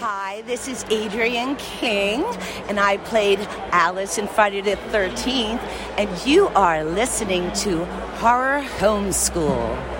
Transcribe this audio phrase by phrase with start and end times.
[0.00, 2.24] Hi, this is Adrienne King,
[2.68, 3.40] and I played
[3.72, 5.58] Alice in Friday the 13th,
[5.98, 7.84] and you are listening to
[8.20, 9.97] Horror Homeschool.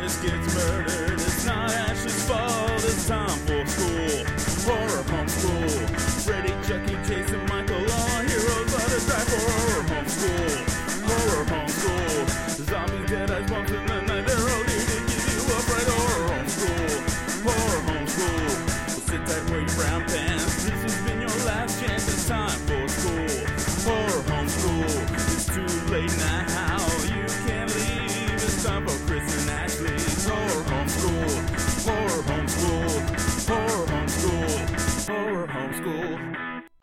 [0.00, 1.03] Chris gets murdered,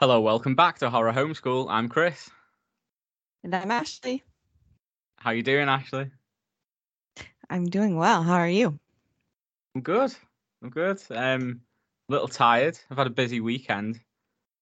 [0.02, 1.68] Hello, welcome back to Horror Homeschool.
[1.70, 2.28] I'm Chris.
[3.44, 4.24] And I'm Ashley.
[5.18, 6.10] How you doing, Ashley?
[7.52, 8.24] I'm doing well.
[8.24, 8.80] How are you?
[9.76, 10.12] I'm good.
[10.64, 11.00] I'm good.
[11.12, 11.62] Um,
[12.10, 12.80] a little tired.
[12.90, 14.00] I've had a busy weekend.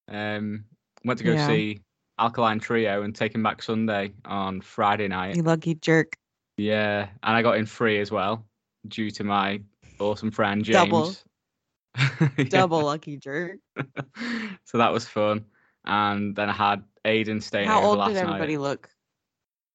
[0.08, 0.66] Um,
[1.06, 1.46] went to go Yeah.
[1.46, 1.80] see
[2.18, 5.36] Alkaline Trio and Taking Back Sunday on Friday night.
[5.36, 6.18] You lucky jerk.
[6.58, 8.44] Yeah, and I got in free as well
[8.88, 9.62] due to my
[10.00, 10.90] awesome friend James.
[10.90, 11.14] Double.
[12.48, 13.58] Double lucky jerk.
[14.64, 15.44] so that was fun.
[15.84, 18.60] And then I had Aiden staying How over old did everybody night.
[18.60, 18.90] look?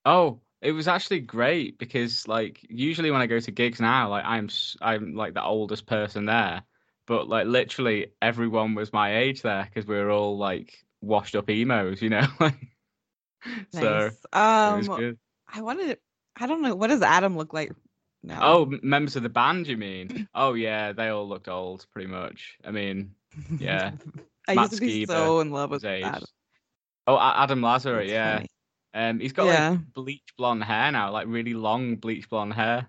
[0.06, 4.24] Oh, it was actually great because like usually when I go to gigs now, like
[4.26, 4.50] I'm
[4.82, 6.64] I'm like the oldest person there,
[7.08, 11.50] but like literally everyone was my age there because we were all like washed up
[11.50, 12.28] emos, you know.
[12.40, 12.52] so
[13.74, 14.18] Nice.
[14.78, 15.18] was Um.
[15.48, 16.00] I wanted.
[16.38, 16.76] I don't know.
[16.76, 17.72] What does Adam look like
[18.26, 18.40] now?
[18.44, 20.28] Oh, members of the band, you mean?
[20.36, 22.58] Oh yeah, they all looked old, pretty much.
[22.66, 23.14] I mean,
[23.60, 23.92] yeah,
[24.48, 25.86] I Matt used to be Skiba so in love with.
[25.86, 26.24] Adam.
[27.08, 28.36] Oh, Adam Lazzara, That's yeah.
[28.38, 28.50] funny.
[28.94, 29.70] Um, he's got Yeah.
[29.72, 32.88] like bleach blonde hair now, like really long bleach blonde hair.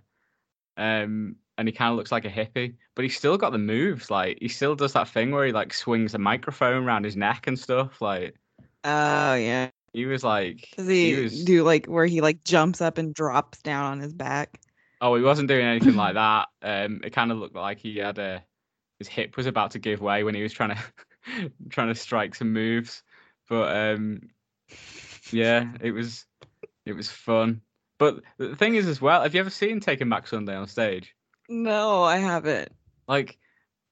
[0.76, 4.10] Um, and he kind of looks like a hippie, but he's still got the moves.
[4.10, 7.46] Like he still does that thing where he like swings the microphone around his neck
[7.46, 8.00] and stuff.
[8.00, 8.36] Like
[8.84, 9.70] Oh yeah.
[9.92, 11.44] he was like, Does he, was.
[11.44, 14.60] do like where he like jumps up and drops down on his back?
[15.00, 16.48] Oh, he wasn't doing anything like that.
[16.62, 18.44] Um, it kind of looked like he had a
[18.98, 20.76] his hip was about to give way when he was trying
[21.36, 23.02] to trying to strike some moves.
[23.48, 24.30] But um,
[25.30, 26.26] yeah, it was
[26.84, 27.60] it was fun.
[27.98, 31.14] But the thing is, as well, have you ever seen Taking Back Sunday on stage?
[31.48, 32.70] No, I haven't.
[33.08, 33.38] Like,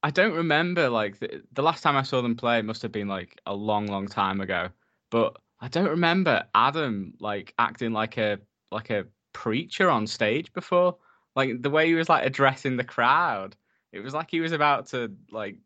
[0.03, 0.89] I don't remember.
[0.89, 3.87] Like the, the last time I saw them play must have been like a long,
[3.87, 4.69] long time ago.
[5.09, 8.39] But I don't remember Adam like acting like a
[8.71, 9.05] like a
[9.35, 10.95] preacher on stage before.
[11.35, 13.55] Like the way he was like addressing the crowd,
[13.91, 15.57] it was like he was about to like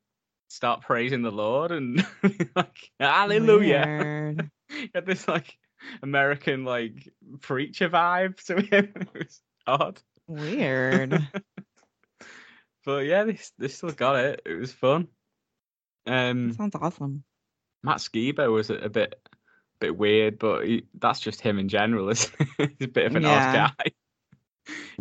[0.49, 2.05] start praising the Lord and
[2.55, 4.35] like Hallelujah.
[4.69, 5.57] He had this like
[6.03, 8.93] American like preacher vibe to him.
[8.95, 9.99] It was odd.
[10.27, 11.27] Weird.
[12.85, 14.41] But yeah, they they still got it.
[14.45, 15.07] It was fun.
[16.05, 17.23] Um, Sounds awesome.
[17.83, 19.15] Matt Skiba was a, a bit
[19.79, 22.71] bit weird, but he, that's just him in general, isn't it?
[22.79, 23.69] He's a bit of an Yeah.
[23.69, 23.91] odd guy.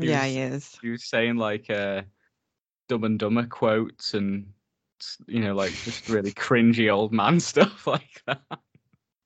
[0.00, 0.78] He yeah, was, he is.
[0.80, 2.02] he was saying like uh,
[2.88, 4.46] Dumb and Dumber quotes and
[5.26, 8.40] you know like just really cringy old man stuff like that.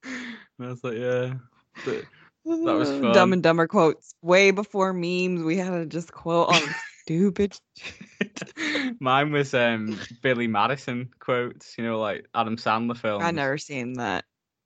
[0.05, 1.35] And I was like, yeah,
[1.85, 2.05] but
[2.45, 3.13] that was fun.
[3.13, 4.15] Dumb and Dumber quotes.
[4.23, 6.61] Way before memes, we had to just quote on
[7.03, 7.57] stupid.
[7.79, 9.01] shit.
[9.01, 11.77] mine was um Billy Madison quotes.
[11.79, 13.23] You know, like Adam Sandler films.
[13.25, 14.25] I've never seen that.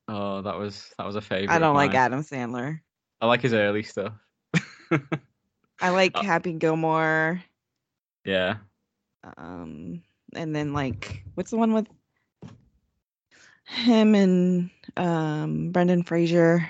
[0.08, 1.54] Oh, that was that was a favorite.
[1.54, 1.94] I don't like.
[1.94, 2.80] Adam Sandler.
[3.20, 4.12] I like his early stuff.
[5.80, 7.42] I like Uh, Happy Gilmore.
[8.24, 8.56] yeah.
[9.36, 10.02] Um,
[10.34, 11.86] and then like, what's the one with
[13.64, 16.68] him and um Brendan Fraser?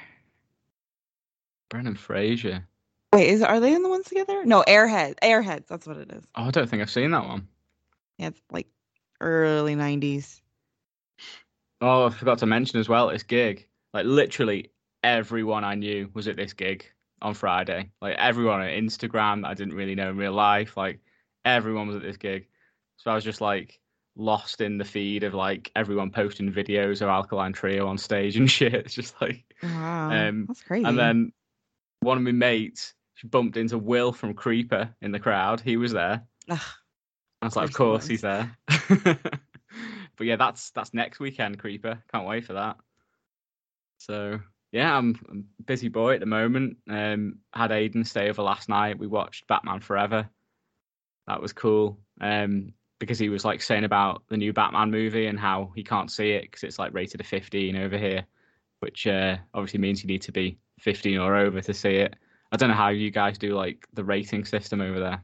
[1.69, 2.67] Brendan Fraser.
[3.13, 4.45] Wait, is are they in the ones together?
[4.45, 5.17] No, Airheads.
[5.23, 5.67] Airheads.
[5.67, 6.25] That's what it is.
[6.35, 7.49] Oh, I don't think I've seen that one.
[8.19, 8.69] Yeah, it's like
[9.21, 10.41] early '90s.
[11.81, 13.09] Oh, I forgot to mention as well.
[13.09, 14.71] This gig, like literally
[15.03, 16.87] everyone I knew was at this gig
[17.23, 17.91] on Friday.
[18.01, 20.77] Like everyone on Instagram that I didn't really know in real life.
[20.77, 21.01] Like
[21.45, 22.49] everyone was at this gig.
[22.97, 23.79] So I was just like
[24.17, 28.51] lost in the feed of like everyone posting videos of Alkaline Trio on stage and
[28.59, 28.75] shit.
[28.75, 30.85] It's just like Wow, Um, that's crazy.
[30.85, 31.33] And then
[32.01, 35.61] one of my mates, she bumped into Will from Creeper in the crowd.
[35.61, 36.23] He was there.
[36.49, 36.59] Ugh,
[37.43, 38.57] I was like, of course he's there.
[40.17, 42.03] but yeah, that's that's next weekend, Creeper.
[42.13, 42.77] Can't wait for that.
[43.99, 44.41] So
[44.73, 46.79] yeah, I'm, I'm a busy boy at the moment.
[46.89, 48.99] Um, had Aiden stay over last night.
[48.99, 50.29] We watched Batman Forever.
[51.27, 51.99] That was cool.
[52.21, 56.11] Um, because he was like saying about the new Batman movie and how he can't
[56.11, 58.25] see it because it's like rated a 15 over here,
[58.81, 62.17] which uh, obviously means you need to be 15 or over to see it.
[62.53, 65.23] I don't know how you guys do like the rating system over there.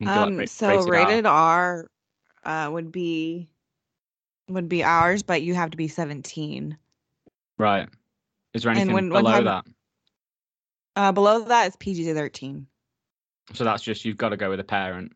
[0.00, 0.86] Do, like, Um, ra- so R?
[0.86, 1.90] rated R,
[2.44, 3.50] uh, would be
[4.48, 6.76] would be ours, but you have to be 17.
[7.58, 7.88] Right.
[8.54, 9.64] Is there anything when- below time- that?
[10.96, 12.66] Uh, below that is PG 13.
[13.54, 15.12] So that's just you've got to go with a parent.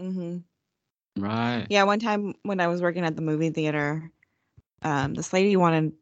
[0.00, 0.38] Mm-hmm.
[1.22, 1.66] Right.
[1.70, 4.10] Yeah, one time when I was working at the movie theater,
[4.82, 5.92] um, this lady wanted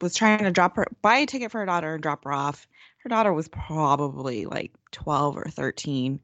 [0.00, 2.66] was trying to drop her buy a ticket for her daughter and drop her off.
[2.98, 6.18] Her daughter was probably like 12 or 13.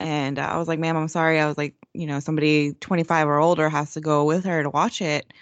[0.00, 1.38] And I was like, ma'am, I'm sorry.
[1.40, 4.70] I was like, you know, somebody 25 or older has to go with her to
[4.70, 5.32] watch it.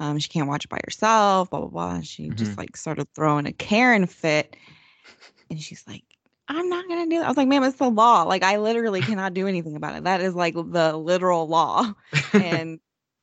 [0.00, 1.94] Um, she can't watch it by herself, blah, blah, blah.
[1.96, 2.58] And she just Mhm.
[2.58, 4.56] like started throwing a Karen fit.
[5.50, 6.04] And she's like,
[6.48, 7.26] I'm not going to do that.
[7.26, 8.22] I was like, ma'am, it's the law.
[8.24, 10.04] Like, I literally cannot do anything about it.
[10.04, 11.92] That is like the literal law
[12.32, 12.80] and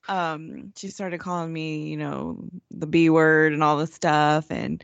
[0.08, 2.38] um she started calling me you know
[2.70, 4.84] the b word and all this stuff and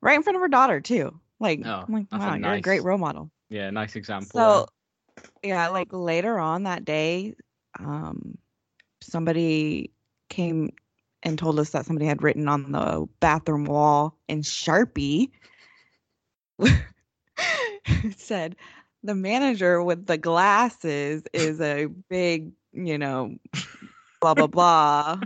[0.00, 2.82] right in front of her daughter too like Oh, i'm like wow you're a great
[2.82, 4.30] role model yeah, nice example.
[4.32, 4.66] so
[5.42, 7.34] yeah like later on that day
[7.78, 8.36] um
[9.00, 9.90] somebody
[10.28, 10.70] came
[11.22, 15.30] and told us that somebody had written on the bathroom wall in sharpie
[16.58, 16.82] it
[18.16, 18.56] said
[19.02, 23.34] the manager with the glasses is a big you know
[24.20, 25.20] blah blah blah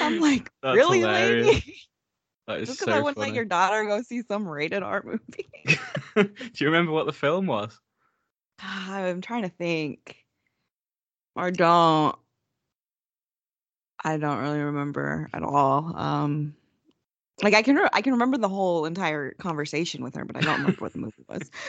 [0.00, 1.46] i'm like That's really hilarious.
[1.46, 1.76] lady
[2.64, 3.30] just so because i wouldn't funny.
[3.30, 5.48] let your daughter go see some rated r movie
[6.16, 7.78] Do you remember what the film was?
[8.62, 10.16] I'm trying to think
[11.36, 12.16] or don't
[14.04, 16.54] i don't really remember at all um
[17.42, 20.40] like i can re- i can remember the whole entire conversation with her but i
[20.40, 21.50] don't remember what the movie was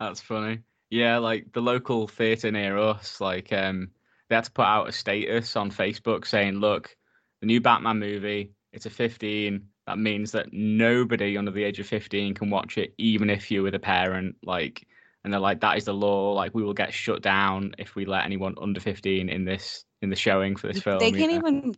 [0.00, 0.60] That's funny.
[0.90, 3.90] Yeah, like the local theatre near us, like um,
[4.28, 6.96] they had to put out a status on Facebook saying, "Look,
[7.40, 8.52] the new Batman movie.
[8.72, 9.66] It's a 15.
[9.86, 13.62] That means that nobody under the age of 15 can watch it, even if you're
[13.62, 14.86] with a parent." Like,
[15.26, 16.34] and they're like, "That is the law.
[16.34, 20.08] Like, we will get shut down if we let anyone under 15 in this in
[20.08, 21.38] the showing for this film." they can't know?
[21.38, 21.74] even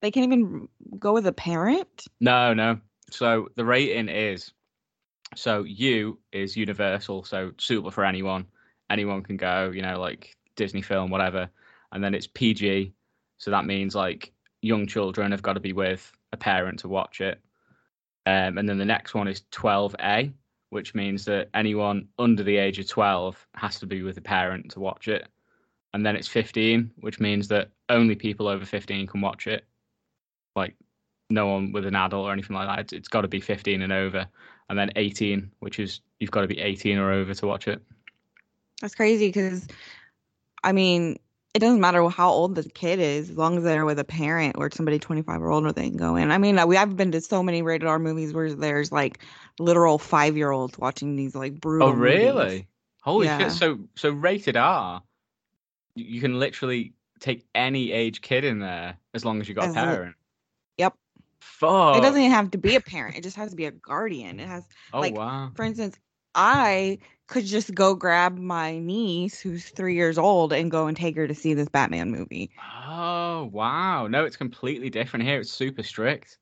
[0.00, 0.68] they can't even
[0.98, 2.80] go with a parent No, no.
[3.10, 4.50] So the rating is
[5.36, 8.46] so U is universal, so suitable for anyone.
[8.88, 11.50] Anyone can go, you know, like Disney film, whatever.
[11.92, 12.94] And then it's PG,
[13.36, 14.32] so that means like
[14.62, 17.40] young children have got to be with a parent to watch it.
[18.24, 20.32] Um, and then the next one is 12A,
[20.74, 24.72] which means that anyone under the age of 12 has to be with a parent
[24.72, 25.28] to watch it.
[25.92, 29.64] And then it's 15, which means that only people over 15 can watch it.
[30.56, 30.74] Like
[31.30, 32.80] no one with an adult or anything like that.
[32.80, 34.26] It's, it's got to be 15 and over.
[34.68, 37.80] And then 18, which is you've got to be 18 or over to watch it.
[38.80, 39.68] That's crazy because,
[40.64, 41.20] I mean,
[41.54, 44.56] it doesn't matter how old the kid is, as long as they're with a parent
[44.58, 46.32] or somebody 25 or older, they can go in.
[46.32, 49.20] I mean, uh, we I've been to so many rated R movies where there's like
[49.60, 51.88] literal five year olds watching these like brutal.
[51.88, 52.44] Oh, really?
[52.44, 52.64] movies.
[53.02, 53.38] Holy Yeah.
[53.38, 53.52] shit!
[53.52, 55.00] So so rated R,
[55.94, 59.68] you can literally take any age kid in there as long as you got a
[59.68, 60.16] As lo- parent.
[60.78, 60.94] Yep.
[61.40, 61.96] Fuck.
[61.98, 63.16] It doesn't even have to be a parent.
[63.16, 64.40] It just has to be a guardian.
[64.40, 65.52] It has, Oh like, wow.
[65.54, 65.96] for instance,
[66.34, 71.16] I could just go grab my niece who's three years old and go and take
[71.16, 72.50] her to see this Batman movie.
[72.86, 74.06] Oh wow.
[74.06, 75.40] No, it's completely different here.
[75.40, 76.38] It's super strict.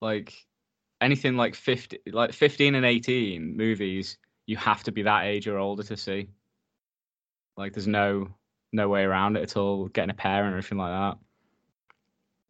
[0.00, 0.34] Like
[1.00, 5.58] anything like 50 like 15 and 18 movies, you have to be that age or
[5.58, 6.28] older to see.
[7.56, 8.28] Like there's no
[8.72, 11.18] no way around it at all getting a parent or anything like that.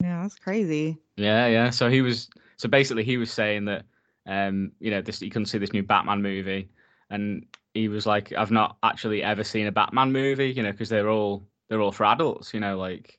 [0.03, 0.99] Yeah, that's crazy.
[1.17, 1.71] Yeah, yeah.
[1.71, 2.29] So he was
[2.59, 3.85] so basically he was saying that
[4.27, 6.69] um, you know, this he couldn't see this new Batman movie
[7.11, 10.89] and he was like I've not actually ever seen a Batman movie, you know, because
[10.89, 13.19] they're all they're all for adults, you know, like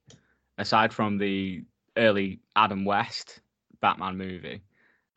[0.57, 1.63] aside from the
[1.95, 3.39] early Adam West
[3.81, 4.61] Batman movie,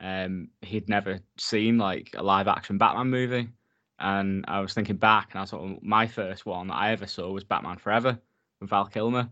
[0.00, 3.48] um he'd never seen like a live action Batman movie.
[3.98, 7.06] And I was thinking back and I thought well, my first one that I ever
[7.06, 8.18] saw was Batman Forever
[8.60, 9.28] with Val Kilmer.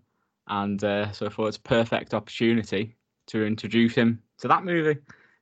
[0.46, 2.96] And uh, so I thought it's a perfect opportunity
[3.28, 4.98] to introduce him to that movie.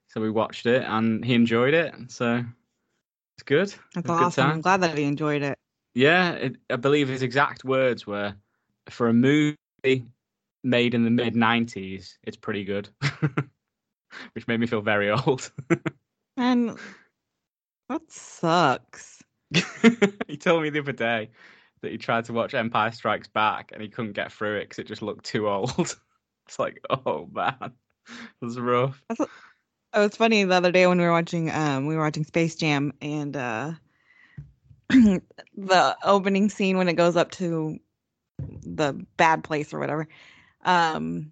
[0.09, 1.93] So we watched it and he enjoyed it.
[2.07, 2.43] So
[3.35, 3.67] it's good.
[3.67, 4.51] That's It was a good awesome.
[4.51, 5.57] I'm glad that he enjoyed it.
[5.93, 8.35] Yeah, it, I believe his exact words were
[8.89, 9.57] for a movie
[10.63, 12.89] made in the mid 90s, it's pretty good.
[14.33, 15.51] Which made me feel very old.
[16.39, 16.77] And
[17.89, 19.23] that sucks.
[20.27, 21.31] he told me the other day
[21.81, 24.77] that he tried to watch Empire Strikes Back and he couldn't get through it because
[24.77, 25.97] it just looked too old.
[26.45, 27.71] it's like, oh man.
[28.39, 29.03] was rough.
[29.93, 32.55] Oh, it's funny the other day when we were watching um we were watching Space
[32.55, 33.71] Jam and uh
[34.89, 37.79] the opening scene when it goes up to
[38.39, 40.07] the bad place or whatever.
[40.63, 41.31] Um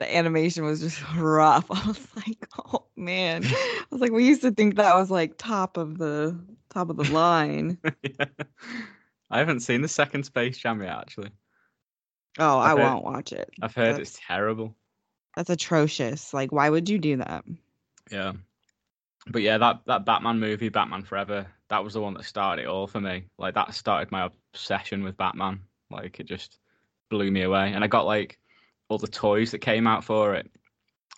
[0.00, 1.66] the animation was just rough.
[1.70, 3.44] I was like, oh man.
[3.46, 6.38] I was like, we used to think that was like top of the
[6.70, 7.78] top of the line.
[8.02, 8.26] Yeah.
[9.30, 11.30] I haven't seen the second Space Jam yet, actually.
[12.38, 13.48] Oh, I I've heard- won't watch it.
[13.62, 14.76] I've heard That's- it's terrible.
[15.36, 16.34] That's atrocious.
[16.34, 17.42] Like, why would you do that?
[18.12, 18.32] Yeah.
[19.28, 22.68] But yeah, that, that Batman movie, Batman Forever, that was the one that started it
[22.68, 23.24] all for me.
[23.38, 25.60] Like that started my obsession with Batman.
[25.90, 26.58] Like it just
[27.08, 27.72] blew me away.
[27.72, 28.38] And I got like
[28.88, 30.50] all the toys that came out for it.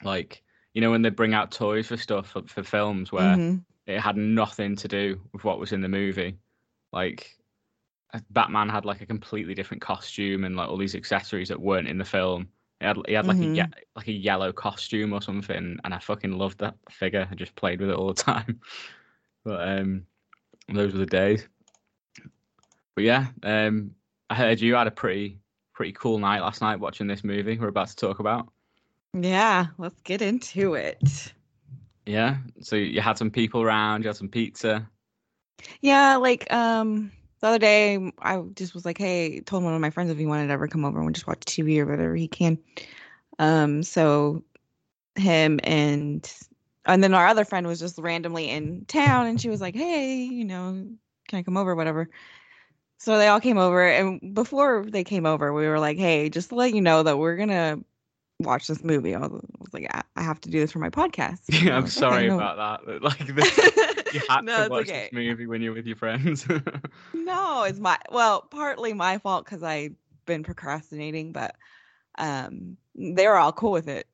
[0.03, 0.43] Like,
[0.75, 3.65] you know, when they bring out toys for stuff for, for films where Mhm.
[3.87, 6.37] it had nothing to do with what was in the movie.
[6.93, 7.37] Like
[8.31, 11.99] Batman had like a completely different costume and like all these accessories that weren't in
[11.99, 12.49] the film.
[12.81, 13.57] He had he had like a Mhm.
[13.57, 17.27] ye- like a yellow costume or something, and I fucking loved that figure.
[17.31, 18.61] I just played with it all the time.
[19.45, 20.07] But um,
[20.73, 21.47] those were the days.
[22.95, 23.95] But yeah, um,
[24.31, 25.39] I heard you had a pretty
[25.75, 28.49] pretty cool night last night watching this movie we're about to talk about.
[29.13, 31.35] Yeah, let's get into it.
[32.07, 34.89] Yeah, so you had some people around, you had some pizza.
[35.83, 37.13] Yeah, like um
[37.45, 40.25] the other day I just was like, hey, told one of my friends if he
[40.25, 42.57] wanted to ever come over and just watch TV or whatever he can.
[43.39, 44.43] Um so
[45.15, 46.33] him and
[46.87, 50.23] and then our other friend was just randomly in town and she was like, Hey,
[50.23, 50.87] you know,
[51.29, 51.75] can I come over?
[51.75, 52.09] Whatever.
[52.97, 56.49] So they all came over and before they came over, we were like, Hey, just
[56.49, 57.79] to let you know that we're gonna
[58.41, 59.15] watch this movie.
[59.15, 61.41] I was, I was like, I, I have to do this for my podcast.
[61.63, 63.03] Yeah, I'm like, sorry about that.
[63.03, 63.59] Like this,
[64.15, 65.11] you had No, to it's watch okay.
[65.11, 66.47] this movie when you're with your friends.
[67.13, 69.95] No, it's my well, partly my fault because I've
[70.27, 71.57] been procrastinating, but
[72.19, 74.09] um, they were all cool with it,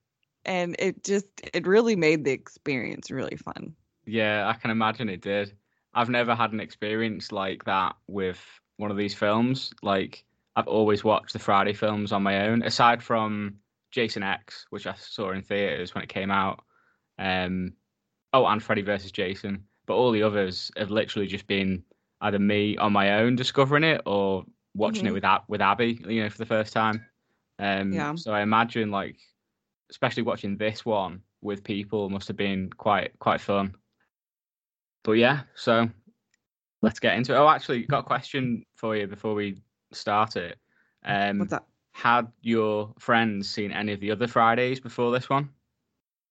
[0.45, 3.77] and it just it really made the experience really fun.
[4.07, 5.57] yeah, I can imagine it did.
[5.95, 8.41] I've never had an experience like that with
[8.77, 9.73] one of these films.
[9.83, 10.25] Like
[10.57, 13.57] I've always watched the Friday films on my own, aside from
[13.91, 16.65] Jason X, which I saw in theaters when it came out.
[17.19, 17.75] Um,
[18.35, 19.67] oh, and Freddy versus Jason.
[19.91, 21.83] But all the others have literally just been
[22.21, 25.15] either me on my own discovering it or watching it Mhm.
[25.15, 27.05] with Ab- with Abby, you know, for the first time.
[27.59, 28.15] Um, Yeah.
[28.15, 29.17] So I imagine like,
[29.91, 33.75] especially watching this one with people must have been quite quite fun.
[35.03, 35.91] But yeah, so
[36.83, 37.37] let's get into it.
[37.39, 39.61] Oh, actually, got a question for you before we
[39.93, 40.57] start it.
[41.05, 41.69] Um, What's up?
[41.95, 45.53] had your friends seen any of the other Fridays before this one,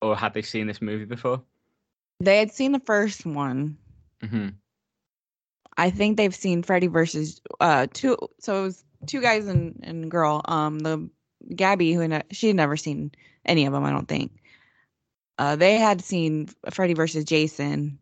[0.02, 1.44] or had they seen this movie before?
[2.20, 3.78] They had seen the first one.
[4.22, 4.50] hmm
[5.78, 8.18] I think they've seen Freddy versus uh two.
[8.40, 10.42] So it was two guys and and girl.
[10.46, 11.10] Um, the
[11.56, 13.12] Gabby who she had never seen
[13.46, 13.86] any of them.
[13.86, 14.34] I don't think.
[15.38, 17.98] Uh, they had seen Freddy versus Jason.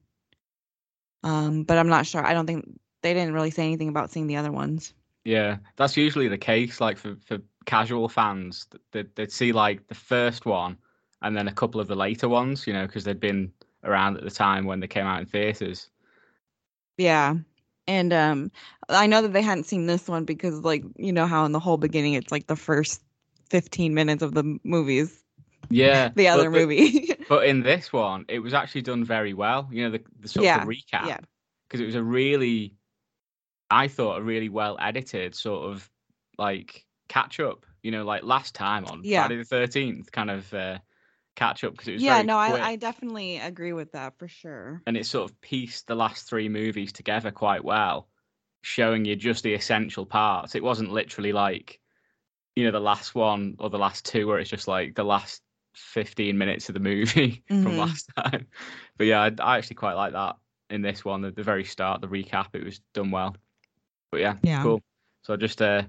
[1.24, 2.26] Um, but I'm not sure.
[2.26, 4.94] I don't think they didn't really say anything about seeing the other ones.
[5.24, 6.82] Yeah, that's usually the case.
[6.82, 10.78] Like for, for casual fans, they'd, they'd see like the first one
[11.22, 13.52] and then a couple of the later ones, you know, because they'd been
[13.84, 15.90] around at the time when they came out in theaters.
[16.98, 17.36] Yeah.
[17.88, 18.52] And um
[18.90, 21.60] I know that they hadn't seen this one because like you know how in the
[21.60, 23.02] whole beginning it's like the first
[23.50, 25.24] 15 minutes of the movies
[25.70, 27.14] Yeah, the other but movie.
[27.30, 29.68] But in this one, it was actually done very well.
[29.72, 31.08] You know, the, the sort Yeah, of the recap.
[31.08, 31.20] yeah.
[31.68, 32.76] Because it was a really,
[33.70, 35.90] I thought, a really well edited sort of
[36.38, 37.66] like catch up.
[37.84, 39.24] You know, like last time on Yeah.
[39.24, 40.80] Friday the 13th, kind of uh,
[41.38, 42.38] catch up because it was yeah, no.
[42.38, 44.84] I I definitely agree with that for sure.
[44.86, 48.08] and it sort of pieced the last three movies together quite well,
[48.62, 50.56] showing you just the essential parts.
[50.56, 51.80] It wasn't literally like,
[52.56, 55.44] you know, the last one or the last two where it's just like the last
[55.76, 57.78] 15 minutes of the movie from Mhm.
[57.78, 58.48] last time.
[58.98, 60.38] But yeah, I, I actually quite like that
[60.72, 61.26] in this one.
[61.26, 63.36] At the very start, the recap, it was done well.
[64.12, 64.60] But yeah, Yeah.
[64.60, 64.82] cool.
[65.24, 65.84] So I just uh,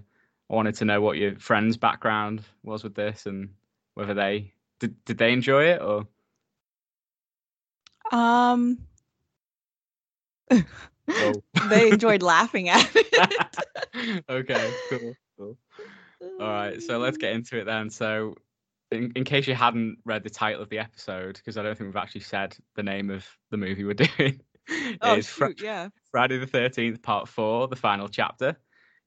[0.51, 3.55] I wanted to know what your friend's background was with this and
[3.95, 6.07] whether they did, did they enjoy it or
[8.11, 8.79] Um
[10.51, 11.33] oh.
[11.69, 14.25] they enjoyed laughing at it.
[14.29, 15.59] okay, cool, cool.
[16.41, 17.91] All right, so let's get into it then.
[17.91, 18.35] So,
[18.91, 21.89] in, in case you hadn't read the title of the episode, because I don't think
[21.89, 24.41] we've actually said the name of the movie we're doing,
[25.01, 25.89] Oh shoot, yeah.
[26.11, 28.57] Friday the 13th, Part 4, the final chapter.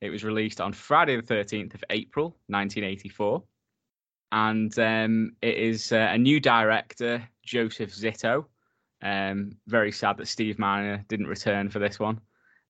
[0.02, 3.44] It was released on Friday the 13th of April, 1984.
[4.32, 8.46] And um, it is uh, a new director, Joseph Zito.
[9.02, 12.22] Um, very sad that Steve Miner didn't return for this one.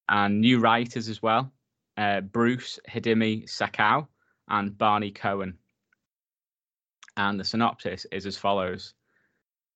[0.10, 1.52] And new writers as well
[1.98, 4.08] uh, Bruce Hidemi Sakow
[4.48, 5.58] and Barney Cohen.
[7.18, 8.94] And the synopsis is as follows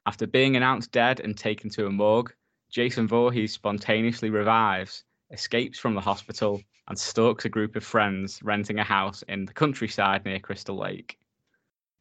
[0.06, 2.34] After being announced dead and taken to a morgue,
[2.72, 8.80] Jason Voorhees spontaneously revives, escapes from the hospital, and stalks a group of friends renting
[8.80, 11.18] a house in the countryside near Crystal Lake.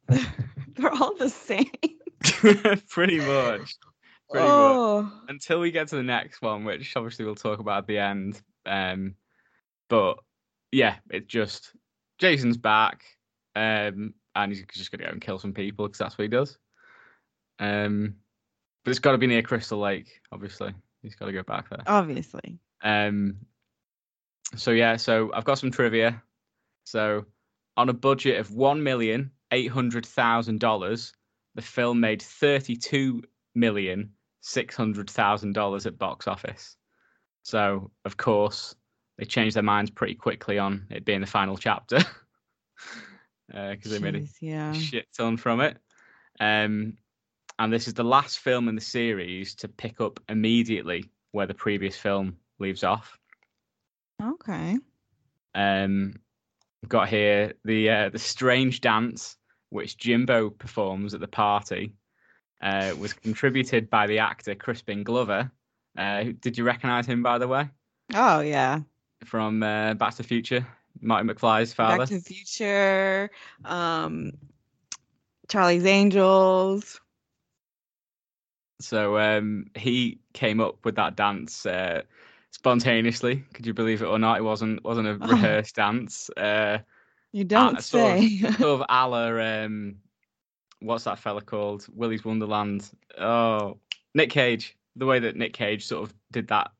[0.75, 1.71] They're all the same.
[2.89, 3.75] Pretty much.
[4.29, 4.51] Pretty much.
[4.51, 7.99] oh, Until we get to the next one, which obviously we'll talk about at the
[7.99, 8.41] end.
[8.65, 9.15] Um,
[9.89, 10.17] but
[10.71, 11.71] yeah, it's just
[12.17, 13.03] Jason's back,
[13.55, 16.57] um, and he's just gonna go and kill some people because that's what he does.
[17.59, 18.15] Um,
[18.83, 20.73] but it's got to be near Crystal Lake, obviously.
[21.01, 21.83] He's got to go back there.
[21.87, 22.59] obviously.
[22.83, 23.37] Um,
[24.55, 26.21] so yeah, so I've got some trivia.
[26.85, 27.25] So
[27.77, 31.13] on a budget of one million eight hundred thousand dollars,
[31.55, 33.23] the film made thirty-two
[33.55, 36.75] million six hundred thousand dollars at box office.
[37.43, 38.75] So of course
[39.17, 41.99] they changed their minds pretty quickly on it being the final chapter
[43.47, 44.73] because they made a yeah.
[44.73, 45.77] shit ton from it.
[46.39, 46.97] Um,
[47.57, 51.53] and this is the last film in the series to pick up immediately where the
[51.53, 53.17] previous film leaves off.
[54.21, 54.77] Okay.
[55.53, 56.15] Um,
[56.87, 59.37] got here the uh, the strange dance
[59.75, 61.93] which Jimbo performs at the party
[62.61, 65.51] uh, was contributed by the actor Crispin Glover.
[65.97, 67.69] Uh, did you recognise him, by the way,
[68.13, 68.79] Oh yeah.
[69.25, 70.65] from uh, Back to the Future?
[71.01, 71.99] Marty McFly's father.
[71.99, 73.29] Back to the Future.
[73.65, 74.31] Um,
[75.49, 76.99] Charlie's Angels.
[78.81, 82.01] So um, he came up with that dance uh,
[82.51, 83.43] spontaneously.
[83.53, 84.37] Could you believe it or not?
[84.37, 85.27] It wasn't wasn't a Oh.
[85.31, 86.29] rehearsed dance.
[87.35, 88.37] Uh, You don't Ah, sort of- say.
[88.39, 89.95] sort of a la, um,
[90.79, 91.85] what's that fella called?
[91.93, 92.89] Willy's Wonderland.
[93.19, 93.77] Oh,
[94.13, 94.77] Nick Cage.
[94.95, 96.71] The way that Nick Cage sort of did that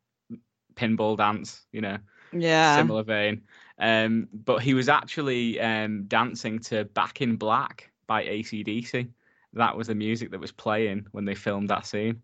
[0.76, 1.98] pinball dance, you know,
[2.32, 2.78] yeah.
[2.78, 3.42] similar vein.
[3.78, 9.10] Um, but he was actually um, dancing to Back in Black by ACDC.
[9.54, 12.22] That was the music that was playing when they filmed that scene.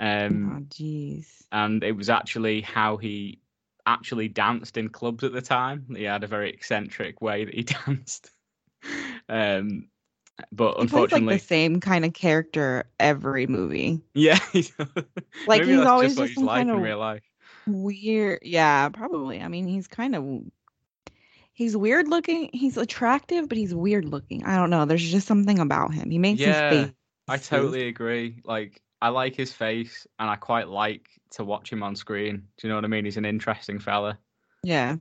[0.00, 1.26] Um, oh jeez.
[1.50, 3.40] and it was actually how he
[3.88, 5.86] actually danced in clubs at the time.
[5.96, 8.30] He had a very eccentric way that he danced.
[9.28, 9.88] Um,
[10.52, 14.00] but He plays unfortunately, like the same kind of character every movie.
[14.14, 14.38] yeah,
[15.46, 17.24] Like, he's always just what just some like in kinda- real life.
[17.66, 18.38] Weird.
[18.42, 19.42] Yeah, probably.
[19.42, 20.24] I mean, he's kind of
[21.52, 22.48] he's weird looking.
[22.52, 24.44] He's attractive, but he's weird looking.
[24.44, 24.84] I don't know.
[24.86, 26.10] There's just something about him.
[26.10, 26.94] He makes Yeah, his face.
[27.28, 28.40] I totally agree.
[28.44, 32.48] Like, I like his face, and I quite like to watch him on screen.
[32.56, 33.04] Do you know what I mean?
[33.04, 34.18] He's an interesting fella.
[34.62, 34.96] Yeah.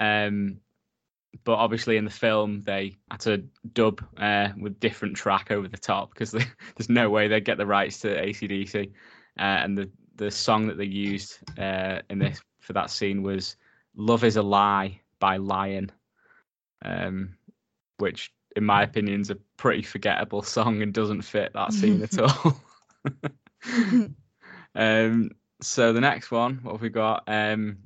[0.00, 0.60] Um,
[1.42, 3.38] but obviously in the film they had to
[3.72, 6.30] dub uh, with different track over the top because
[6.76, 8.92] there's no way they'd get the rights to ACDC.
[9.38, 13.56] Uh, and the the song that they used uh, in this for that scene was
[13.96, 15.90] "Love Is a Lie" by Lion,
[16.84, 17.34] um,
[17.98, 22.16] which in my opinion is a pretty forgettable song and doesn't fit that scene at
[22.20, 22.56] all.
[24.74, 27.24] um, so the next one, what have we got?
[27.26, 27.78] Um,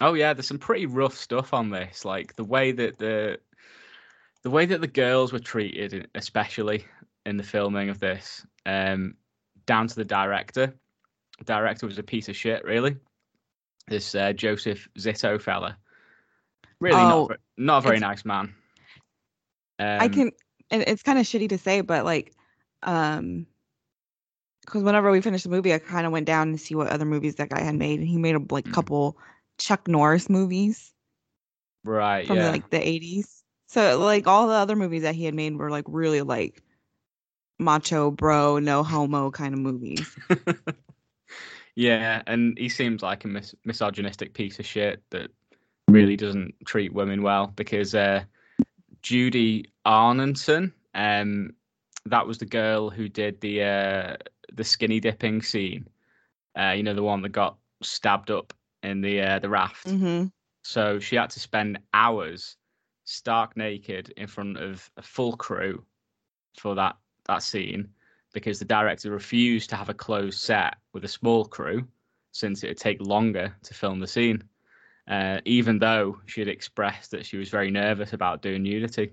[0.00, 2.04] Oh yeah, there's some pretty rough stuff on this.
[2.04, 3.38] Like the way that the
[4.42, 6.84] the way that the girls were treated, especially
[7.26, 9.14] in the filming of this, um,
[9.66, 10.72] down to the director.
[11.38, 12.96] The director was a piece of shit, really.
[13.88, 15.76] This uh, Joseph Zito fella,
[16.80, 18.54] really Oh, not not a very nice man.
[19.80, 20.32] I Um, can
[20.70, 22.32] and it's kind of shitty to say, but like
[22.84, 23.46] um
[24.68, 27.06] because whenever we finished the movie, I kind of went down to see what other
[27.06, 28.74] movies that guy had made, and he made a like Mm.
[28.74, 29.16] couple
[29.56, 30.92] Chuck Norris movies
[31.84, 32.44] right, from yeah.
[32.44, 33.42] the, like the 80s.
[33.66, 36.62] So like all the other movies that he had made were like really like
[37.58, 40.14] macho bro, no homo kind of movies.
[41.74, 45.30] yeah, and he seems like a mis- misogynistic piece of shit that
[45.88, 48.22] really doesn't treat women well because uh,
[49.00, 51.54] Judy Aronson, um,
[52.04, 54.16] that was the girl who did the uh,
[54.52, 55.88] the skinny dipping scene.
[56.58, 59.90] Uh, you know, the one that got stabbed up in the uh, the raft.
[59.90, 60.26] hmm
[60.62, 62.56] So she had to spend hours
[63.04, 65.84] stark naked in front of a full crew
[66.58, 67.88] for that that scene
[68.32, 71.86] because the director refused to have a closed set with a small crew
[72.32, 74.42] since it would take longer to film the scene.
[75.08, 79.12] Uh, even though she had expressed that she was very nervous about doing nudity.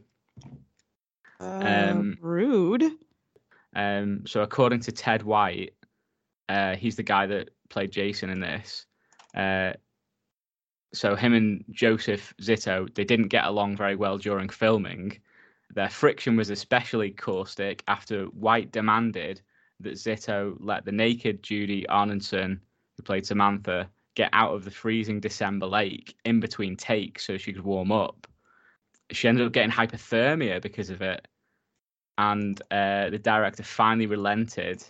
[1.62, 2.98] Um, rude.
[3.76, 5.74] Um, so according to Ted White,
[6.50, 8.86] uh, he's the guy that played Jason in this.
[9.36, 9.74] Uh,
[10.94, 15.20] so him and Joseph Zito, they didn't get along very well during filming.
[15.74, 19.42] Their friction was especially caustic after White demanded
[19.82, 22.62] that Zito let the naked Judy Aronson,
[22.96, 27.52] who played Samantha, get out of the freezing December lake in between takes so she
[27.52, 28.28] could warm up.
[29.12, 31.28] She ended up getting hypothermia because of it.
[32.18, 34.84] And uh, the director finally relented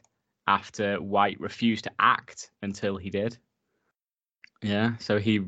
[0.47, 3.37] after White refused to act until he did.
[4.61, 5.41] Yeah, so he,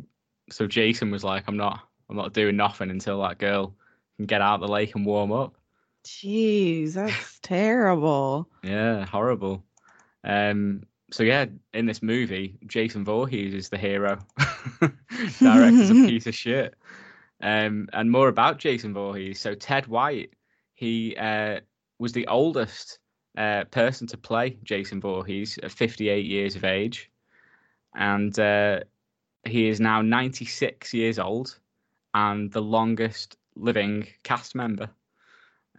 [0.50, 3.76] so Jason was like, "I'm not, I'm not doing nothing until that girl
[4.18, 5.56] can get out of the lake and warm up."
[6.06, 8.50] Jeez, that's terrible.
[8.64, 9.64] Yeah, horrible.
[10.24, 14.20] Um, so yeah, in this movie, Jason Voorhees is the hero.
[15.40, 16.76] Director's a piece of shit.
[17.42, 19.40] Um, and more about Jason Voorhees.
[19.40, 20.32] So Ted White,
[20.78, 21.60] he uh,
[21.98, 23.00] was the oldest
[23.36, 27.10] uh, person to play Jason Voorhees at 58 years of age,
[27.96, 28.82] and uh,
[29.44, 31.58] he is now 96 years old
[32.14, 34.88] and the longest living cast member.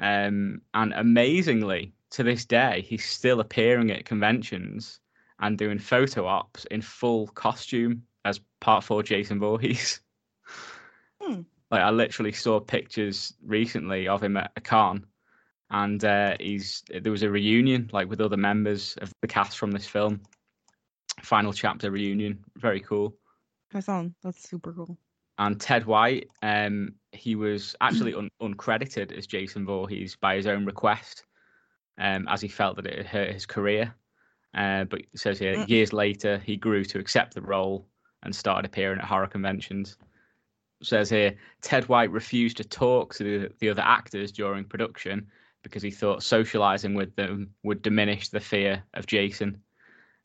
[0.01, 4.99] Um, and amazingly, to this day, he's still appearing at conventions
[5.39, 10.01] and doing photo ops in full costume as part four Jason Voorhees.
[11.21, 11.43] Hmm.
[11.71, 15.05] Like I literally saw pictures recently of him at a con,
[15.71, 19.71] and uh, he's there was a reunion like with other members of the cast from
[19.71, 20.21] this film.
[21.23, 23.15] Final chapter reunion, very cool.
[23.73, 24.97] That sounds that's super cool.
[25.39, 30.65] And Ted White, um, he was actually un- uncredited as Jason Voorhees by his own
[30.65, 31.25] request,
[31.99, 33.95] um, as he felt that it had hurt his career.
[34.55, 35.69] Uh, but it says here, Mm.
[35.69, 37.87] years later, he grew to accept the role
[38.25, 39.97] and started appearing at horror conventions.
[40.83, 45.27] Says here, Ted White refused to talk to the, the other actors during production
[45.63, 49.61] because he thought socializing with them would diminish the fear of Jason.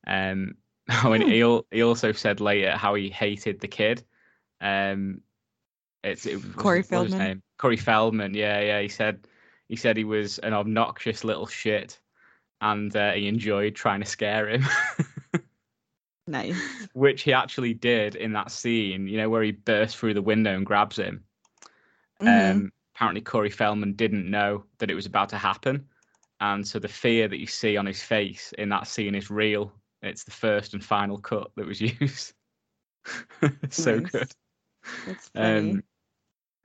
[0.06, 0.56] Um,
[1.04, 1.30] oh, and Hmm.
[1.30, 4.04] he, he also said later how he hated the kid.
[4.62, 5.22] Um,
[6.04, 7.44] it's it was, Corey what was his Feldman?
[7.58, 8.34] Corey Feldman.
[8.34, 8.82] Yeah, yeah.
[8.82, 9.28] He said
[9.70, 12.00] he said he was an obnoxious little shit,
[12.62, 14.63] and uh, he enjoyed trying to scare him,
[16.28, 16.88] Nice.
[16.94, 19.08] which he actually did in that scene.
[19.08, 21.24] You know where he bursts through the window and grabs him.
[22.22, 22.52] Mhm.
[22.52, 25.88] Um, apparently, Corey Feldman didn't know that it was about to happen,
[26.40, 29.74] and so the fear that you see on his face in that scene is real.
[30.02, 32.34] It's the first and final cut that was used.
[33.70, 34.12] so Nice.
[34.12, 34.32] good.
[35.06, 35.72] That's funny.
[35.72, 35.84] Um,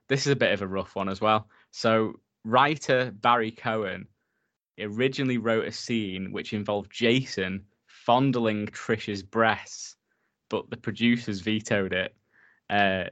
[0.07, 1.49] this is a bit of a rough one as well.
[1.71, 4.07] So, writer Barry Cohen
[4.79, 7.65] originally wrote a scene which involved Jason
[8.09, 9.95] fondling Trish's breasts,
[10.49, 12.15] but the producers vetoed it.
[12.67, 13.03] Uh,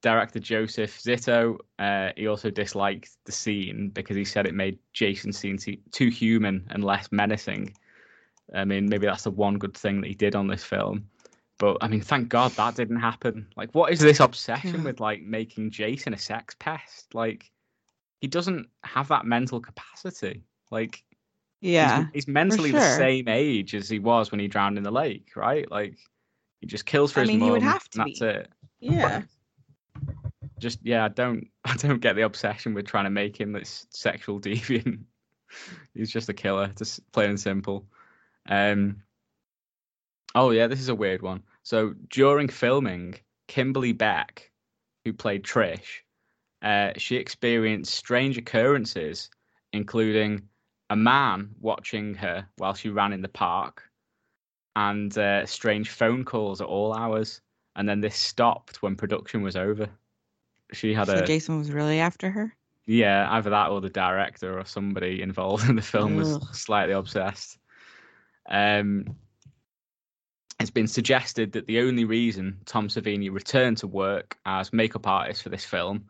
[0.00, 5.30] director Joseph Zito, uh, he also disliked the scene because he said it made Jason
[5.30, 7.74] seem too, human and less menacing.
[8.54, 11.04] I mean, maybe that's the one good thing that he did on this film.
[11.58, 13.46] But I mean, thank God that didn't happen.
[13.58, 17.14] Like, what is this obsession with like making Jason a sex pest?
[17.14, 17.50] Like,
[18.22, 20.44] he doesn't have that mental capacity.
[20.70, 21.04] Like,
[21.60, 22.06] yeah.
[22.12, 25.70] he's, mentally the same age as he was when he drowned in the lake, right?
[25.70, 25.96] Like,
[26.60, 28.26] he just kills for I his mean, he would have to that's be.
[28.26, 28.48] it.
[28.80, 29.22] Yeah.
[30.58, 33.86] Just yeah, I don't, I don't get the obsession with trying to make him this
[33.90, 35.00] sexual deviant.
[35.94, 37.86] he's just a killer, just plain and simple.
[38.48, 39.02] Um.
[40.34, 41.42] Oh yeah, this is a weird one.
[41.64, 43.16] So during filming,
[43.48, 44.50] Kimberly Beck,
[45.04, 46.02] who played Trish,
[46.62, 49.28] uh, she experienced strange occurrences,
[49.72, 50.48] including
[50.90, 53.82] a man watching her while she ran in the park,
[54.76, 57.40] and uh, strange phone calls at all hours.
[57.76, 59.88] And then this stopped when production was over.
[60.72, 62.54] She had So a Jason was really after her.
[62.86, 67.58] yeah, either that or the director or somebody involved in the film was slightly obsessed.
[68.48, 69.16] Um,
[70.58, 75.42] it's been suggested that the only reason Tom Savini returned to work as makeup artist
[75.42, 76.04] for this film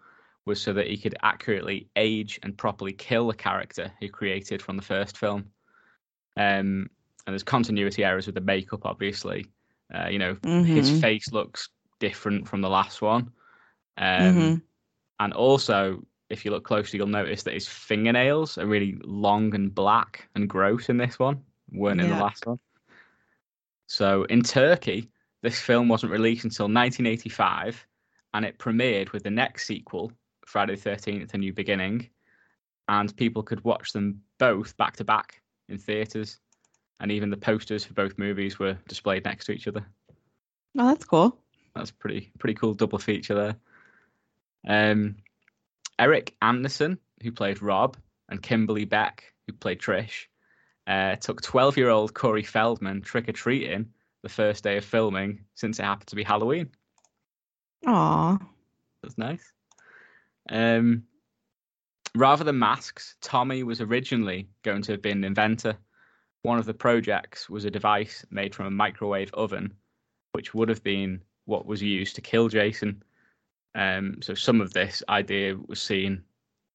[0.47, 4.77] was so that he could accurately age and properly kill the character he created from
[4.77, 5.45] the first film.
[6.37, 6.89] Um,
[7.27, 9.47] and there's continuity errors with the makeup, obviously.
[9.95, 11.01] Uh, you know, his Mhm.
[11.01, 13.33] face looks different from the last one.
[13.99, 14.63] Um, Mhm.
[15.19, 19.75] and also, if you look closely, you'll notice that his fingernails are really long and
[19.75, 22.59] black and gross in this one, weren't in the last one.
[23.87, 25.11] So in Turkey,
[25.43, 27.87] this film wasn't released until 1985,
[28.33, 30.13] and it premiered with the next sequel,
[30.47, 32.09] Friday the 13th: A New Beginning,
[32.89, 36.39] and people could watch them both back to back in theaters,
[37.01, 39.87] and even the posters for both movies were displayed next to each other.
[40.79, 41.37] Oh, that's cool.
[41.75, 43.57] That's pretty pretty cool double feature there.
[44.67, 45.17] Um,
[45.99, 47.97] Erich Anderson, who played Rob,
[48.29, 50.27] and Kimberly Beck, who played Trish,
[50.87, 55.45] uh, took 12 year old Corey Feldman trick or treating the first day of filming
[55.55, 56.71] since it happened to be Halloween.
[57.87, 58.39] Aw.
[59.03, 59.53] That's nice.
[60.51, 61.05] Um,
[62.15, 65.77] rather than masks, Tommy was originally going to have been an inventor.
[66.43, 69.73] One of the projects was a device made from a microwave oven,
[70.33, 73.03] which would have been what was used to kill Jason.
[73.75, 76.23] Um, so some of this idea was seen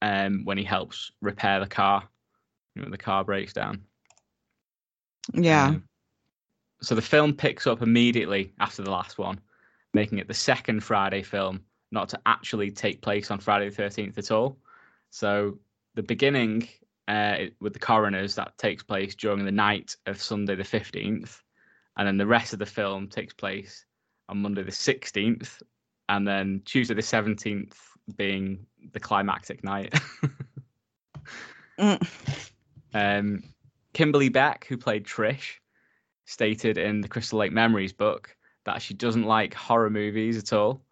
[0.01, 2.07] um, when he helps repair the car
[2.75, 3.81] You know, when the car breaks down.
[5.33, 5.67] Yeah.
[5.67, 5.83] Um,
[6.81, 9.39] so the film picks up immediately after the last one,
[9.93, 11.61] making it the second Friday film
[11.95, 14.59] not to actually take place on Friday the 13th at all.
[15.09, 15.57] So
[15.95, 16.67] the beginning
[17.07, 21.41] uh, with the coroners that takes place during the night of Sunday the 15th,
[21.97, 23.85] and then the rest of the film takes place
[24.29, 25.61] on Monday the 16th,
[26.09, 27.73] and then Tuesday the 17th
[28.15, 29.93] being the climactic night.
[31.79, 32.51] Mm.
[32.93, 33.43] Um,
[33.91, 35.55] Kimberly Beck, who played Trish,
[36.23, 40.84] stated in the Crystal Lake Memories book that she doesn't like horror movies at all.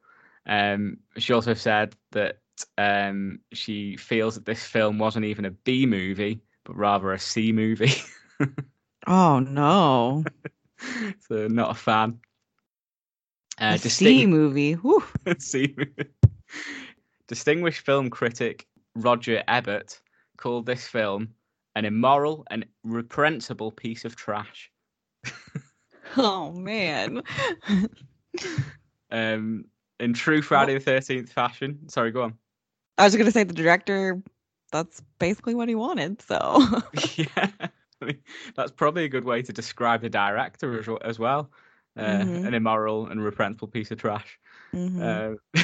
[0.45, 2.39] Um, she also said that
[2.77, 7.51] um, she feels that this film wasn't even a B movie, but rather a C
[7.51, 7.93] movie.
[9.06, 10.23] Oh no.
[11.27, 12.19] so not a fan.
[13.60, 14.77] Uh, a C distinct- movie.
[15.39, 16.10] C movie.
[17.27, 19.99] Distinguished film critic Roger Ebert
[20.38, 21.29] called this film
[21.75, 24.71] an immoral and reprehensible piece of trash.
[26.15, 27.23] Oh man.
[29.12, 29.65] Um,
[30.03, 31.87] in true Friday the Thirteenth fashion.
[31.87, 32.37] Sorry, go on.
[32.97, 34.21] I was gonna say the director.
[34.71, 36.21] That's basically what he wanted.
[36.21, 36.37] So
[37.15, 37.47] yeah,
[38.01, 38.19] I mean,
[38.55, 41.49] that's probably a good way to describe the director as, as well.
[41.97, 42.47] Uh, Mhm.
[42.47, 44.39] An immoral and reprehensible piece of trash.
[44.73, 45.37] Mhm.
[45.55, 45.63] Uh,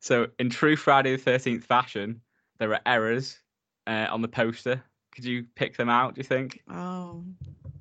[0.00, 2.20] so, in true Friday the Thirteenth fashion,
[2.58, 3.38] there are errors
[3.86, 4.82] uh, on the poster.
[5.14, 6.14] Could you pick them out?
[6.14, 6.62] Do you think?
[6.70, 7.22] oh.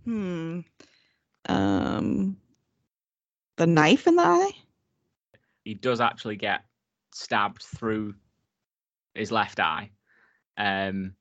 [0.04, 0.60] Hmm.
[1.48, 2.38] Um.
[3.58, 4.52] The knife in the eye.
[5.66, 6.64] He does actually get
[7.12, 8.14] stabbed through
[9.16, 9.90] his left eye,
[10.58, 11.16] um,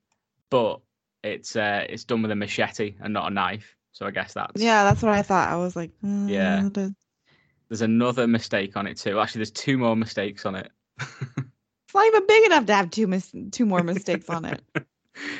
[0.50, 0.80] but
[1.24, 3.74] it's uh, it's done with a machete and not a knife.
[3.92, 5.48] So I guess that's Yeah, that's what I thought.
[5.48, 6.66] I was like, Yeah.
[6.66, 6.94] uh, the-
[7.68, 9.18] There's another mistake on it too.
[9.18, 10.70] Actually, there's two more mistakes on it.
[11.00, 14.62] It's not even big enough to have two mis- two more mistakes on it.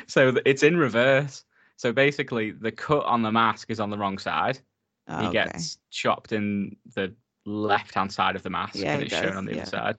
[0.07, 1.43] so it's in reverse.
[1.75, 4.59] So basically, the cut on the mask is on the wrong side.
[5.07, 5.33] Oh, he okay.
[5.33, 7.13] gets chopped in the
[7.45, 9.61] left hand side of the mask, Yeah, and it's shown on the yeah.
[9.61, 9.97] other side.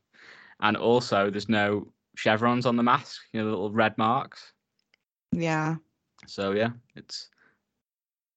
[0.60, 3.20] And also, there's no chevrons on the mask.
[3.32, 4.52] You know, the little red marks.
[5.32, 5.76] Yeah.
[6.26, 7.28] So yeah, it's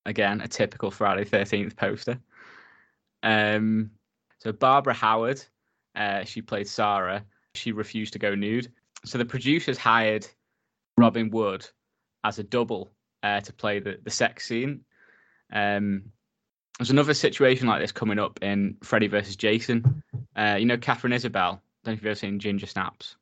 [0.05, 2.19] again a typical Friday Thirteenth poster.
[3.23, 3.91] Um,
[4.39, 5.43] so Barbara Howard,
[5.95, 7.23] uh, she played Sarah.
[7.55, 8.71] She refused to go nude.
[9.05, 10.27] So the producers hired
[10.97, 11.65] Robin Wood
[12.23, 12.91] as a double
[13.23, 14.81] uh, to play the the sex scene.
[15.51, 16.11] Um,
[16.79, 20.01] there's another situation like this coming up in Freddy versus Jason.
[20.35, 21.61] Uh, you know, Katharine Isabelle.
[21.83, 23.15] don't know if you've ever seen Ginger Snaps.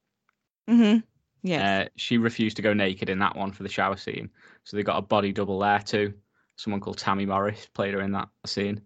[0.69, 0.99] Mm-hmm.
[1.43, 1.87] Yes.
[1.87, 4.29] Uh, she refused to go naked in that one for the shower scene.
[4.63, 6.13] So they got a body double there too.
[6.55, 8.81] Someone called Tammy Morris played her in that scene.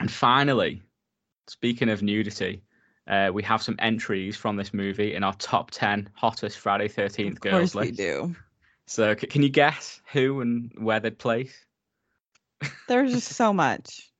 [0.00, 0.82] And finally,
[1.46, 2.62] speaking of nudity,
[3.06, 7.32] uh, we have some entries from this movie in our top 10 hottest Friday 13th
[7.32, 7.98] of girls course we list.
[7.98, 8.34] do.
[8.86, 11.54] So c- can you guess who and where they'd place?
[12.88, 14.10] There's just so much.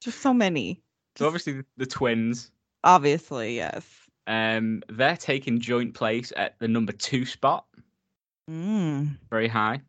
[0.00, 0.82] Just so many.
[1.16, 2.50] So obviously the, the twins,
[2.84, 3.84] Obviously, yes.
[4.26, 7.66] um, they're taking joint place at the number two spot.
[8.50, 9.16] Mm.
[9.28, 9.80] very high.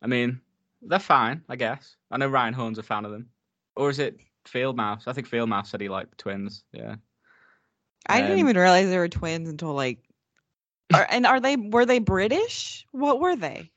[0.00, 0.40] I mean,
[0.80, 1.96] they're fine, I guess.
[2.10, 3.28] I know Ryan Horn's a fan of them.
[3.76, 5.04] Or is it Field Mouse?
[5.06, 6.64] I think Field Mouse said he liked the twins.
[6.72, 6.96] Yeah.
[8.06, 9.98] I didn't Um, even realize they were twins until like.
[10.94, 12.86] Are, and are they were they British?
[12.92, 13.70] What were they?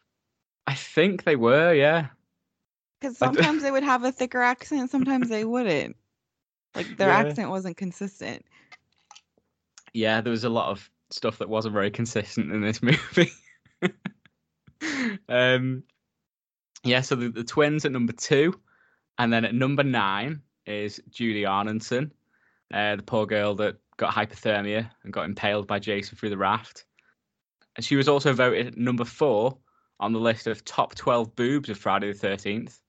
[0.68, 2.08] I think they were, yeah.
[3.06, 5.96] Because sometimes they would have a thicker accent, sometimes they wouldn't.
[6.74, 7.18] Like their Yeah.
[7.20, 8.46] accent wasn't consistent.
[9.94, 13.32] Yeah, there was a lot of stuff that wasn't very consistent in this movie.
[15.30, 15.84] um
[16.84, 18.60] yeah, so the, the twins at number two.
[19.18, 22.12] And then at number nine is Julie Aronson,
[22.74, 26.86] uh, the poor girl that got hypothermia and got impaled by Jason through the raft.
[27.76, 29.58] And she was also voted number four
[30.00, 32.80] on the list of top 12 boobs of Friday the 13th.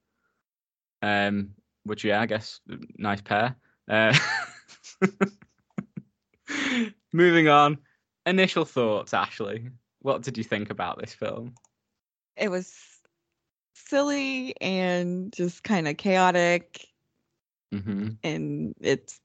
[1.01, 1.51] Um,
[1.83, 2.59] which, yeah, I guess,
[2.97, 3.55] nice pair.
[3.87, 4.17] Uh,
[7.13, 7.77] moving on.
[8.25, 9.69] Initial thoughts, Ashley.
[10.01, 11.53] What did you think about this film?
[12.35, 12.73] It was
[13.73, 16.85] silly and just kind of chaotic
[17.71, 19.19] hmm and it's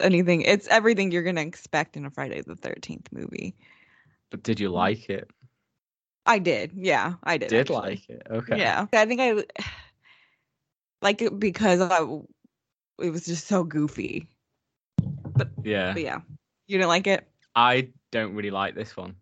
[0.00, 3.54] anything it's everything you're gonna expect in a Friday the thirteenth movie.
[4.30, 5.30] But did you like it?
[6.26, 7.48] I did, yeah, I did.
[7.48, 7.76] Did actually.
[7.76, 8.26] like it?
[8.30, 8.58] Okay.
[8.58, 9.44] Yeah, I think I
[11.04, 12.00] like it because I,
[13.00, 14.28] it was just so goofy.
[15.62, 15.92] Yeah.
[15.92, 16.20] But yeah,
[16.66, 17.28] you didn't like it.
[17.54, 19.14] I don't really like this one.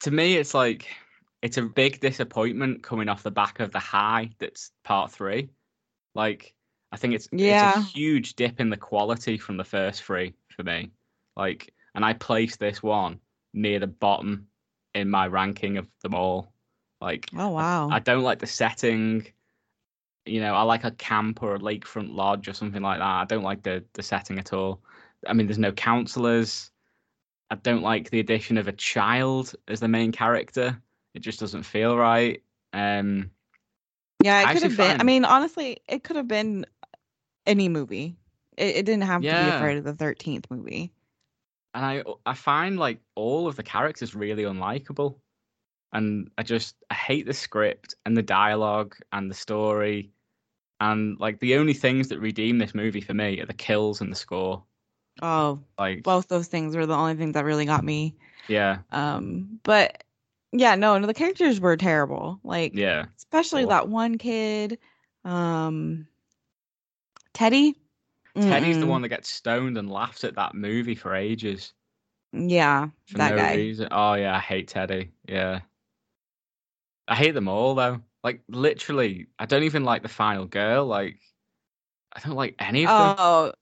[0.00, 0.86] To me, it's like
[1.42, 5.50] it's a big disappointment coming off the back of the high that's part three.
[6.14, 6.54] Like,
[6.92, 7.78] I think it's it's Yeah.
[7.78, 10.90] a huge dip in the quality from the first three for me.
[11.36, 13.20] Like, and I place this one
[13.52, 14.46] near the bottom
[14.94, 16.52] in my ranking of them all.
[17.00, 17.90] Like, Oh wow.
[17.90, 19.26] I don't like the setting.
[20.26, 23.04] You know, I like a camp or a lakefront lodge or something like that.
[23.04, 24.80] I don't like the the setting at all.
[25.26, 26.70] I mean, there's no counselors.
[27.50, 30.80] I don't like the addition of a child as the main character.
[31.14, 32.42] It just doesn't feel right.
[32.72, 33.30] Um,
[34.22, 35.00] yeah, it I could have been.
[35.00, 36.66] I mean, honestly, it could have been
[37.46, 38.16] any movie.
[38.56, 39.48] It, it didn't have to be Yeah.
[39.48, 40.92] a Friday the Thirteenth movie.
[41.74, 45.16] and I I find like all of the characters really unlikable,
[45.94, 50.12] and I just I hate the script and the dialogue and the story,
[50.80, 54.12] and like the only things that redeem this movie for me are the kills and
[54.12, 54.64] the score.
[55.22, 58.16] Oh, Like, both those things were the only things that really got me.
[58.48, 60.04] yeah, Um, but
[60.52, 62.40] yeah, no, no, the characters were terrible.
[62.44, 63.66] Like, yeah, especially awful.
[63.66, 64.78] that one kid,
[65.24, 66.08] um,
[67.34, 67.74] Teddy.
[68.38, 68.86] Teddy's the Mm-mm.
[68.86, 71.72] one that gets stoned and laughs at that movie for ages
[72.32, 73.64] Yeah, for that no guy.
[73.64, 73.88] reason.
[73.90, 75.12] Oh yeah, I hate Teddy.
[75.26, 75.60] Yeah,
[77.08, 78.00] I hate them all though.
[78.22, 80.86] Like literally, I don't even like the final girl.
[80.86, 81.18] Like,
[82.12, 83.16] I don't like any of them.
[83.18, 83.52] Oh,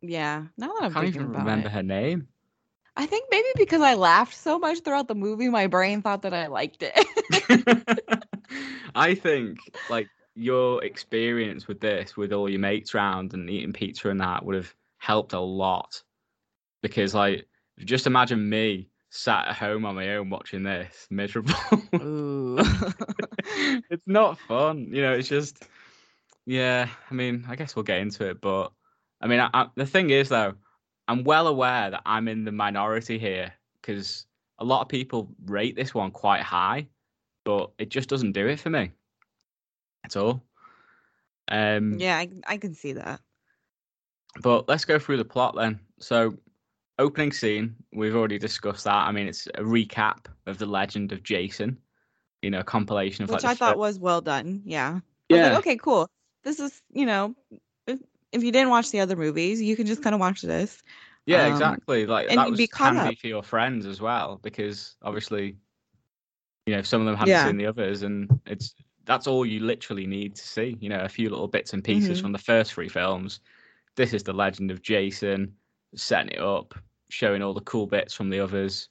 [0.00, 0.44] yeah.
[0.56, 2.28] Now that I I'm can't thinking even about remember it, her name.
[2.96, 6.32] I think maybe because I laughed so much throughout the movie, my brain thought that
[6.32, 6.94] I liked it.
[8.94, 9.58] I think
[9.90, 14.44] like your experience with this, with all your mates round and eating pizza and that,
[14.44, 16.02] would have helped a lot.
[16.82, 17.46] Because like,
[17.80, 21.54] just imagine me sat at home on my own watching this, miserable.
[23.90, 25.12] It's not fun, you know.
[25.12, 25.64] It's just,
[26.46, 26.88] yeah.
[27.10, 28.72] I mean, I guess we'll get into it, but
[29.20, 30.54] I mean, I, I, the thing is though,
[31.08, 34.26] I'm well aware that I'm in the minority here because
[34.58, 36.88] a lot of people rate this one quite high,
[37.44, 38.90] but it just doesn't do it for me
[40.04, 40.42] at all.
[41.48, 43.20] Um, yeah, I, I can see that.
[44.40, 45.78] but let's go through the plot then.
[46.00, 46.36] So,
[46.98, 49.06] opening scene, we've already discussed that.
[49.06, 51.78] I mean, it's a recap of the legend of Jason.
[52.42, 54.62] You know, a compilation of Which like I thought was well done.
[54.64, 55.00] Yeah.
[55.28, 56.08] Yeah, like, okay, cool.
[56.44, 57.34] This is, you know,
[57.86, 57.98] if,
[58.32, 60.82] if you didn't watch the other movies, you can just kind of watch this.
[61.26, 62.06] yeah, um, exactly.
[62.06, 63.18] Like and that was be handy up.
[63.18, 65.56] for your friends as well because obviously,
[66.66, 67.46] you know, some of them haven't Yeah.
[67.46, 70.76] seen the others, and it's that's all you literally need to see.
[70.80, 72.22] You know, a few little bits and pieces Mhm.
[72.22, 73.40] from the first three films.
[73.96, 75.56] This is the legend of Jason,
[75.94, 76.74] setting it up,
[77.08, 78.88] showing all the cool bits from the others,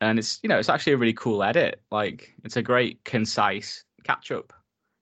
[0.00, 1.80] and it's you know it's actually a really cool edit.
[1.90, 4.52] Like it's a great concise catch up.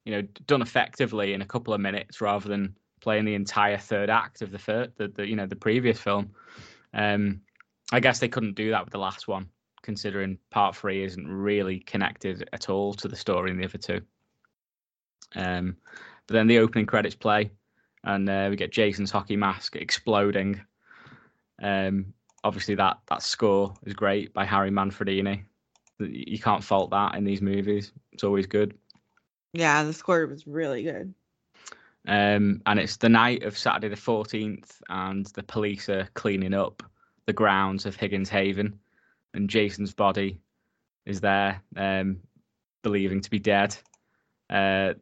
[0.04, 4.10] You know, done effectively in a couple of minutes rather than playing the entire third
[4.10, 6.30] act of the third, the, the you know the previous film.
[6.94, 7.40] Um,
[7.92, 9.48] I guess they couldn't do that with the last one,
[9.82, 14.00] considering part three isn't really connected at all to the story in the other two.
[15.34, 15.76] Um,
[16.26, 17.50] but then the opening credits play,
[18.04, 20.60] and uh, we get Jason's hockey mask exploding.
[21.62, 25.44] Um, obviously, that that score is great by Harry Manfredini.
[25.98, 27.92] You can't fault that in these movies.
[28.12, 28.74] It's always good.
[29.52, 31.14] Yeah, the score was really good.
[32.08, 36.82] Um, and it's the night of Saturday the 14th, and the police are cleaning up
[37.26, 38.78] the grounds of Higgins Haven,
[39.34, 40.40] and Jason's body
[41.04, 42.20] is there, um,
[42.82, 43.76] believing to be dead.
[44.48, 44.94] Uh,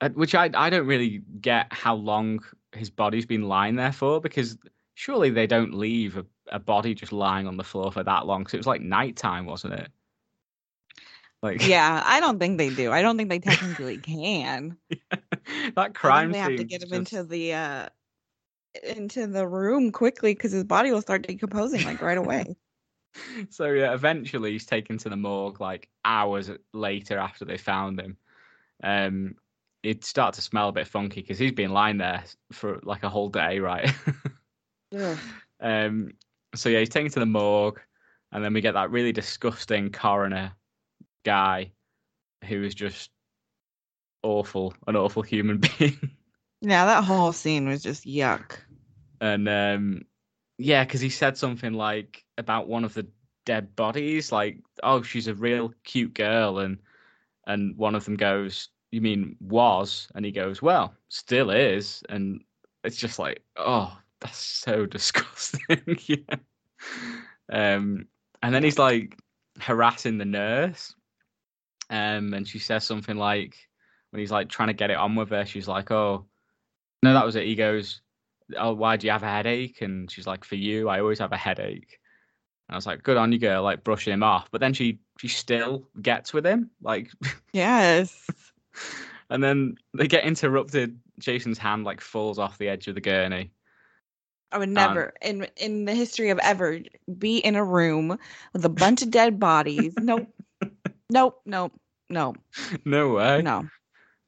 [0.00, 2.40] uh, which I I don't really get how long
[2.72, 4.58] his body's been lying there for, because
[4.94, 8.42] surely they don't leave a, a body just lying on the floor for that long.
[8.42, 9.90] Because it was like nighttime, wasn't it?
[11.42, 12.92] Like Yeah, I don't think they do.
[12.92, 14.76] I don't think they technically can.
[15.10, 17.88] that I crime they have to get him just- into the uh
[18.82, 22.56] into the room quickly because his body will start decomposing like right away.
[23.50, 28.16] so yeah, eventually he's taken to the morgue like hours later after they found him.
[28.82, 29.34] Um,
[29.82, 33.10] it'd start to smell a bit funky because he's been lying there for like a
[33.10, 33.92] whole day, right?
[34.96, 35.18] Ugh.
[35.60, 36.12] um,
[36.54, 37.80] so yeah, he's taken to the morgue,
[38.32, 40.52] and then we get that really disgusting coroner
[41.24, 41.72] guy
[42.44, 43.10] who is just
[44.22, 46.10] awful, an awful human being.
[46.60, 48.58] Yeah, that whole scene was just yuck.
[49.20, 50.02] and um
[50.58, 53.06] yeah because he said something like about one of the
[53.44, 56.78] dead bodies like oh she's a real cute girl and
[57.46, 62.42] and one of them goes you mean was and he goes well still is and
[62.84, 66.36] it's just like oh that's so disgusting yeah
[67.52, 68.06] um
[68.42, 69.18] and then he's like
[69.60, 70.94] harassing the nurse
[71.90, 73.56] um and she says something like
[74.10, 76.24] when he's like trying to get it on with her she's like oh
[77.02, 78.00] no that was it he goes
[78.58, 79.82] oh, why do you have a headache?
[79.82, 81.98] And she's like, for you, I always have a headache.
[82.68, 84.48] And I was like, good on you, girl, like brushing him off.
[84.50, 87.10] But then she she still gets with him, like,
[87.52, 88.28] Yes.
[89.30, 90.98] and then they get interrupted.
[91.18, 93.52] Jason's hand like falls off the edge of the gurney.
[94.52, 96.80] I would never in in the history of ever
[97.18, 98.18] be in a room
[98.52, 99.94] with a bunch of dead bodies.
[99.98, 100.28] Nope.
[101.10, 101.72] Nope, nope,
[102.08, 102.34] no,
[102.86, 103.42] no way.
[103.42, 103.68] no.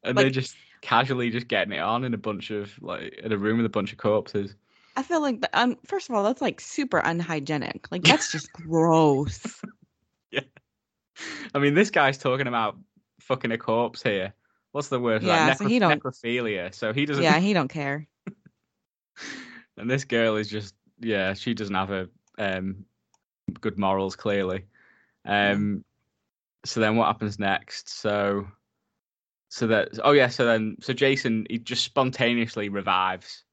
[0.03, 3.33] And like- they're just casually just getting it on in a bunch of like in
[3.33, 4.55] a room with a bunch of corpses.
[4.95, 7.91] I feel like the, um first of all, that's like super unhygienic.
[7.91, 9.62] Like that's just gross.
[10.31, 10.41] Yeah.
[11.55, 12.77] I mean, this guy's talking about
[13.20, 14.35] fucking a corpse here.
[14.72, 15.22] What's the word?
[15.22, 16.75] Yeah, so he don't- necrophilia.
[16.75, 17.22] So he doesn't.
[17.22, 18.07] yeah, he don't care.
[19.77, 22.09] And this girl is just yeah, she doesn't have a
[22.39, 22.85] um
[23.61, 24.64] good morals clearly.
[25.25, 25.85] Um
[26.64, 27.89] so then what happens next?
[27.89, 28.47] So
[29.49, 33.45] so that oh yeah, so then so Jason he just spontaneously revives.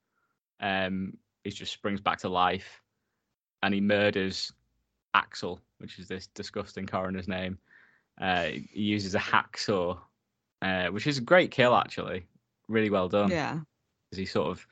[0.60, 2.82] Um he just springs back to life
[3.64, 4.52] and he murders
[5.14, 7.58] Axel, which is this disgusting coroner's name.
[8.20, 9.98] Uh he uses a hacksaw,
[10.62, 12.26] uh, which is a great kill actually.
[12.68, 13.60] Really well done Yeah,
[14.12, 14.66] he sort of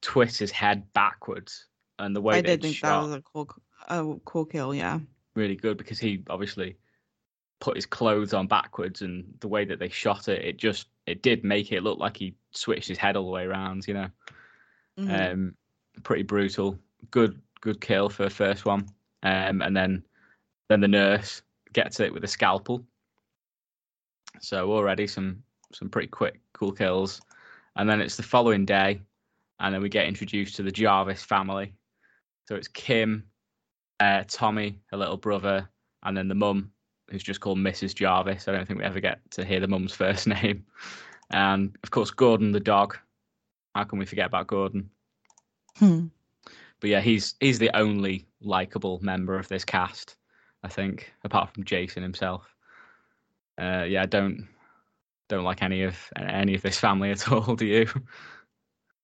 [0.00, 1.66] twists his head backwards,
[1.98, 3.48] and the way I did think shot that was a cool,
[3.88, 4.74] a cool kill.
[4.74, 5.00] Yeah,
[5.34, 6.76] really good because he obviously
[7.60, 11.22] put his clothes on backwards, and the way that they shot it, it just it
[11.22, 13.86] did make it look like he switched his head all the way around.
[13.88, 14.10] You know,
[14.98, 15.32] Mhm.
[15.32, 15.56] um,
[16.02, 16.78] pretty brutal.
[17.10, 18.86] Good good kill for the first one,
[19.22, 20.04] um, and then
[20.68, 21.42] then the nurse
[21.72, 22.84] gets it with a scalpel.
[24.40, 25.42] So already some
[25.72, 27.20] some pretty quick cool kills,
[27.76, 29.00] and then it's the following day,
[29.60, 31.74] and then we get introduced to the Jarvis family.
[32.46, 33.24] So it's Kim,
[34.00, 35.68] uh, Tommy, her little brother,
[36.02, 36.70] and then the mum,
[37.10, 37.94] who's just called Mrs.
[37.94, 38.48] Jarvis.
[38.48, 40.64] I don't think we ever get to hear the mum's first name,
[41.30, 42.96] and of course Gordon the dog.
[43.74, 44.90] How can we forget about Gordon?
[45.76, 46.06] Hmm.
[46.80, 50.16] But yeah, he's he's the only likable member of this cast,
[50.62, 52.54] I think, apart from Jason himself.
[53.60, 54.48] Uh, yeah, I don't
[55.28, 57.56] don't like any of any of this family at all.
[57.56, 57.88] Do you?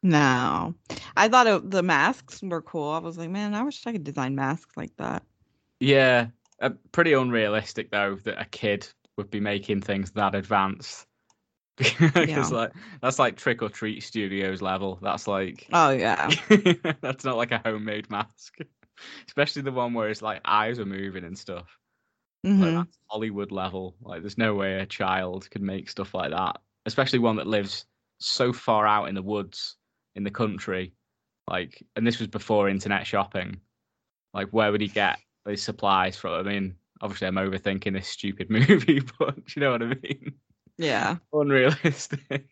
[0.05, 0.75] No,
[1.17, 2.91] I thought it, the masks were cool.
[2.91, 5.25] I was like, man, I wish I could design masks like that.
[5.81, 6.29] Yeah,
[6.61, 11.07] uh, pretty unrealistic though that a kid would be making things that advanced.
[11.79, 12.53] because Yeah.
[12.53, 14.99] like that's like Trick or Treat Studios level.
[15.03, 16.35] That's like Oh yeah,
[17.03, 18.59] that's not like a homemade mask,
[19.29, 21.79] especially the one where it's like eyes are moving and stuff.
[22.59, 23.97] Like hmm that's Hollywood level.
[24.03, 27.87] Like there's no way a child could make stuff like that, especially one that lives
[28.21, 29.77] so far out in the woods
[30.15, 30.93] in the country.
[31.49, 33.61] Like, and this was before internet shopping.
[34.33, 36.33] Like, where would he get these supplies from?
[36.33, 40.35] I mean, obviously, I'm overthinking this stupid movie, but you know what I mean.
[40.79, 41.17] yeah.
[41.33, 42.49] Unrealistic.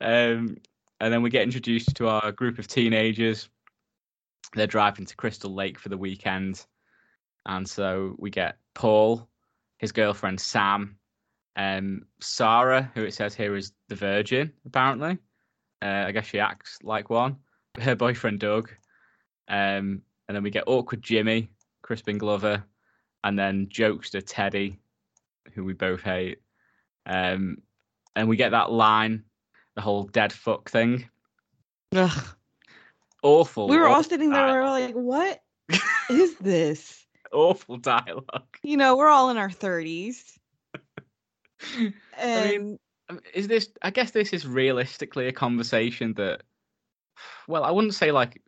[0.00, 0.56] um,
[1.00, 3.48] and then we get introduced to our group of teenagers.
[4.54, 6.64] They're driving to Crystal Lake for the weekend.
[7.46, 9.28] And so we get Paul,
[9.78, 10.96] his girlfriend Sam,
[11.56, 15.18] um, Sarah, who it says here is the Virgin, apparently.
[15.84, 17.36] Uh, I guess she acts like one.
[17.78, 18.70] Her boyfriend Doug.
[19.48, 21.50] Um, and then we get awkward Jimmy,
[21.82, 22.64] Crispin Glover,
[23.22, 24.78] and then jokester Teddy,
[25.52, 26.38] who we both hate.
[27.04, 27.58] Um,
[28.16, 29.24] and we get that line,
[29.74, 31.08] the whole dead fuck thing.
[31.94, 32.26] Ugh.
[33.22, 33.68] Awful.
[33.68, 35.42] We were all sitting there, we were like, what
[36.10, 37.04] is this?
[37.32, 38.56] awful dialogue.
[38.62, 40.38] You know, we're all in our thirties,
[41.76, 42.78] and mean, Um,
[43.08, 43.68] Um, is this?
[43.82, 46.42] I guess this is realistically a conversation that,
[47.46, 48.40] well, I wouldn't say like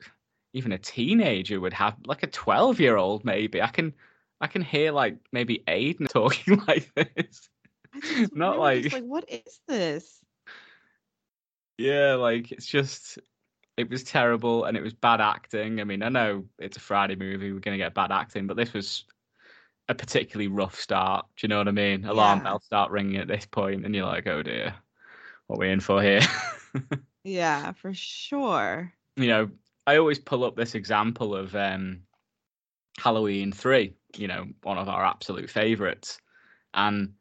[0.53, 3.61] even a teenager would have, like a twelve-year-old maybe.
[3.61, 3.93] I can,
[4.41, 7.49] I can hear like maybe Aiden talking like this.
[8.33, 10.21] Not just like- like, what is this?
[11.79, 13.19] Yeah, like it's just
[13.77, 15.81] it was terrible and it was bad acting.
[15.81, 18.73] I mean, I know it's a Friday movie, we're gonna get bad acting, but this
[18.73, 19.05] was
[19.89, 21.27] a particularly rough start.
[21.37, 22.05] Do you know what I mean?
[22.05, 22.45] Alarm Yeah.
[22.45, 24.75] bells start ringing at this point, and you're like, oh dear,
[25.47, 26.21] what are we in for here?
[27.25, 28.93] Yeah, for sure.
[29.17, 29.51] you know,
[29.87, 32.03] I always pull up this example of um,
[32.99, 36.19] Halloween 3, you know, one of our absolute favorites.
[36.75, 37.15] And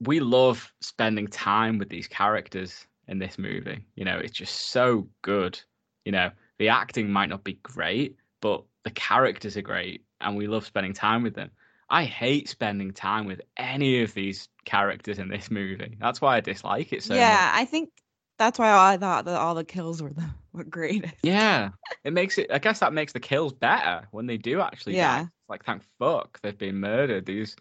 [0.00, 3.84] we love spending time with these characters in this movie.
[3.94, 5.60] You know, it's just so good.
[6.04, 10.46] You know, the acting might not be great, but the characters are great and we
[10.46, 11.50] love spending time with them.
[11.88, 15.96] I hate spending time with any of these characters in this movie.
[16.00, 17.20] That's why I dislike it so much.
[17.20, 17.90] yeah, I think
[18.38, 21.14] that's why I thought that all the kills were the were greatest.
[21.22, 21.70] Yeah,
[22.04, 22.50] it makes it.
[22.50, 24.94] I guess that makes the kills better when they do actually.
[24.94, 24.98] die.
[24.98, 25.20] Yeah.
[25.22, 27.24] It's like thank fuck they've been murdered.
[27.26, 27.54] These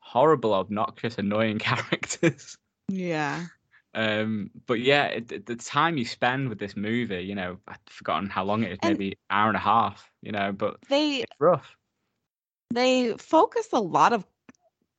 [0.00, 2.58] horrible, obnoxious, annoying characters.
[2.88, 3.46] Yeah.
[3.94, 7.78] Um, but yeah, it, it- the time you spend with this movie, you know, I've
[7.86, 8.78] forgotten how long it is.
[8.82, 10.10] And- Maybe hour and a half.
[10.22, 11.76] You know, but They it's rough.
[12.74, 14.24] They focus a lot of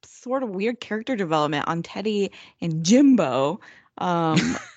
[0.04, 3.60] sort of weird character development on Teddy and Jimbo.
[3.98, 4.40] Um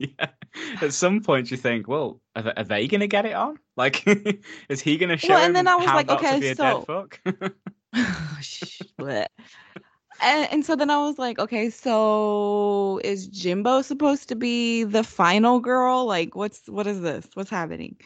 [0.00, 0.28] Yeah.
[0.80, 3.58] At some point, you think, well, are they, are they going to get it on?
[3.76, 4.02] Like,
[4.68, 7.06] is he going to show Well, and then I was like, okay, so-?
[8.40, 9.28] Shit.
[10.22, 15.04] and, and so then I was like, okay, so is Jimbo supposed to be the
[15.04, 16.06] final girl?
[16.06, 17.28] Like, what's what is this?
[17.34, 17.96] What's happening?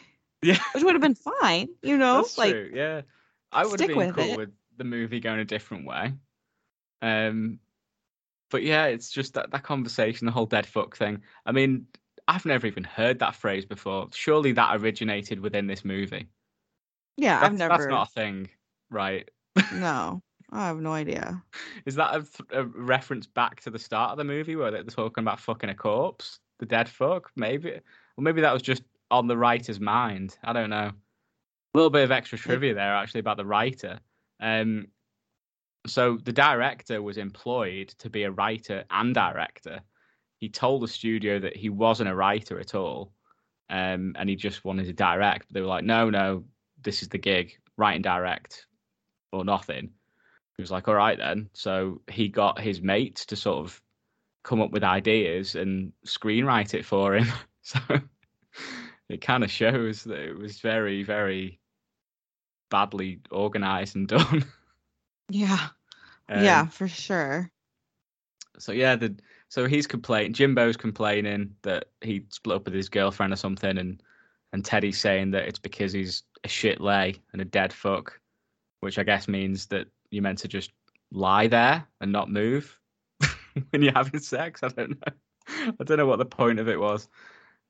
[0.41, 2.17] Yeah, Which would have been fine, you know?
[2.17, 2.71] that's like, true.
[2.73, 3.01] Yeah,
[3.55, 4.37] I would have been with cool it.
[4.37, 6.13] with the movie going a different way.
[7.01, 7.59] Um,
[8.51, 11.21] but yeah, it's just that that conversation, the whole dead fuck thing.
[11.45, 11.87] I mean,
[12.27, 14.07] I've never even heard that phrase before.
[14.13, 16.27] Surely that originated within this movie.
[17.17, 17.77] yeah, That's, I've never.
[17.77, 18.49] That's not a thing,
[18.89, 19.29] right?
[19.73, 21.41] No, I have no idea.
[21.85, 24.83] Is that a, th- a reference back to the start of the movie where they're
[24.83, 27.31] talking about fucking a corpse, the dead fuck?
[27.35, 30.37] Maybe, or maybe that was just on the writer's mind.
[30.43, 30.91] I don't know.
[31.75, 33.99] A little bit of extra trivia there, actually, about the writer.
[34.39, 34.87] Um,
[35.85, 39.81] so the director was employed to be a writer and director.
[40.37, 43.11] He told the studio that he wasn't a writer at all,
[43.69, 45.47] um, and he just wanted to direct.
[45.49, 46.45] But they were like, "No, no,
[46.81, 48.67] this is the gig, write and direct,
[49.33, 49.91] or nothing."
[50.55, 53.81] He was like, "All right then." So he got his mates to sort of
[54.43, 57.27] come up with ideas and screenwrite it for him.
[57.63, 57.79] So
[59.09, 61.59] it kind of shows that it was very, very
[62.69, 64.45] badly organized and done.
[65.29, 65.67] Yeah,
[66.29, 67.51] Um, yeah, for sure.
[68.57, 69.15] So yeah, the
[69.49, 70.33] so he's complaining.
[70.33, 74.01] Jimbo's complaining that he split up with his girlfriend or something, and
[74.53, 78.19] and Teddy's saying that it's because he's a shit lay and a dead fuck,
[78.79, 80.71] which I guess means that you're meant to just
[81.11, 82.79] lie there and not move
[83.69, 84.61] when you're having sex.
[84.63, 85.13] I don't know.
[85.79, 87.07] I don't know what the point of it was.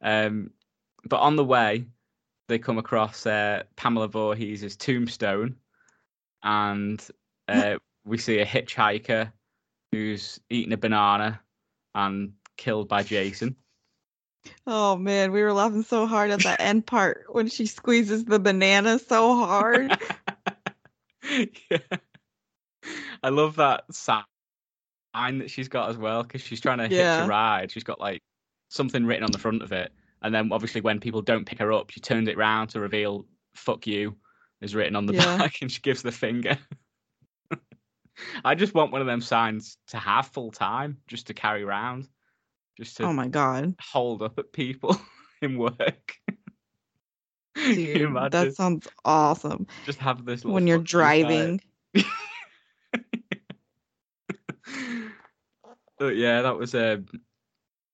[0.01, 0.51] Um,
[1.05, 1.85] but on the way,
[2.47, 5.55] they come across uh, Pamela Voorhees' tombstone,
[6.43, 7.05] and
[7.47, 7.75] uh,
[8.05, 9.31] we see a hitchhiker
[9.91, 11.39] who's eating a banana
[11.93, 13.55] and killed by Jason.
[14.67, 18.39] Oh man, we were laughing so hard at that end part when she squeezes the
[18.39, 19.97] banana so hard.
[21.71, 21.77] yeah.
[23.23, 24.23] I love that sign
[25.15, 27.25] that she's got as well because she's trying to hitch Yeah.
[27.25, 27.71] a ride.
[27.71, 28.21] She's got like
[28.69, 29.91] something written on the front of it.
[30.25, 33.27] And then obviously when people don't pick her up, she turns it round to reveal
[33.53, 34.15] fuck you
[34.59, 35.37] is written on the Yeah.
[35.37, 36.57] back and she gives the finger.
[38.43, 42.07] I just want one of them signs to have full time just to carry around.
[42.75, 44.99] Just to oh my god, hold up at people
[45.43, 46.15] in work.
[47.55, 49.67] Dude, that sounds awesome.
[49.85, 51.59] Just have this When you're fuck you sign.
[51.61, 51.61] driving,
[55.99, 57.03] but yeah, that was a,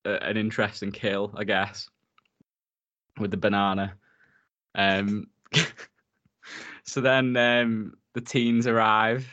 [0.06, 1.90] a an interesting kill, I guess,
[3.22, 3.94] with the banana.
[4.76, 5.28] Um,
[6.84, 9.28] so then um, the teens arrive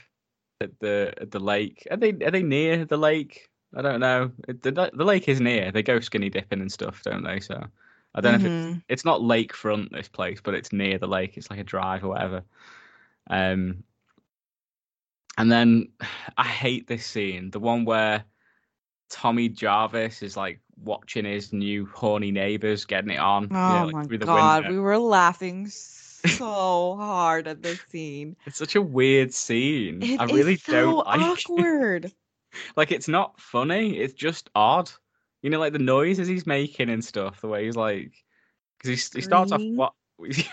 [0.60, 1.86] at the at the lake.
[1.90, 3.50] Are they are they near the lake?
[3.76, 4.30] I don't know.
[4.46, 5.70] The, the lake is near.
[5.70, 7.40] They go skinny dipping and stuff, don't they?
[7.40, 7.62] So
[8.14, 8.82] I don't know if it's, Mhm.
[8.88, 11.36] it's not lakefront this place, but it's near the lake.
[11.36, 12.42] It's like a drive or whatever.
[13.28, 13.84] Um,
[15.36, 15.88] and then
[16.38, 18.24] I hate this scene, the one where
[19.10, 23.48] Tommy Jarvis is like watching his new horny neighbors getting it on.
[23.50, 24.76] oh like, my through the god, window.
[24.76, 28.36] we were laughing so hard at this scene.
[28.46, 30.02] It's such a weird scene.
[30.02, 31.50] It I is really so don't like it.
[31.50, 32.12] awkward.
[32.76, 33.98] Like it's not funny.
[33.98, 34.90] It's just odd.
[35.42, 37.42] You know, like the noises he's making and stuff.
[37.42, 38.12] The way he's like,
[38.78, 39.92] because he, he starts off what
[40.26, 40.44] he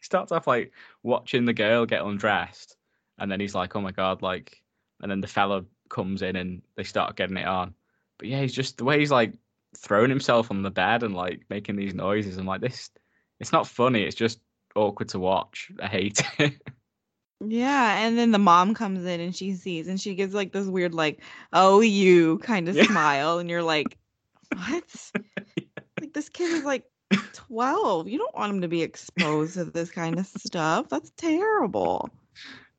[0.00, 0.72] starts off like
[1.02, 2.76] watching the girl get undressed,
[3.18, 4.62] and then he's like, oh my god, like,
[5.02, 7.74] and then the fella comes in and they start getting it on.
[8.18, 9.34] But yeah, he's just the way he's like
[9.76, 12.36] throwing himself on the bed and like making these noises.
[12.36, 12.90] I'm like, this.
[13.40, 14.02] It's not funny.
[14.02, 14.40] It's just
[14.76, 15.70] awkward to watch.
[15.80, 16.54] I hate it.
[17.44, 20.66] Yeah, and then the mom comes in and she sees and she gives like this
[20.66, 22.84] weird like oh you kind of Yeah.
[22.84, 23.98] smile and you're like
[24.54, 25.10] what?
[26.00, 26.84] Like this kid is like
[27.32, 28.08] 12.
[28.08, 30.88] You don't want him to be exposed to this kind of stuff.
[30.88, 32.10] That's terrible.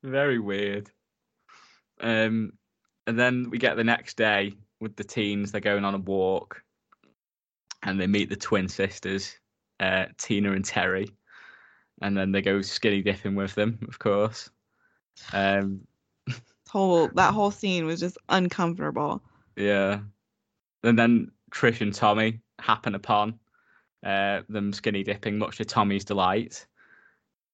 [0.04, 0.90] Very weird.
[2.02, 2.54] Um,
[3.08, 5.52] and then we get the next day with the teens.
[5.52, 6.64] They're going on a walk,
[7.84, 9.36] and they meet the twin sisters,
[9.80, 11.10] uh, Tina and Terry,
[12.02, 14.50] and then they go skinny dipping with them, of course.
[15.32, 15.82] Um,
[16.70, 19.22] Whole that whole scene was just uncomfortable.
[19.56, 20.00] yeah.
[20.84, 23.40] And then Trish and Tommy happen upon
[24.04, 26.66] uh, them skinny dipping, much to Tommy's delight.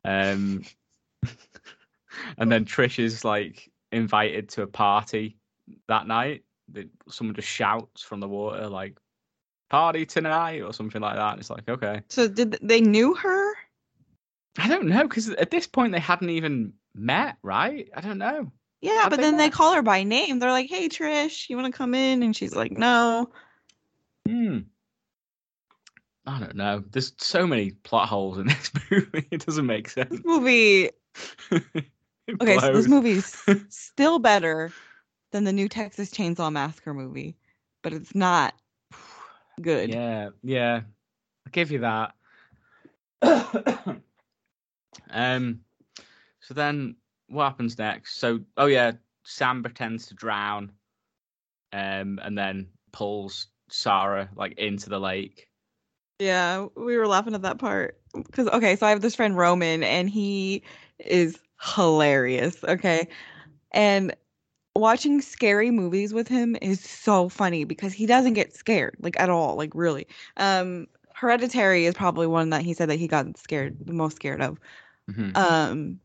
[0.05, 0.63] Um,
[2.37, 5.37] and then Trish is like invited to a party
[5.89, 6.43] that night.
[6.69, 8.97] That Someone just shouts from the water, like,
[9.69, 11.31] party tonight, or something like that.
[11.31, 12.01] And it's like, okay.
[12.09, 13.53] So did they knew her?
[14.57, 17.89] I don't know, because at this point they hadn't even met, right?
[17.95, 18.51] I don't know.
[18.81, 20.39] Yeah, How'd but they then they call her by name.
[20.39, 23.29] They're like, "Hey Trish, you want to come in?" And she's like, "No."
[24.27, 24.59] Hmm.
[26.25, 26.83] I don't know.
[26.89, 29.27] There's so many plot holes in this movie.
[29.31, 30.11] It doesn't make sense.
[30.11, 30.91] This movie
[32.41, 33.35] Okay, so this movie's
[33.69, 34.71] still better
[35.31, 37.35] than the new Texas Chainsaw Massacre movie,
[37.81, 38.53] but it's not
[39.61, 39.89] good.
[39.89, 40.81] Yeah, yeah.
[41.45, 42.13] I'll give you that.
[45.11, 45.61] um
[46.39, 46.95] so then
[47.27, 48.19] what happens next?
[48.19, 48.93] So oh yeah,
[49.23, 50.71] Sam pretends to drown.
[51.73, 55.47] Um and then pulls Sarah like into the lake.
[56.19, 59.83] Yeah, we were laughing at that part because okay, so I have this friend Roman,
[59.83, 60.63] and he
[60.99, 62.61] is hilarious.
[62.63, 63.07] Okay,
[63.71, 64.13] and
[64.75, 69.29] watching scary movies with him is so funny because he doesn't get scared like at
[69.29, 70.07] all, like really.
[70.37, 74.41] Um, Hereditary is probably one that he said that he got scared the most scared
[74.41, 74.57] of.
[75.09, 75.35] Mhm.
[75.35, 75.99] Um,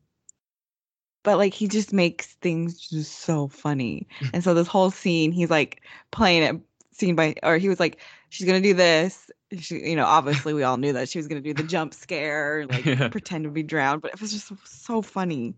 [1.22, 5.50] but like he just makes things just so funny, and so this whole scene, he's
[5.50, 6.60] like playing it
[6.92, 8.00] scene by, or he was like,
[8.30, 9.30] she's gonna do this.
[9.58, 12.66] She, you know, obviously we all knew that she was gonna do the jump scare,
[12.68, 13.08] like Yeah.
[13.08, 15.54] pretend to be drowned, but it was just so, so funny.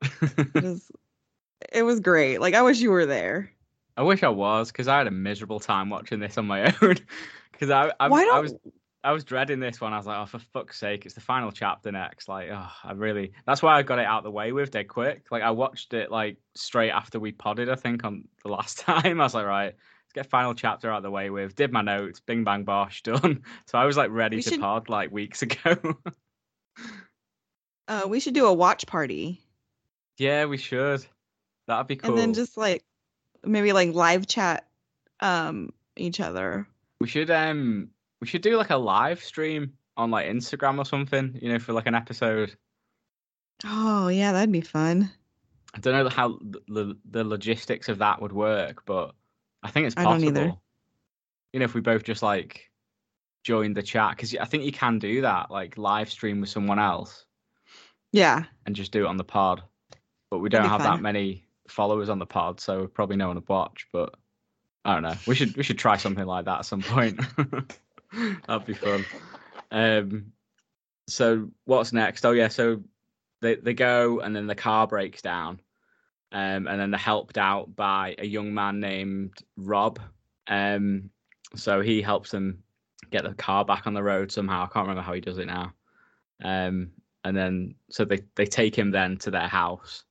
[0.54, 0.90] It was,
[1.72, 2.40] it was great.
[2.40, 3.50] Like I wish you were there.
[3.96, 6.96] I wish I was because I had a miserable time watching this on my own.
[7.52, 8.54] Because I, I, Why I was
[9.04, 9.92] I was dreading this one.
[9.92, 12.28] I was like, oh, for fuck's sake, it's the final chapter next.
[12.28, 13.32] Like, oh, I really.
[13.46, 15.24] That's why I got it out the way with dead quick.
[15.30, 17.68] Like, I watched it like straight after we podded.
[17.68, 19.20] I think on the last time.
[19.20, 21.54] I was like, right, let's get final chapter out of the way with.
[21.56, 23.42] Did my notes, bing bang bosh, done.
[23.66, 25.76] So I was like ready We to should- pod like weeks ago.
[27.88, 29.42] Uh, we should do a watch party,
[30.16, 31.04] yeah, we should.
[31.66, 32.10] That'd be cool.
[32.10, 32.84] and then just like
[33.44, 34.68] maybe like live chat
[35.20, 36.66] um each other.
[37.00, 37.90] We should um
[38.20, 41.38] we should do like a live stream on like Instagram or something.
[41.40, 42.54] You know, for like an episode.
[43.64, 45.10] Oh yeah, that'd be fun.
[45.74, 46.38] I don't know how
[46.68, 49.14] the the logistics of that would work, but
[49.62, 50.30] I think it's I possible.
[50.32, 50.56] don't either.
[51.52, 52.70] You know, if we both just like
[53.44, 56.78] joined the chat, because I think you can do that, like live stream with someone
[56.78, 57.26] else
[58.12, 59.62] Yeah, and just do it on the pod.
[60.30, 63.48] But we don't have that many followers on the pod, so probably no one would
[63.48, 63.86] watch.
[63.92, 64.14] But
[64.84, 65.16] I don't know.
[65.26, 67.20] We should we should try something like that at some point.
[68.46, 69.04] That'd be fun.
[69.70, 70.32] Um,
[71.08, 72.24] so what's next?
[72.24, 72.82] Oh yeah, so
[73.40, 75.60] they they go and then the car breaks down,
[76.30, 79.98] um, and then they're helped out by a young man named Rob.
[80.46, 81.10] Um,
[81.54, 82.62] so he helps them
[83.10, 84.64] get the car back on the road somehow.
[84.64, 85.72] I can't remember how he does it now.
[86.42, 86.90] Um,
[87.24, 90.04] and then so they they take him then to their house.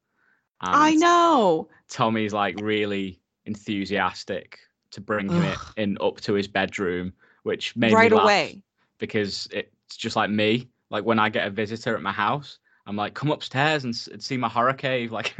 [0.61, 1.67] I know.
[1.89, 4.59] Tommy's like really enthusiastic
[4.91, 8.63] to bring him in up to his bedroom, which made Right me laugh away.
[8.99, 10.69] because it's just like me.
[10.89, 14.07] Like when I get a visitor at my house, I'm like, come upstairs and, s-
[14.07, 15.11] and see my horror cave.
[15.21, 15.35] Like,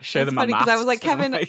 [0.00, 1.46] show That's them my 'cause I was like, Kevin, I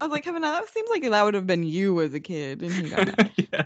[0.00, 2.62] was like, Kevin, that seems like that would have been you as a kid.
[2.62, 3.08] And he got
[3.52, 3.64] yeah.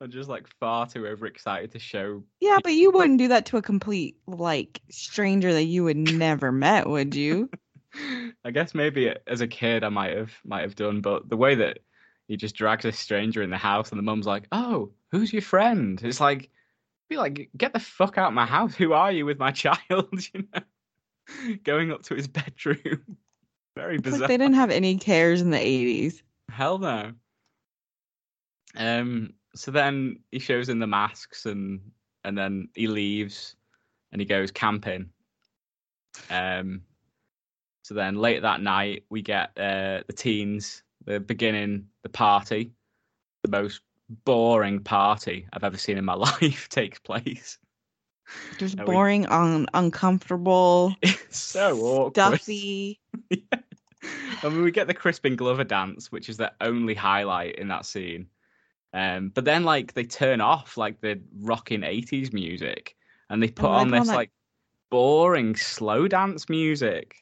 [0.00, 2.22] I'm just like far too overexcited to show.
[2.40, 6.52] yeah, but you wouldn't do that to a complete like stranger that you would never
[6.52, 7.48] met, would you?
[8.44, 11.54] I guess maybe as a kid I might have might have done, but the way
[11.54, 11.78] that
[12.28, 15.40] he just drags a stranger in the house and the mum's like, "Oh, who's your
[15.42, 16.50] friend?" It's like,
[17.08, 18.74] be like, get the fuck out of my house.
[18.74, 19.78] Who are you with my child?
[20.34, 23.16] You know, going up to his bedroom.
[23.76, 24.20] Very bizarre.
[24.20, 26.22] like they didn't have any cares in the eighties.
[26.50, 27.12] Hell no.
[28.76, 29.32] Um.
[29.56, 31.80] So then he shows in the masks and
[32.24, 33.56] and then he leaves
[34.12, 35.10] and he goes camping.
[36.30, 36.82] Um.
[37.82, 40.82] So then late that night we get uh the teens.
[41.04, 42.72] They're beginning the party.
[43.42, 43.80] The most
[44.24, 47.58] boring party I've ever seen in my life takes place.
[48.58, 52.14] Just Are we- boring, un- uncomfortable, It's so awkward.
[52.40, 52.98] stuffy.
[54.42, 57.86] I mean, we get the Crispin Glover dance, which is the only highlight in that
[57.86, 58.26] scene.
[58.92, 62.96] Um, but then, like, they turn off like the rocking '80s music,
[63.30, 64.30] and they put Oh, on this like- like
[64.90, 67.16] boring slow dance music.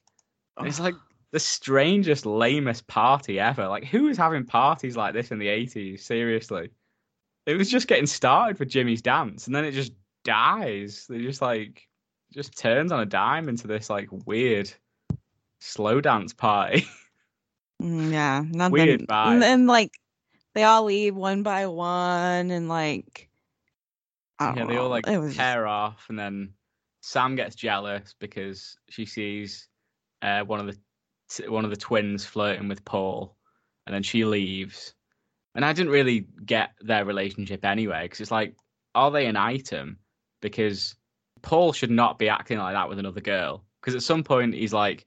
[0.57, 0.95] And It's like
[1.33, 3.67] the strangest, lamest party ever.
[3.67, 6.01] Like, who was having parties like this in the '80s?
[6.01, 6.71] Seriously,
[7.47, 9.93] it was just getting started with Jimmy's dance, and then it just
[10.25, 11.07] dies.
[11.09, 11.89] They just like
[12.33, 14.73] just turns on a dime into this like weird
[15.61, 16.87] slow dance party.
[17.83, 18.73] Mm, yeah, nothing.
[18.73, 19.41] Weird And vibe.
[19.41, 19.91] then like
[20.55, 23.29] they all leave one by one, and like
[24.41, 26.53] yeah, they all like was pair off, and then
[27.03, 29.69] Sam gets jealous because she sees
[30.23, 30.79] uh, one of the
[31.31, 33.37] t- one of the twins flirting with Paul,
[33.87, 34.95] and then she leaves.
[35.55, 38.57] And I didn't really get their relationship anyway, because it's like,
[38.97, 39.99] are they an item?
[40.41, 40.97] Because
[41.43, 43.65] Paul should not be acting like that with another girl.
[43.81, 45.07] Because at some point he's like,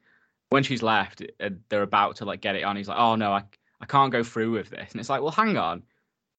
[0.50, 2.78] when she's left, uh, they're about to like get it on.
[2.78, 3.44] He's like, oh no, I
[3.82, 4.92] I can't go through with this.
[4.92, 5.84] And it's like, well, hang on.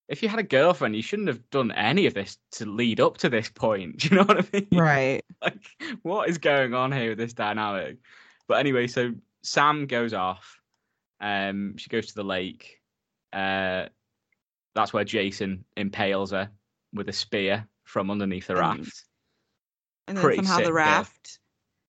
[0.09, 3.19] If you had a girlfriend, you shouldn't have done any of this to lead up
[3.19, 3.97] to this point.
[3.99, 4.69] Do you know what I mean?
[4.73, 5.25] right.
[5.43, 5.65] like
[6.03, 7.99] what is going on here with this dynamic
[8.49, 9.13] but anyway so
[9.43, 10.61] sam goes off
[11.21, 12.81] Um, she goes to the lake.
[13.33, 13.87] Uh,
[14.75, 16.51] that's where Jason impales her
[16.93, 19.05] with a spear from underneath the raft.
[20.07, 21.39] And then Pretty somehow the raft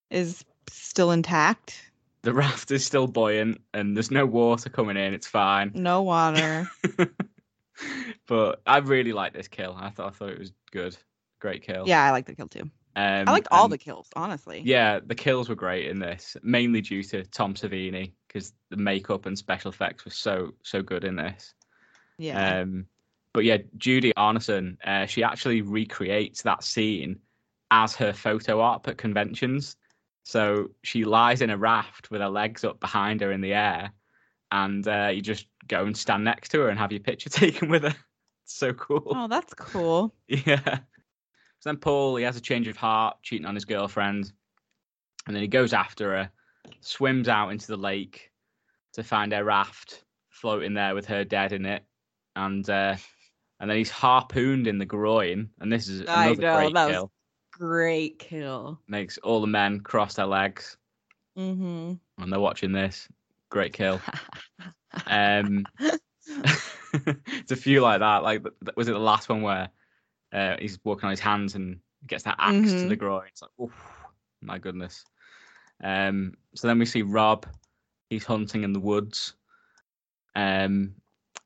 [0.09, 1.88] is still intact.
[2.21, 5.13] The raft is still buoyant, and there's no water coming in.
[5.13, 5.71] It's fine.
[5.73, 6.69] No water.
[8.27, 9.75] but I really like this kill.
[9.77, 10.97] I thought I thought it was good.
[11.39, 11.87] Great kill.
[11.87, 12.69] yeah, I like the kill too.
[12.95, 14.61] Um, I liked all and- the kills, honestly.
[14.65, 19.25] Yeah, the kills were great in this, mainly due to Tom Savini because the makeup
[19.25, 21.53] and special effects were so so good in this.
[22.17, 22.59] Yeah.
[22.59, 22.85] Um,
[23.31, 27.19] but yeah, Judie Aronson, uh, she actually recreates that scene
[27.71, 29.77] as her photo op at conventions.
[30.23, 33.91] So she lies in a raft with her legs up behind her in the air,
[34.51, 37.69] and uh, you just go and stand next to her and have your picture taken
[37.69, 37.95] with her.
[38.45, 39.03] It's so cool.
[39.15, 40.13] oh, that's cool.
[40.27, 40.79] Yeah.
[41.61, 44.31] So then Paul, he has a change of heart, cheating on his girlfriend,
[45.27, 46.31] and then he goes after her,
[46.79, 48.31] swims out into the lake
[48.93, 51.83] to find her raft floating there with her dead in it,
[52.35, 52.95] and uh,
[53.59, 56.85] and then he's harpooned in the groin, and this is I another know, great that
[56.85, 57.11] was- kill.
[57.59, 58.79] Great kill.
[58.87, 60.77] Makes all the men cross their legs
[61.37, 61.93] Mm-hmm.
[62.15, 63.07] when they're watching this.
[63.49, 63.99] Great kill.
[65.05, 65.65] Um,
[66.27, 68.23] it's a few like that.
[68.23, 68.43] Like,
[68.75, 69.69] was it the last one where
[70.33, 72.89] uh, he's walking on his hands and gets that axe to Mhm.
[72.89, 73.27] the groin?
[73.27, 73.71] It's like, oh
[74.41, 75.05] my goodness.
[75.83, 77.45] Um, so then we see Rob.
[78.09, 79.35] He's hunting in the woods.
[80.35, 80.95] Um,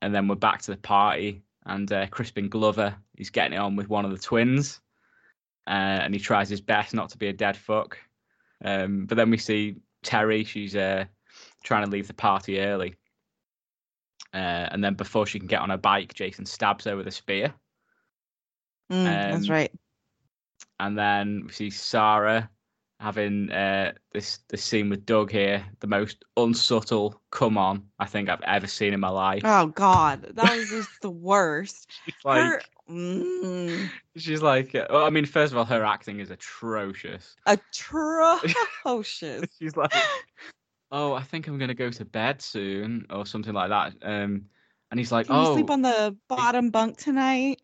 [0.00, 2.94] and then we're back to the party, and uh, Crispin Glover.
[3.16, 4.80] He's getting it on with one of the twins,
[5.66, 5.70] uh,
[6.02, 7.98] and he tries his best not to be a dead fuck.
[8.64, 10.44] Um, but then we see Terry.
[10.44, 11.04] She's uh,
[11.62, 12.94] trying to leave the party early.
[14.32, 17.10] Uh, and then before she can get on her bike, Jason stabs her with a
[17.12, 17.54] spear.
[18.90, 19.72] Mm, that's Um, right.
[20.80, 22.50] And then we see Sarah
[23.00, 28.28] having uh, this this scene with Doug here, the most unsubtle come on I think
[28.28, 29.42] I've ever seen in my life.
[29.44, 31.90] Oh God, that was just the worst.
[32.04, 36.20] She's like, Her, mm, she's like, uh, well, I mean, first of all, her acting
[36.20, 37.36] is atrocious.
[37.46, 39.44] atrocious.
[39.58, 39.92] She's like,
[40.90, 43.94] oh, I think I'm gonna go to bed soon, or something like that.
[44.02, 44.46] Um,
[44.90, 47.60] and he's like, Can you oh, sleep on the bottom bunk tonight?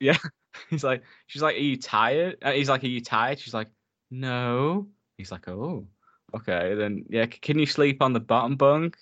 [0.00, 0.18] Yeah.
[0.70, 2.36] He's like, she's like, are you tired?
[2.40, 3.40] Uh, he's like, are you tired?
[3.40, 3.66] She's like,
[4.12, 4.86] no.
[5.18, 5.88] He's like, oh,
[6.34, 6.74] okay.
[6.74, 8.96] Then yeah, can you sleep on the bottom bunk?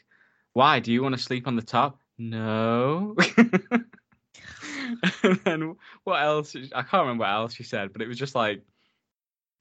[0.55, 0.81] Why?
[0.81, 1.99] Do you want to sleep on the top?
[2.19, 3.17] No.
[5.23, 6.55] and then what else?
[6.57, 8.63] I can't remember what else she said, but it was just like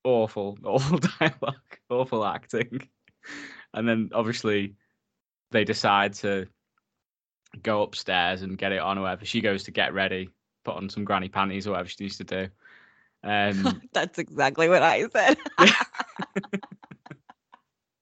[0.04, 1.56] awful, awful dialogue,
[1.90, 2.88] awful acting.
[3.74, 4.76] And then obviously
[5.52, 6.48] they decide to
[7.62, 9.26] go upstairs and get it on or whatever.
[9.26, 10.30] She goes to get ready,
[10.64, 12.48] put on some granny panties or whatever she needs to do.
[13.24, 15.38] Um, That's exactly what I said.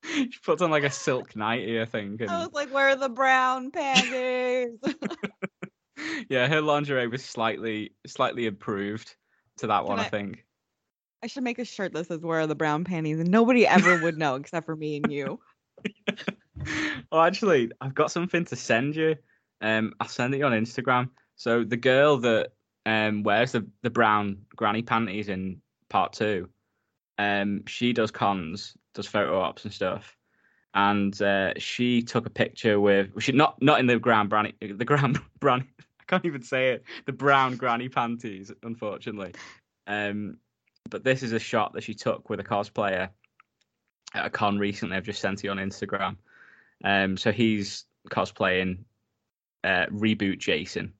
[0.06, 2.22] she puts on like a silk nightie, I think.
[2.22, 4.78] And I was like, "Where are the brown panties?"
[6.30, 9.16] yeah, her lingerie was slightly slightly improved
[9.58, 10.46] to that one, I, I- think.
[11.22, 14.02] I should make a shirt that says "Where are the brown panties?" and nobody ever
[14.04, 15.40] would know except for me and you.
[17.12, 19.18] well, actually, I've got something to send you.
[19.62, 21.10] Um, I'll send it you on Instagram.
[21.36, 22.54] So the girl that
[22.86, 26.48] um wears the, the brown granny panties in part two,
[27.18, 30.16] um, she does cons, does photo ops and stuff.
[30.74, 34.86] And uh, she took a picture with she not not in the brown granny the
[35.40, 39.34] brown I can't even say it the brown granny panties unfortunately.
[39.88, 40.38] Um,
[40.90, 43.10] but this is a shot that she took with a cosplayer
[44.14, 44.98] at a con recently.
[44.98, 46.18] I've just sent it on Instagram.
[46.84, 48.80] Um, so he's cosplaying
[49.64, 50.94] uh, reboot Jason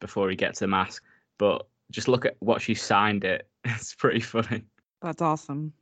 [0.00, 1.02] before he gets the mask.
[1.38, 3.48] But just look at what she signed it.
[3.64, 4.64] It's pretty funny.
[5.02, 5.72] That's awesome.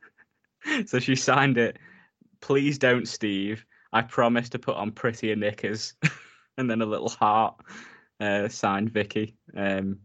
[0.86, 1.78] so she signed it.
[2.42, 3.64] Please don't, Steve.
[3.90, 5.94] I promise to put on prettier knickers,
[6.58, 7.56] and then a little heart.
[8.18, 9.36] Uh, signed Vicky.
[9.56, 9.98] Um,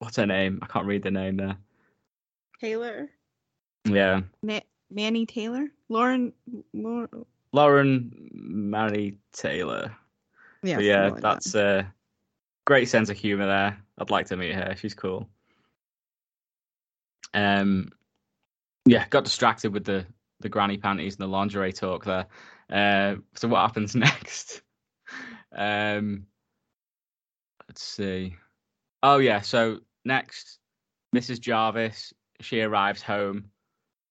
[0.00, 0.58] what's her name?
[0.62, 1.56] I can't read the name there.
[2.60, 3.08] Taylor,
[3.84, 4.60] Yeah, Ma-
[4.90, 6.32] Manny Taylor, Lauren,
[6.72, 7.24] Lauren.
[7.52, 9.94] Lauren Mary Taylor.
[10.62, 11.32] Yeah, But yeah, something like that.
[11.44, 11.92] that's a
[12.64, 13.78] great sense of humor there.
[13.98, 14.74] I'd like to meet her.
[14.76, 15.28] She's cool.
[17.34, 17.90] Um,
[18.86, 20.06] yeah, got distracted with the
[20.40, 22.26] the granny panties and the lingerie talk there.
[22.70, 24.62] Uh, so what happens next?
[25.54, 26.26] Um,
[27.68, 28.36] let's see.
[29.02, 30.58] Oh yeah, so next,
[31.14, 31.40] Mrs.
[31.40, 33.44] Jarvis she arrives home,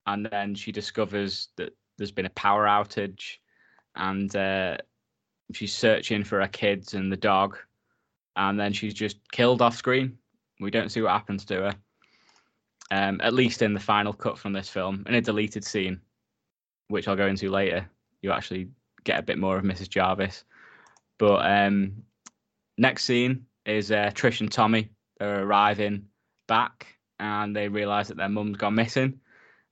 [0.07, 3.37] and then she discovers that there's been a power outage,
[3.95, 4.77] and uh,
[5.53, 7.57] she's searching for her kids and the dog,
[8.35, 10.17] and then she's just killed off screen.
[10.59, 11.75] We don't see what happens to her.
[12.91, 15.99] Um, at least in the final cut from this film, in a deleted scene,
[16.87, 17.89] which I'll go into later.
[18.21, 18.69] You actually
[19.03, 19.89] get a bit more of Mrs.
[19.89, 20.43] Jarvis.
[21.17, 22.03] But um,
[22.77, 24.89] next scene is uh, Trish and Tommy
[25.19, 26.05] They're arriving
[26.47, 26.87] back,
[27.19, 29.19] and they realise that their mum's gone missing,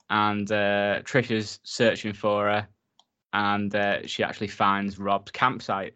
[0.09, 2.67] and uh, Trish is searching for her,
[3.33, 5.95] and uh, she actually finds Rob's campsite.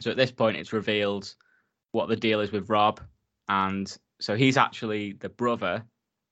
[0.00, 1.34] So at this point, it's revealed
[1.92, 3.00] what the deal is with Rob,
[3.48, 5.84] and so he's actually the brother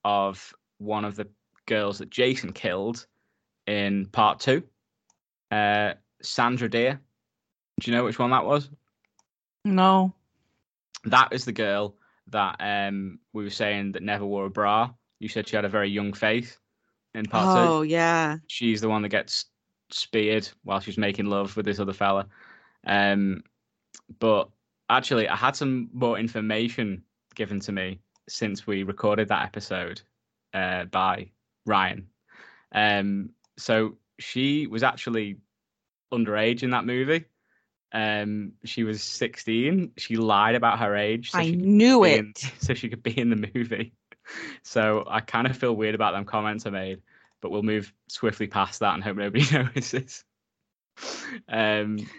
[0.03, 1.27] of one of the
[1.65, 3.05] girls that Jason killed
[3.67, 4.63] in part two.
[5.51, 6.99] Uh, Sandra Dier.
[7.79, 8.69] Do you know which one that was?
[9.63, 10.13] No.
[11.03, 11.95] That is the girl
[12.27, 14.89] that um we were saying that never wore a bra.
[15.19, 16.57] You said she had a very young face
[17.13, 17.71] in part two.
[17.71, 18.37] Oh yeah.
[18.47, 19.45] She's the one that gets
[19.91, 22.27] speared while she's making love with this other fella.
[22.85, 23.43] Um,
[24.19, 24.49] but
[24.89, 27.03] actually, I had some more information
[27.35, 30.01] given to me since we recorded that episode
[30.53, 31.29] uh, by
[31.65, 32.07] Ryan.
[32.71, 35.37] Um, so she was actually
[36.13, 37.25] underage in that movie.
[37.95, 39.93] Um, she was 16.
[39.95, 41.31] She lied about her age.
[41.31, 42.19] So I she knew it.
[42.19, 43.93] in- so she could be in the movie.
[44.63, 47.03] So I kind of feel weird about them comments I made,
[47.41, 50.23] but we'll move swiftly past that and hope nobody notices.
[51.47, 52.09] Um,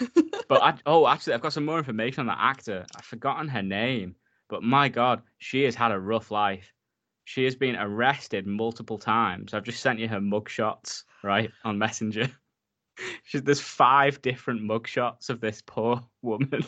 [0.48, 2.84] but I, oh, actually, I've got some more information on that actor.
[2.96, 4.16] I've forgotten her name,
[4.48, 6.72] but my God, she has had a rough life.
[7.24, 9.54] She has been arrested multiple times.
[9.54, 12.28] I've just sent you her mugshots, right, on Messenger.
[13.24, 16.64] She's, there's five different mugshots of this poor woman.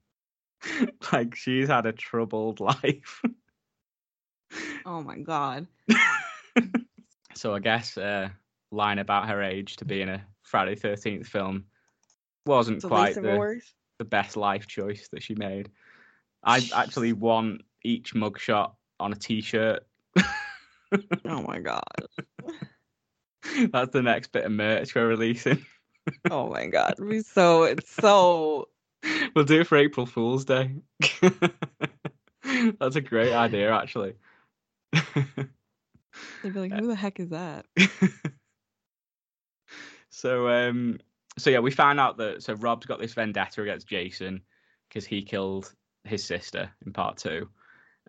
[1.12, 3.22] like she's had a troubled life.
[4.84, 5.66] Oh my god.
[7.38, 8.30] So I guess uh,
[8.72, 11.66] lying about her age to be in a Friday Thirteenth film
[12.46, 13.60] wasn't the quite the,
[13.98, 15.70] the best life choice that she made.
[16.42, 19.86] I actually want each mugshot on a T-shirt.
[21.24, 21.84] Oh my god.
[23.72, 25.64] That's the next bit of merch we're releasing.
[26.30, 26.94] Oh my god.
[26.98, 28.68] We so it's so
[29.34, 30.76] we'll do it for April Fool's Day.
[32.80, 34.14] That's a great idea, actually.
[34.94, 35.04] they'd
[36.42, 37.66] be like, who the heck is that?
[40.08, 40.98] so um
[41.36, 44.42] so yeah we found out that so rob's got this vendetta against jason
[44.88, 45.72] because he killed
[46.04, 47.48] his sister in part two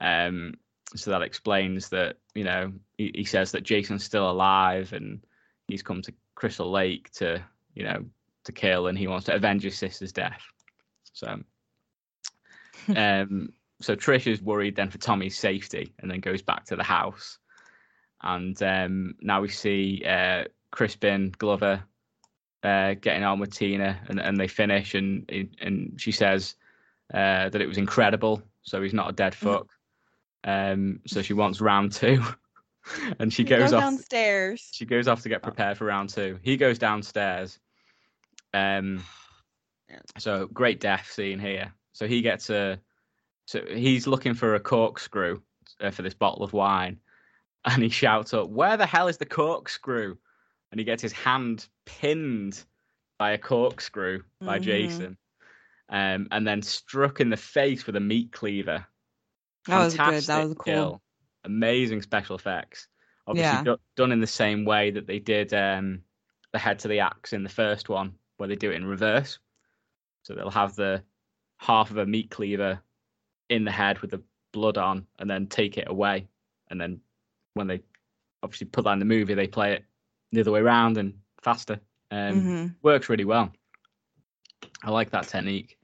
[0.02, 0.56] um
[0.96, 5.24] so that explains that you know he, he says that jason's still alive and
[5.70, 7.44] he's come to crystal lake to
[7.74, 8.04] you know
[8.44, 10.42] to kill and he wants to avenge his sister's death
[11.14, 11.40] so
[12.96, 13.52] um
[13.82, 17.38] so trish is worried then for tommy's safety and then goes back to the house
[18.22, 21.84] and um now we see uh crispin glover
[22.64, 25.30] uh, getting on with Tina, and, and they finish, and
[25.62, 26.56] and she says
[27.14, 28.42] uh, that it was incredible.
[28.64, 29.68] So he's not a dead fuck.
[30.44, 32.22] Um, so she wants round two,
[33.20, 33.84] and she goes Go off.
[33.84, 34.70] downstairs.
[34.74, 36.40] She goes off to get prepared for round two.
[36.42, 37.60] He goes downstairs.
[38.54, 39.04] Um,
[40.18, 41.74] so great death scene here.
[41.94, 42.80] So he gets a.
[43.46, 45.42] So he's looking for a corkscrew
[45.82, 47.00] uh, for this bottle of wine,
[47.66, 50.16] and he shouts up, "Where the hell is the corkscrew?"
[50.72, 52.64] And he gets his hand pinned
[53.18, 54.64] by a corkscrew by Mhm.
[54.64, 55.18] Jason,
[55.90, 58.86] um, and then struck in the face with a meat cleaver.
[59.66, 60.24] That was good.
[60.24, 60.64] That was cool.
[60.64, 61.02] kill.
[61.44, 62.88] Amazing special effects.
[63.28, 63.64] Obviously Yeah.
[63.64, 66.04] do- done in the same way that they did um,
[66.52, 69.40] the head to the axe in the first one, where they do it in reverse.
[70.24, 71.04] So they'll have the
[71.58, 72.82] half of a meat cleaver
[73.50, 74.22] in the head with the
[74.52, 76.28] blood on, and then take it away.
[76.70, 77.02] And then
[77.54, 77.82] when they
[78.44, 79.86] obviously put that in the movie, they play it
[80.32, 81.80] the other way around and faster.
[82.12, 82.76] Um, Mhm.
[82.82, 83.54] Works really well.
[84.84, 85.78] I like that technique.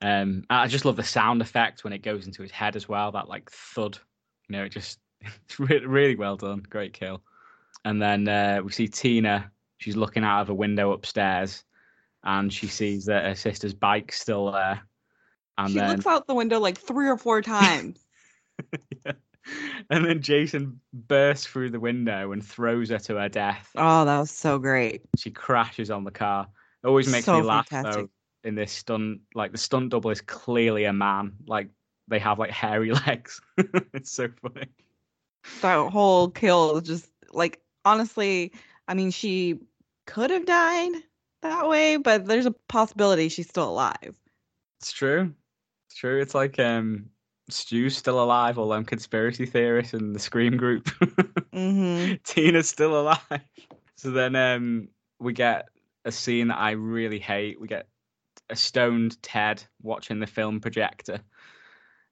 [0.00, 3.12] Um, I just love the sound effect when it goes into his head as well.
[3.12, 3.98] That like thud,
[4.48, 6.62] you know, it just it's really, really well done.
[6.68, 7.22] Great kill.
[7.84, 9.50] And then uh, we see Tina.
[9.78, 11.62] She's looking out of a window upstairs,
[12.24, 14.82] and she sees that her sister's bike's still there.
[15.58, 17.98] And she then, looks out the window like three or four times.
[19.90, 23.70] and then Jason bursts through the window and throws her to her death.
[23.76, 25.02] oh, that was so great.
[25.18, 26.46] She crashes on the car.
[26.82, 28.04] It always makes So me laugh fantastic.
[28.04, 28.10] though.
[28.48, 31.32] In this stunt, like the stunt double is clearly a man.
[31.46, 31.68] Like
[32.08, 33.40] they have like hairy legs.
[33.56, 34.66] it's so funny.
[35.62, 38.52] That whole kill just like honestly,
[38.88, 39.60] I mean, she
[40.06, 40.92] could have died
[41.42, 44.14] that way, but there's a possibility she's still alive.
[44.80, 45.32] It's true.
[45.88, 46.20] It's true.
[46.20, 47.10] It's like um
[47.48, 50.86] Stu's still alive, all them conspiracy theorists and the Scream group.
[51.54, 52.14] Mm-hmm.
[52.24, 53.40] Tina's still alive.
[53.96, 54.88] So then um
[55.20, 55.68] we get
[56.04, 57.60] a scene that I really hate.
[57.60, 57.86] We get
[58.50, 61.20] a stoned Ted watching the film projector.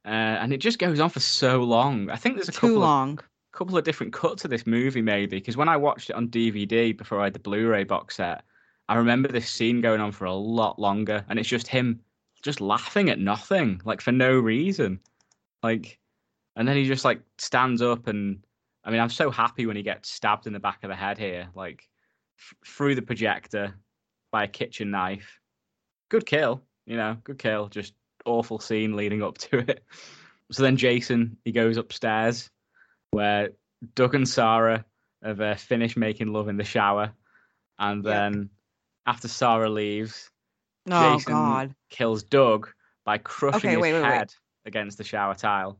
[0.04, 2.10] Uh, and it just goes on for so long.
[2.10, 3.18] I think there's a Too couple of
[3.52, 6.96] couple of different cuts of this movie maybe because when I watched it on DVD
[6.96, 8.42] before I had the Blu-ray box set,
[8.88, 12.00] I remember this scene going on for a lot longer, and it's just him
[12.42, 15.00] just laughing at nothing, like for no reason.
[15.62, 15.98] Like,
[16.56, 18.44] and then he just like stands up, and
[18.84, 21.16] I mean, I'm so happy when he gets stabbed in the back of the head
[21.16, 21.88] here, like
[22.38, 23.74] f- through the projector
[24.30, 25.40] by a kitchen knife.
[26.10, 27.68] Good kill, you know, good kill.
[27.68, 27.94] Just
[28.24, 29.84] awful scene leading up to it.
[30.52, 32.50] So then Jason, he goes upstairs
[33.10, 33.50] where
[33.94, 34.84] Doug and Sarah
[35.22, 37.12] have uh, finished making love in the shower,
[37.78, 38.12] and Yep.
[38.12, 38.50] then
[39.06, 40.30] after Sarah leaves,
[40.90, 41.74] Oh Jason God.
[41.90, 42.70] kills Doug
[43.04, 44.18] by crushing Okay, his wait, wait, wait.
[44.18, 44.34] head
[44.66, 45.78] against the shower tile.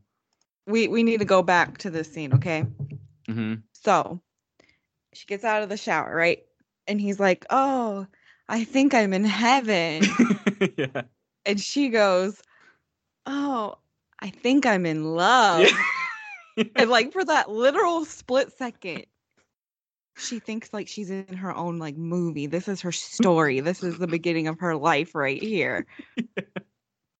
[0.67, 2.65] We we need to go back to this scene, okay?
[3.27, 4.21] hmm So
[5.13, 6.43] she gets out of the shower, right?
[6.87, 8.07] And he's like, Oh,
[8.49, 10.03] I think I'm in heaven.
[10.77, 11.03] yeah.
[11.45, 12.41] And she goes,
[13.25, 13.75] Oh,
[14.19, 15.67] I think I'm in love.
[16.75, 19.05] And like for that literal split second,
[20.17, 22.47] she thinks like she's in her own like movie.
[22.47, 23.59] This is her story.
[23.59, 25.85] This is the beginning of her life right here.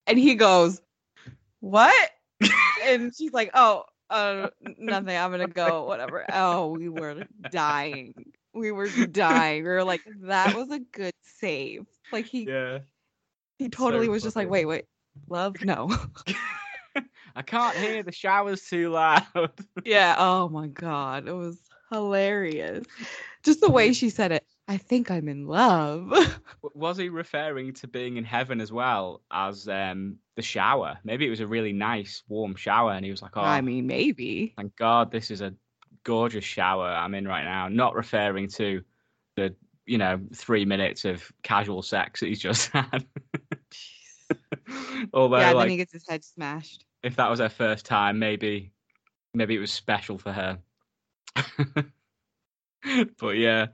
[0.07, 0.81] And he goes,
[1.59, 2.11] What?
[2.83, 5.17] And she's like, Oh, uh, nothing.
[5.17, 6.25] I'm gonna go, whatever.
[6.31, 8.13] Oh, we were dying.
[8.53, 9.63] We were dying.
[9.63, 11.85] We were like, that was a good save.
[12.13, 12.79] Like he yeah.
[13.57, 14.85] He totally so was just like, wait, wait,
[15.29, 15.63] love?
[15.63, 15.95] No.
[17.35, 19.25] I can't hear the shower's too loud.
[19.85, 20.15] yeah.
[20.17, 21.27] Oh my god.
[21.27, 21.59] It was
[21.91, 22.85] hilarious.
[23.43, 24.45] Just the way she said it.
[24.67, 26.11] I think I'm in love.
[26.73, 30.97] Was he referring to being in heaven as well as um, the shower?
[31.03, 33.85] Maybe it was a really nice, warm shower, and he was like, "Oh, I mean,
[33.85, 34.53] maybe.
[34.57, 35.53] thank God, this is a
[36.03, 38.81] gorgeous shower I'm in right now." Not referring to
[39.35, 43.05] the, you know, three minutes of casual sex that he's just had.
[45.13, 46.85] Although, yeah, like, then he gets his head smashed.
[47.03, 48.71] if that was her first time, maybe,
[49.33, 50.59] maybe it was special for her.
[53.19, 53.67] but yeah,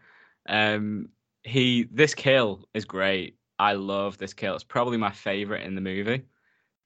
[0.47, 1.09] um,
[1.43, 3.37] he this kill is great.
[3.59, 4.55] I love this kill.
[4.55, 6.23] It's probably my favorite in the movie.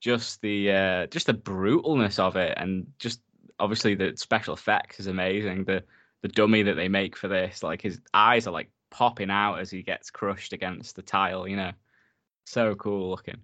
[0.01, 3.22] Just the uh, just the brutalness of it, and just
[3.59, 5.63] obviously the special effects is amazing.
[5.63, 5.84] The
[6.22, 9.72] the dummy that they make for this, like his eyes are like popping out as
[9.72, 11.47] he gets crushed against the tile.
[11.47, 11.72] You know,
[12.45, 13.38] so cool looking.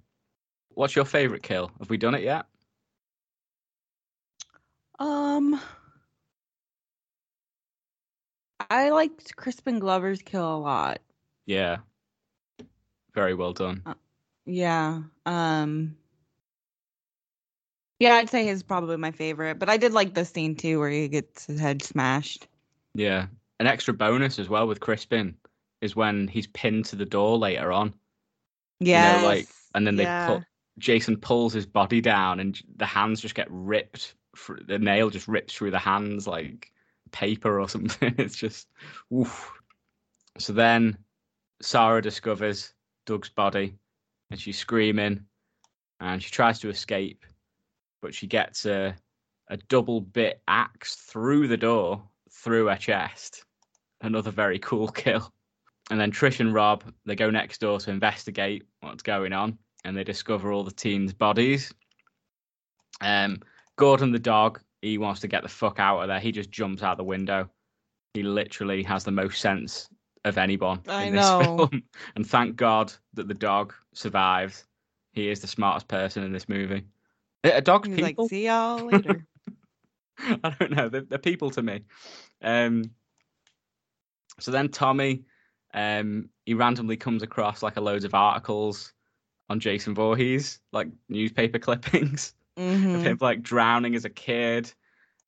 [0.74, 1.72] What's your favorite kill?
[1.80, 2.46] Have we done it yet?
[5.00, 5.60] Um
[8.70, 11.00] I liked Crispin Glover's kill a lot.
[11.46, 11.78] Yeah.
[13.14, 13.84] Very well done.
[14.46, 15.04] Yeah.
[15.26, 15.98] Um
[18.00, 20.90] Yeah, I'd say his probably my favorite, but I did like the scene too where
[20.90, 22.48] he gets his head smashed.
[22.96, 23.28] Yeah.
[23.60, 25.38] An extra bonus as well with Crispin
[25.82, 27.94] is when he's pinned to the door later on.
[28.80, 29.20] Yeah.
[29.20, 30.26] know, like, And then they Yeah.
[30.26, 30.44] put
[30.78, 34.16] Jason pulls his body down and the hands just get ripped.
[34.66, 36.72] The nail just rips through the hands like
[37.12, 38.16] paper or something.
[38.18, 38.68] It's just,
[39.14, 39.52] oof.
[40.38, 40.98] So then
[41.62, 42.74] Sarah discovers
[43.06, 43.76] Doug's body
[44.30, 45.26] and she's screaming
[46.00, 47.26] and she tries to escape,
[48.02, 48.96] but she gets a,
[49.50, 52.02] a double bit axe through the door,
[52.32, 53.44] through her chest.
[54.02, 55.32] Another very cool kill.
[55.90, 59.96] And then Trish and Rob, they go next door to investigate what's going on and
[59.96, 61.74] they discover all the teens' bodies.
[63.02, 63.42] Um,
[63.78, 66.20] Gordon the dog, he wants to get the fuck out of there.
[66.20, 67.50] He just jumps out the window.
[68.14, 69.90] He literally has the most sense
[70.26, 71.40] of anyone I in this know.
[71.42, 71.84] film.
[72.16, 74.64] And thank God that the dog survived.
[75.14, 76.86] He is the smartest person in this movie.
[77.44, 79.26] Are dogs He's like, see y'all later.
[80.20, 80.90] I don't know.
[80.90, 81.82] They're, they're people to me.
[82.42, 82.92] Um,
[84.40, 85.24] so then Tommy,
[85.74, 88.94] um, he randomly comes across like a loads of articles
[89.52, 93.04] on Jason Voorhees, like newspaper clippings of Mhm.
[93.04, 94.74] him like drowning as a kid,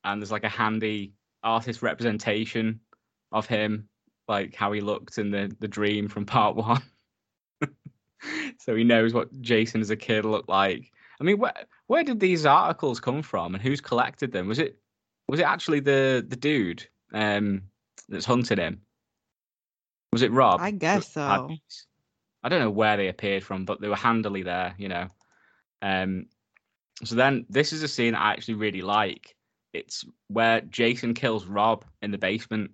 [0.02, 1.12] and there's like a handy
[1.42, 2.80] artist representation
[3.32, 3.86] of him,
[4.26, 6.82] like how he looked in the the dream from part one.
[8.58, 10.90] so he knows what Jason as a kid looked like.
[11.20, 11.52] I mean, where
[11.86, 14.48] where did these articles come from, and who's collected them?
[14.48, 14.78] Was it
[15.28, 17.62] was it actually the the dude um,
[18.08, 18.80] that's hunting him?
[20.12, 20.60] Was it Rob?
[20.62, 21.50] I guess so.
[22.44, 25.08] I don't know where they appeared from, but they were handily there, you know.
[25.80, 26.26] Um,
[27.02, 29.34] so then this is a scene I actually really like.
[29.72, 32.72] It's where Jason kills Rob in the basement.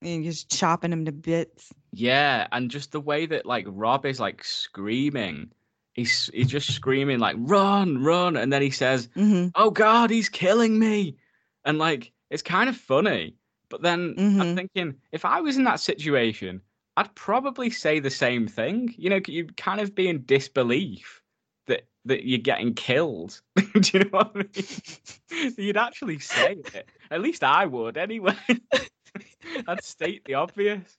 [0.00, 1.72] And just chopping him to bits.
[1.92, 5.50] Yeah, and just the way that like Rob is like screaming.
[5.92, 10.28] He's he's just screaming like run, run, and then he says, hmm "Oh God, he's
[10.28, 11.16] killing me,"
[11.64, 13.36] and like it's kind of funny.
[13.68, 14.54] But then I'm Mhm.
[14.56, 16.60] thinking, if I was in that situation,
[16.96, 18.94] I'd probably say the same thing.
[18.96, 21.22] You know, you'd kind of be in disbelief
[21.66, 23.40] that that you're getting killed.
[23.56, 25.54] Do you know what I mean?
[25.56, 26.88] you'd actually say it.
[27.10, 28.36] At least I would, anyway.
[29.68, 30.98] I'd state the obvious.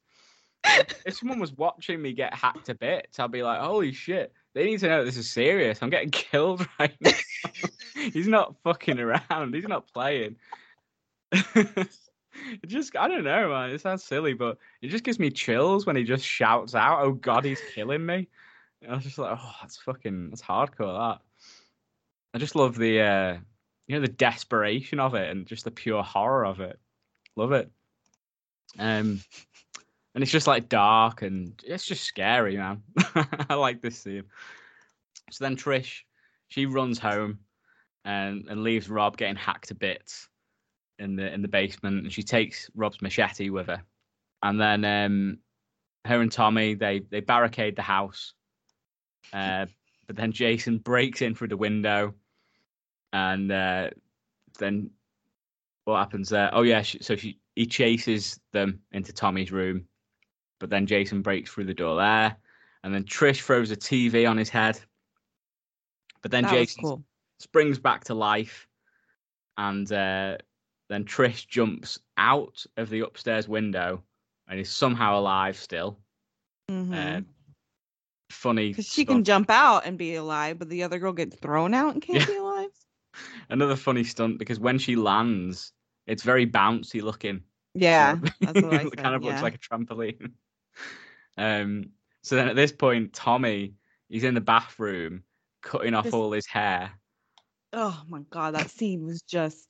[1.06, 4.66] if someone was watching me get hacked to bits, I'd be like, holy shit, they
[4.66, 5.82] need to know this is serious.
[5.82, 7.12] I'm getting killed right now.
[7.94, 9.54] He's not fucking around.
[9.54, 10.38] He's not playing.
[12.62, 13.70] It just, I don't know, man.
[13.70, 17.12] It sounds silly, but it just gives me chills when he just shouts out, oh
[17.12, 18.28] God, he's killing me.
[18.82, 21.22] And I was just like, oh, that's fucking, that's hardcore, that.
[22.34, 23.38] I just love the, uh,
[23.88, 26.80] you know, the desperation of it and just the pure horror of it.
[27.36, 27.72] Love it.
[28.78, 29.22] Um,
[30.14, 32.84] and it's just like dark and it's just scary, man.
[33.50, 34.24] I like this scene.
[35.32, 36.02] So then Trish,
[36.48, 37.40] she runs home
[38.04, 40.30] and and leaves Rob getting hacked to bits
[41.00, 43.84] in the in the basement, and she takes Rob's machete with her.
[44.44, 45.38] And then um,
[46.06, 48.34] her and Tommy they they barricade the house.
[49.34, 49.66] Uh,
[50.08, 52.14] but then Jason breaks in through the window,
[53.12, 53.90] and uh,
[54.60, 54.92] then
[55.86, 56.50] what happens there?
[56.54, 59.86] Oh yeah, she, so she he chases them into Tommy's room,
[60.60, 62.38] but then Jason breaks through the door there,
[62.84, 64.80] and then Trish throws a TV on his head.
[66.22, 67.04] But then That Jason cool.
[67.40, 68.68] springs back to life,
[69.58, 70.38] and uh,
[70.90, 74.04] then Trish jumps out of the upstairs window
[74.48, 76.00] and is somehow alive still.
[76.70, 77.22] Uh,
[78.32, 78.70] funny.
[78.70, 81.94] Because she can jump out and be alive, but the other girl gets thrown out
[81.94, 82.26] and can't Yeah.
[82.26, 82.70] be alive.
[83.50, 85.72] Another funny stunt because when she lands,
[86.08, 87.42] it's very bouncy looking.
[87.74, 88.98] Yeah, that's what I it said.
[88.98, 89.30] kind of yeah.
[89.32, 90.32] looks like a trampoline.
[91.38, 91.90] um.
[92.24, 93.76] So then at this point, Tommy
[94.10, 95.24] he's in the bathroom
[95.62, 96.92] cutting off This- all his hair.
[97.74, 99.68] oh my god, that scene was just.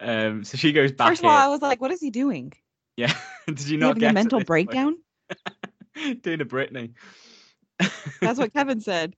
[0.00, 0.44] Um.
[0.44, 2.52] So she goes back First of all, I was like, "What is he doing?
[2.96, 3.14] Yeah.
[3.46, 4.96] Did you not get a mental breakdown?"
[6.22, 6.92] Doing a Britney.
[8.20, 9.16] That's what Kevin said.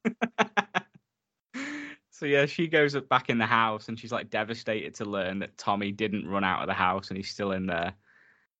[2.10, 5.58] so yeah, she goes back in the house and she's like devastated to learn that
[5.58, 7.94] Tommy didn't run out of the house and he's still in there.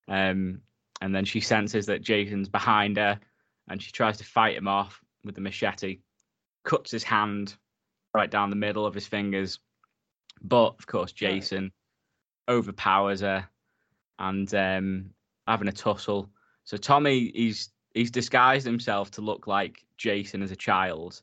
[0.06, 0.60] Um,
[1.00, 3.18] and then she senses that Jason's behind her
[3.68, 6.00] and she tries to fight him off with the machete,
[6.64, 7.54] cuts his hand
[8.14, 9.60] right down the middle of his fingers.
[10.42, 11.16] But of course, Right.
[11.42, 11.72] Jason
[12.48, 13.48] overpowers her
[14.18, 15.10] and um,
[15.46, 16.30] having a tussle.
[16.64, 21.22] So Tommy, he's he's disguised himself to look like Jason as a child.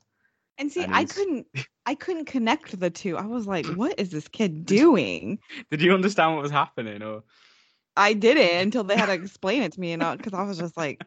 [0.58, 1.46] And see, And I couldn't,
[1.86, 3.16] I couldn't connect the two.
[3.16, 5.38] I was like, "What is this kid doing?"
[5.70, 7.22] Did you understand what was happening, or
[7.96, 10.76] I didn't until they had to explain it to me, and because I was just
[10.76, 11.04] like,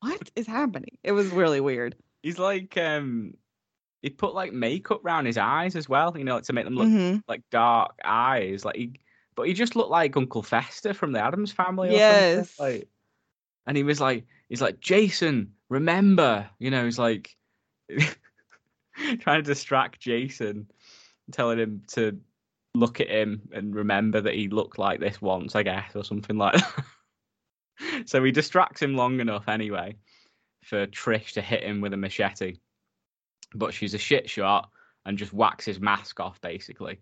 [0.00, 1.96] "What is happening?" It was really weird.
[2.22, 3.34] he's like um
[4.02, 6.88] he put like makeup around his eyes as well, you know, to make them look
[6.88, 7.22] Mhm.
[7.28, 8.92] like dark eyes, like he,
[9.34, 11.88] but he just looked like Uncle Fester from the Addams Family.
[11.88, 12.54] Or Yes.
[12.56, 12.72] something.
[12.74, 12.88] like,
[13.66, 17.36] and he was like, he's like Jason, remember, you know, he's like
[19.20, 20.70] trying to distract Jason,
[21.32, 22.18] telling him to
[22.74, 26.36] look at him and remember that he looked like this once, I guess, or something
[26.36, 26.84] like that.
[28.06, 29.96] so he distracts him long enough anyway
[30.64, 32.58] for Trish to hit him with a machete.
[33.54, 34.70] But she's a shit shot
[35.06, 37.00] and just whacks his mask off, basically.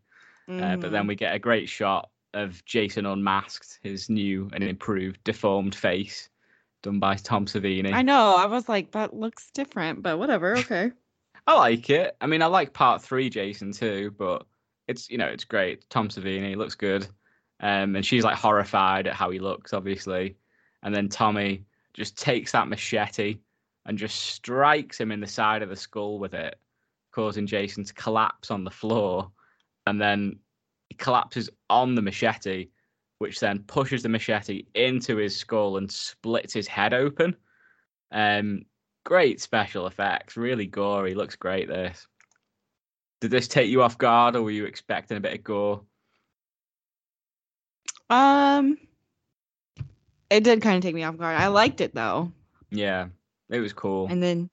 [0.48, 5.18] Uh, but then we get a great shot of Jason unmasked, his new and improved
[5.24, 6.28] deformed face,
[6.82, 7.92] done by Tom Savini.
[7.92, 8.34] I know.
[8.36, 10.56] I was like, "That looks different," but whatever.
[10.58, 10.92] Okay.
[11.48, 12.16] I like it.
[12.20, 14.46] I mean, I like part three, Jason too, but
[14.88, 15.88] it's you know it's great.
[15.90, 17.06] Tom Savini looks good,
[17.60, 20.36] um, and she's like horrified at how he looks, obviously.
[20.82, 21.64] And then Tommy
[21.94, 23.38] just takes that machete
[23.86, 26.58] and just strikes him in the side of the skull with it,
[27.12, 29.30] causing Jason to collapse on the floor.
[29.86, 30.40] And then
[30.88, 32.68] he collapses on the machete,
[33.18, 37.36] which then pushes the machete into his skull and splits his head open.
[38.10, 38.62] Um,
[39.04, 41.14] great special effects, really gory.
[41.14, 41.68] Looks great.
[41.68, 42.06] This.
[43.20, 45.80] Did this take you off guard, or were you expecting a bit of gore?
[48.10, 48.76] Um,
[50.30, 51.36] it did kind of take me off guard.
[51.36, 52.32] I liked it though,
[52.70, 53.06] Yeah,
[53.50, 54.08] it was cool.
[54.10, 54.50] and then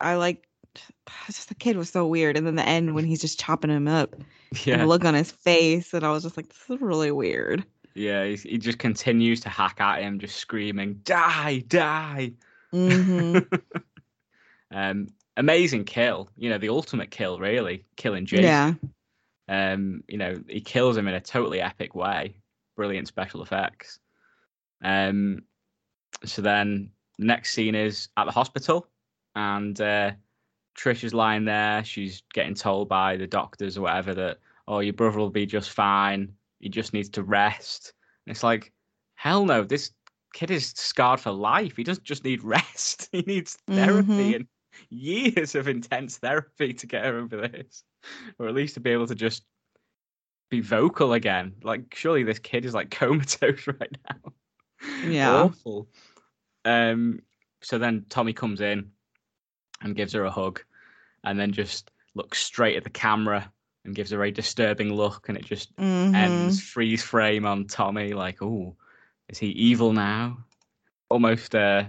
[0.00, 0.48] I like
[1.26, 2.36] just the kid was so weird.
[2.36, 4.24] And then the end when he's just chopping him up, and
[4.64, 7.64] yeah, the look on his face, and I was just like, "This is really weird."
[7.94, 8.24] yeah.
[8.24, 12.32] He's, he just continues to hack at him, just screaming, "Die, die!"
[12.72, 13.38] hmm
[14.72, 16.28] um, amazing kill.
[16.36, 18.44] You know, the ultimate kill, really, killing Jason.
[18.44, 18.74] Yeah.
[19.46, 22.36] Um, you know, he kills him in a totally epic way.
[22.76, 24.00] Brilliant special effects.
[24.82, 25.42] Um,
[26.24, 28.88] so then the next scene is at the hospital,
[29.34, 30.12] and uh,
[30.76, 31.84] Trish is lying there.
[31.84, 34.38] She's getting told by the doctors or whatever that,
[34.68, 36.32] oh, your brother will be just fine.
[36.60, 37.92] He just needs to rest.
[38.26, 38.72] And it's like,
[39.14, 39.92] hell no, this
[40.32, 41.76] kid is scarred for life.
[41.76, 43.08] He doesn't just need rest.
[43.12, 44.34] He needs therapy Mhm.
[44.36, 44.46] and
[44.90, 47.84] years of intense therapy to get over this,
[48.38, 49.44] or at least to be able to just
[50.50, 51.54] be vocal again.
[51.62, 54.32] Like, surely this kid is like comatose right now.
[55.08, 55.32] Yeah.
[55.42, 55.88] Awful.
[56.64, 57.20] Um,
[57.62, 58.90] so then Tommy comes in
[59.82, 60.62] and gives her a hug,
[61.24, 63.50] and then just looks straight at the camera
[63.84, 66.14] and gives a very disturbing look, and it just Mhm.
[66.14, 68.76] ends freeze frame on Tommy, like, oh,
[69.28, 70.38] is he evil now?
[71.10, 71.84] Almost, uh,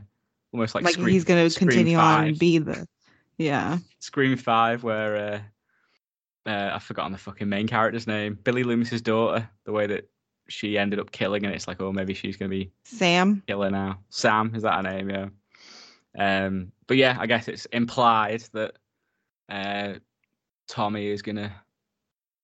[0.51, 2.85] almost like, Like, Scream- he's gonna Scream continue on and be the
[3.37, 3.77] yeah.
[3.99, 5.15] Scream Five, where
[6.45, 9.49] uh, uh, I've forgotten the fucking main character's name, Billy Loomis's daughter.
[9.63, 10.09] The way that
[10.47, 13.43] she ended up killing, and it's like, oh, maybe she's gonna be Sam.
[13.47, 13.99] killer now.
[14.09, 15.09] Sam is that her name?
[15.09, 15.27] Yeah.
[16.17, 18.73] Um, but yeah, I guess it's implied that
[19.49, 19.93] uh,
[20.67, 21.53] Tommy is gonna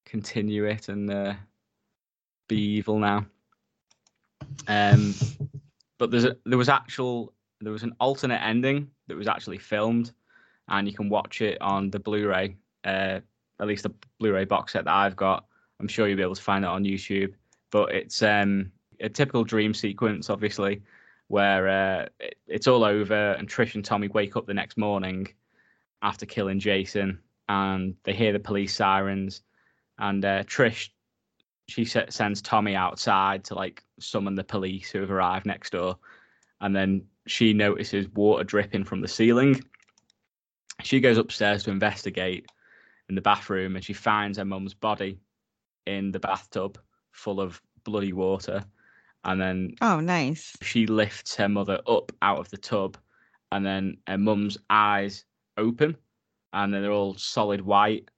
[0.06, 1.34] continue it and uh,
[2.48, 3.26] be evil now.
[4.68, 5.14] Um,
[5.98, 10.12] but there's a, there was actual there was an alternate ending that was actually filmed,
[10.68, 12.56] and you can watch it on the Blu-ray.
[12.84, 13.20] Uh,
[13.60, 15.46] at least the Blu-ray box set that I've got.
[15.80, 17.34] I'm sure you'll be able to find it on YouTube.
[17.72, 20.82] But it's um, a typical dream sequence, obviously,
[21.28, 25.28] where uh, it, it's all over, and Trish and Tommy wake up the next morning
[26.02, 29.42] after killing Jason, and they hear the police sirens,
[29.98, 30.90] and uh, Trish
[31.68, 35.98] she se- sends Tommy outside to like summon the police who have arrived next door,
[36.60, 39.62] and then she notices water dripping from the ceiling.
[40.84, 42.48] She goes upstairs to investigate
[43.08, 45.20] in the bathroom, and she finds her mum's body
[45.86, 46.78] in the bathtub
[47.12, 48.64] full of bloody water,
[49.24, 50.56] and then Oh, nice.
[50.62, 52.98] she lifts her mother up out of the tub,
[53.52, 55.26] and then her mum's eyes
[55.58, 55.96] open,
[56.54, 58.10] and then they're all solid white.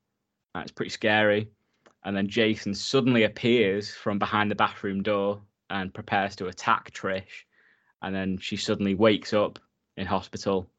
[0.53, 1.49] That's pretty scary.
[2.05, 7.45] And then Jason suddenly appears from behind the bathroom door and prepares to attack Trish.
[8.01, 9.57] And then she suddenly wakes up
[9.95, 10.69] in hospital,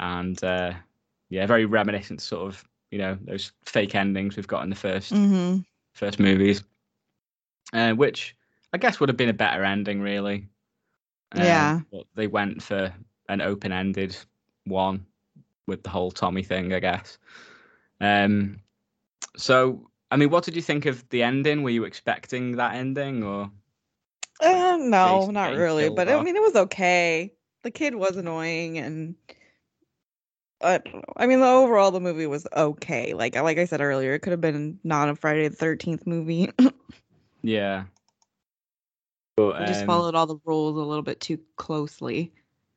[0.00, 0.74] and uh,
[1.30, 5.10] yeah, very reminiscent, sort of you know those fake endings we've got in the 1st
[5.10, 5.58] hmm
[5.92, 6.62] first movies,
[7.72, 8.36] uh, which
[8.72, 10.48] I guess would have been a better ending, really.
[11.32, 11.80] Um, Yeah.
[11.92, 12.92] But they went for
[13.28, 14.16] an open ended
[14.64, 15.06] one
[15.66, 17.18] with the whole Tommy thing, I guess.
[18.00, 18.60] Um,
[19.36, 21.62] so, I mean, what did you think of the ending?
[21.62, 23.50] Were you expecting that ending or?
[24.40, 25.90] Uh, no, Jason not really.
[25.90, 27.32] But I mean, it was okay.
[27.62, 29.14] The kid was annoying, and
[30.62, 30.80] I.
[31.16, 33.12] I mean, the overall the movie was okay.
[33.12, 36.50] Like like I said earlier, it could have been not a Friday the Thirteenth movie.
[37.42, 37.84] Yeah.
[39.36, 42.32] But It just um, followed all the rules a little bit too closely.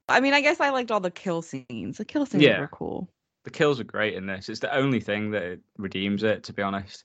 [0.09, 1.97] I mean, I guess I liked all the kill scenes.
[1.97, 2.59] The kill scenes Yeah.
[2.59, 3.09] were cool.
[3.43, 4.47] the kills are great in this.
[4.49, 7.03] It's the only thing that redeems it, to be honest.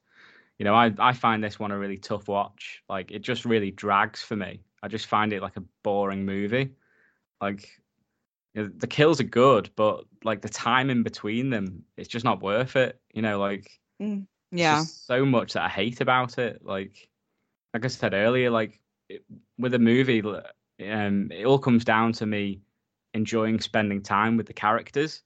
[0.59, 2.82] You know, I, I find this one a really tough watch.
[2.89, 4.60] Like, it just really drags for me.
[4.82, 6.74] I just find it like a boring movie.
[7.40, 7.80] Like,
[8.55, 12.24] you know, the kills are good, but like the time in between them, it's just
[12.24, 13.01] not worth it.
[13.12, 14.20] You know, like, there's
[14.52, 14.85] Yeah.
[14.85, 16.64] so much that I hate about it.
[16.64, 17.09] Like,
[17.74, 19.24] like I said earlier, like it,
[19.59, 22.61] with a movie, um, it all comes down to me
[23.15, 25.23] enjoying spending time with the characters,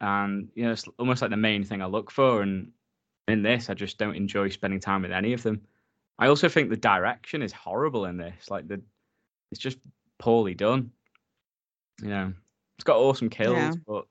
[0.00, 2.42] and you know, it's almost like the main thing I look for.
[2.42, 2.72] And
[3.28, 5.60] in this, I just don't enjoy spending time with any of them.
[6.18, 8.50] I also think the direction is horrible in this.
[8.50, 8.80] Like the,
[9.50, 9.78] it's just
[10.18, 10.90] poorly done.
[12.02, 12.32] You know,
[12.76, 13.72] it's got awesome kills, Yeah.
[13.86, 14.06] but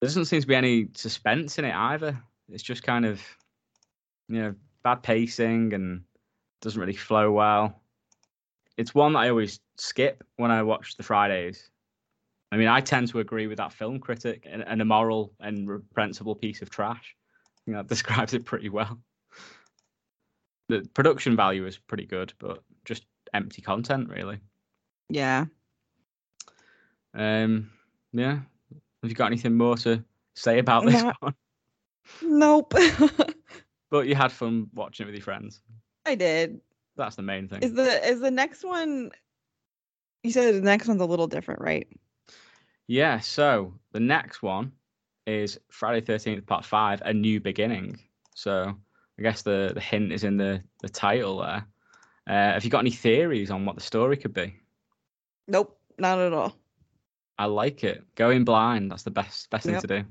[0.00, 2.18] there doesn't seem to be any suspense in it either.
[2.48, 3.20] It's just kind of,
[4.28, 6.02] you know, bad pacing and
[6.66, 7.80] doesn't really flow well.
[8.76, 11.70] It's one that I always skip when I watch the Fridays.
[12.50, 16.34] I mean, I tend to agree with that film critic, an, an immoral and reprehensible
[16.34, 17.14] piece of trash.
[17.14, 18.98] I think that describes it pretty well.
[20.68, 24.40] The production value is pretty good, but just empty content, really.
[25.08, 25.44] Yeah.
[27.14, 27.70] Um,
[28.12, 28.40] yeah.
[29.02, 30.02] Have you got anything more to
[30.34, 31.12] say about this No.
[31.20, 31.34] one?
[32.22, 32.74] Nope.
[33.88, 35.62] But you had fun watching it with your friends.
[36.06, 36.60] I did.
[36.96, 37.62] That's the main thing.
[37.62, 39.10] Is the is the next one?
[40.22, 41.86] You said the next one's a little different, right?
[42.86, 44.72] Yeah, so the next one
[45.26, 47.98] is Friday Thirteenth Part Five: A New Beginning.
[48.34, 48.74] So
[49.18, 51.66] I guess the the hint is in the the title there.
[52.28, 54.56] Uh, have you got any theories on what the story could be?
[55.48, 56.56] Nope, not at all.
[57.38, 58.02] I like it.
[58.14, 59.82] Going blind, that's the best best thing Yep.
[59.82, 60.04] to do.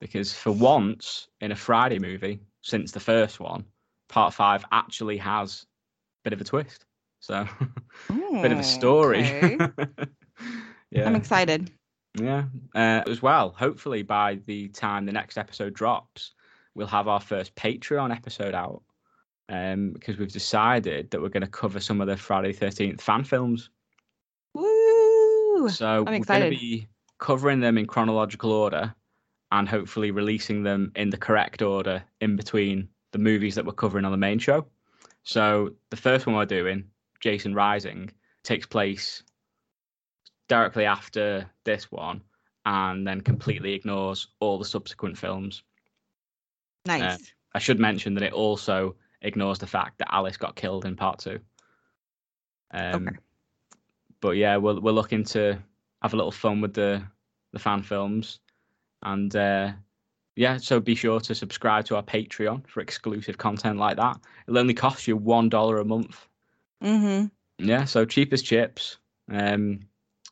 [0.00, 3.64] Because for once in a Friday movie, since the first one,
[4.08, 6.84] Part Five actually has a bit of a twist.
[7.20, 7.46] So
[8.08, 8.12] a
[8.42, 9.26] bit of a story.
[9.26, 9.58] Okay.
[10.90, 11.06] yeah.
[11.06, 11.70] I'm excited.
[12.14, 12.44] Yeah.
[12.74, 16.32] Uh, as well, hopefully by the time the next episode drops,
[16.74, 18.82] we'll have our first Patreon episode out.
[19.50, 23.24] Um, because we've decided that we're going to cover some of the Friday Thirteenth fan
[23.24, 23.70] films.
[24.52, 25.68] Woo!
[25.70, 26.50] So I'm we're going excited.
[26.50, 28.94] to be covering them in chronological order,
[29.50, 34.04] and hopefully releasing them in the correct order in between the movies that we're covering
[34.04, 34.66] on the main show.
[35.22, 36.84] So the first one we're doing,
[37.20, 38.10] Jason Rising,
[38.42, 39.22] takes place
[40.48, 42.22] directly after this one,
[42.64, 45.62] and then completely ignores all the subsequent films.
[46.86, 47.32] Nice.
[47.54, 51.18] I should mention that it also ignores the fact that Alice got killed in part
[51.18, 51.40] two.
[52.72, 53.16] Um, Okay.
[54.20, 55.62] But yeah, we're we're looking to
[56.02, 57.04] have a little fun with the
[57.52, 58.40] the fan films,
[59.02, 59.72] and uh,
[60.38, 64.18] yeah, so be sure to subscribe to our Patreon for exclusive content like that.
[64.46, 66.26] It'll only cost you one dollar a month.
[66.82, 67.26] mm-hmm.
[67.58, 68.98] Yeah, so cheap as chips.
[69.30, 69.80] Um,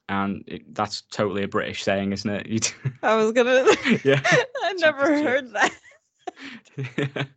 [0.08, 2.72] and it, that's totally a British saying, isn't it?
[3.02, 3.64] I was gonna.
[4.04, 4.20] Yeah.
[4.62, 7.28] I never Cheapest heard that.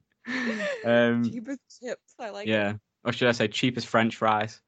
[0.86, 2.14] um, Cheapest chips.
[2.20, 2.48] I like.
[2.48, 2.52] it.
[2.52, 2.74] yeah,
[3.04, 4.62] or should I say cheapest French fries?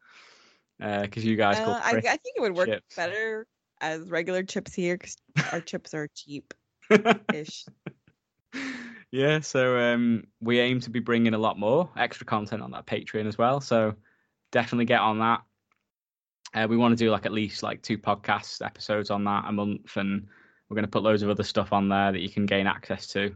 [0.80, 2.96] Because you guys Uh, call I, I think it would work chips.
[2.96, 3.46] better
[3.80, 5.16] as regular chips here because
[5.52, 6.54] our chips are cheap
[7.34, 7.66] ish.
[9.12, 12.86] yeah, so um, we aim to be bringing a lot more extra content on that
[12.86, 13.62] Patreon as well.
[13.62, 13.96] So
[14.52, 15.42] definitely get on that.
[16.54, 19.52] Uh, we want to do like at least like two podcast episodes on that a
[19.52, 20.28] month, and
[20.70, 23.08] we're going to put loads of other stuff on there that you can gain access
[23.08, 23.34] to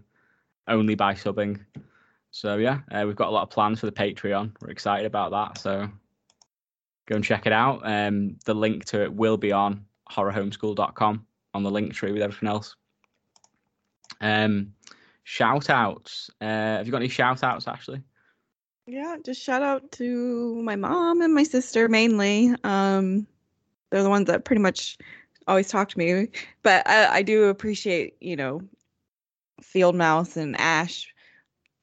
[0.68, 1.60] only by subbing.
[2.32, 4.52] So yeah, uh, we've got a lot of plans for the Patreon.
[4.60, 5.58] We're excited about that.
[5.58, 5.90] So
[7.08, 7.82] go and check it out.
[7.86, 12.50] Um, the link to it will be on horrorhomeschool.com on the link tree with everything
[12.50, 12.76] else.
[14.22, 14.74] Um,
[15.24, 16.30] shout outs.
[16.42, 18.02] Uh, have you got any shout outs, Ashley?
[18.88, 22.54] Yeah, just shout out to my mom and my sister mainly.
[22.64, 23.26] Um,
[23.90, 24.98] they're the ones that pretty much
[25.48, 26.30] always talk to me.
[26.62, 28.62] But I, I do appreciate, you know,
[29.62, 31.12] Field Mouse and Ash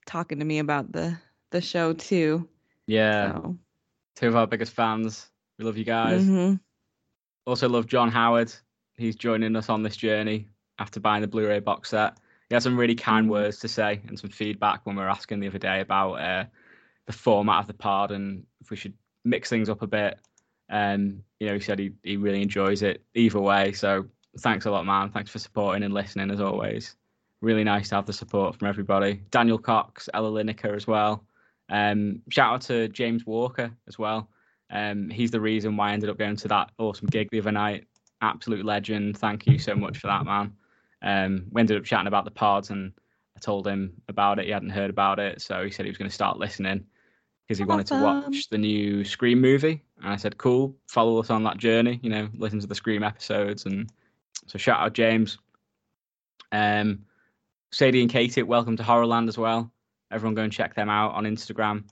[0.06, 1.18] talking to me about the
[1.50, 2.48] the show too.
[2.86, 3.58] Yeah, So,
[4.16, 5.28] two of our biggest fans.
[5.58, 6.24] We love you guys.
[6.24, 6.60] mhm.
[7.46, 8.52] Also love John Howard.
[8.96, 12.16] He's joining us on this journey after buying the Blu-ray box set.
[12.48, 15.40] He had some really kind words to say and some feedback when we were asking
[15.40, 16.44] the other day about uh,
[17.06, 18.94] the format of the pod and if we should
[19.24, 20.18] mix things up a bit.
[20.68, 23.72] Um, you know, he said he, he really enjoys it either way.
[23.72, 24.06] So
[24.38, 25.10] thanks a lot, man.
[25.10, 26.96] Thanks for supporting and listening as always.
[27.40, 29.22] Really nice to have the support from everybody.
[29.30, 31.24] Daniel Cox, Ella Lineker as well.
[31.68, 34.28] Um, shout out to James Walker as well.
[34.70, 37.52] Um, he's the reason why I ended up going to that awesome gig the other
[37.52, 37.86] night.
[38.20, 39.18] Absolute legend.
[39.18, 40.54] Thank you so much for that, man.
[41.02, 42.92] Um, we ended up chatting about the pods, and
[43.36, 44.46] I told him about it.
[44.46, 46.84] He hadn't heard about it, so he said he was going to start listening
[47.46, 49.82] because he wanted to watch the new Scream movie.
[50.02, 51.98] And I said, "Cool, follow us on that journey.
[52.02, 53.90] You know, listen to the Scream episodes." And
[54.46, 55.38] so shout out James.
[56.52, 57.04] Um,
[57.72, 59.72] Sadie and Katie, welcome to Horrorland as well.
[60.10, 61.84] Everyone go and check them out on Instagram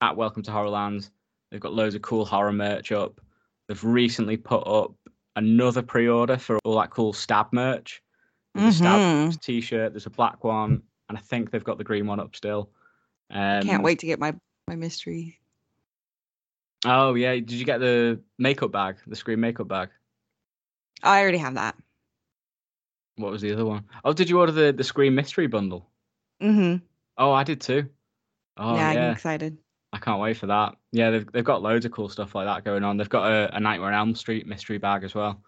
[0.00, 1.10] at Welcome to Horrorland.
[1.50, 3.20] They've got loads of cool horror merch up.
[3.66, 4.92] They've recently put up
[5.36, 8.00] another pre-order for all that cool stab merch.
[8.54, 12.06] There's a stab t-shirt, there's a black one, and I think they've got the green
[12.06, 12.70] one up still.
[13.30, 14.34] Um, Can't wait to get my
[14.68, 15.40] my mystery.
[16.84, 19.88] Oh yeah, did you get the makeup bag, the screen makeup bag?
[21.02, 21.76] I already have that.
[23.16, 23.84] What was the other one?
[24.04, 25.88] Oh, did you order the the Scream mystery bundle?
[26.42, 26.84] Mm-hmm.
[27.16, 27.88] Oh, I did too.
[28.56, 29.58] Oh yeah, yeah, I'm excited.
[29.92, 30.74] I can't wait for that.
[30.92, 32.96] Yeah, they've they've got loads of cool stuff like that going on.
[32.96, 35.40] They've got a, a Nightmare on Elm Street mystery bag as well.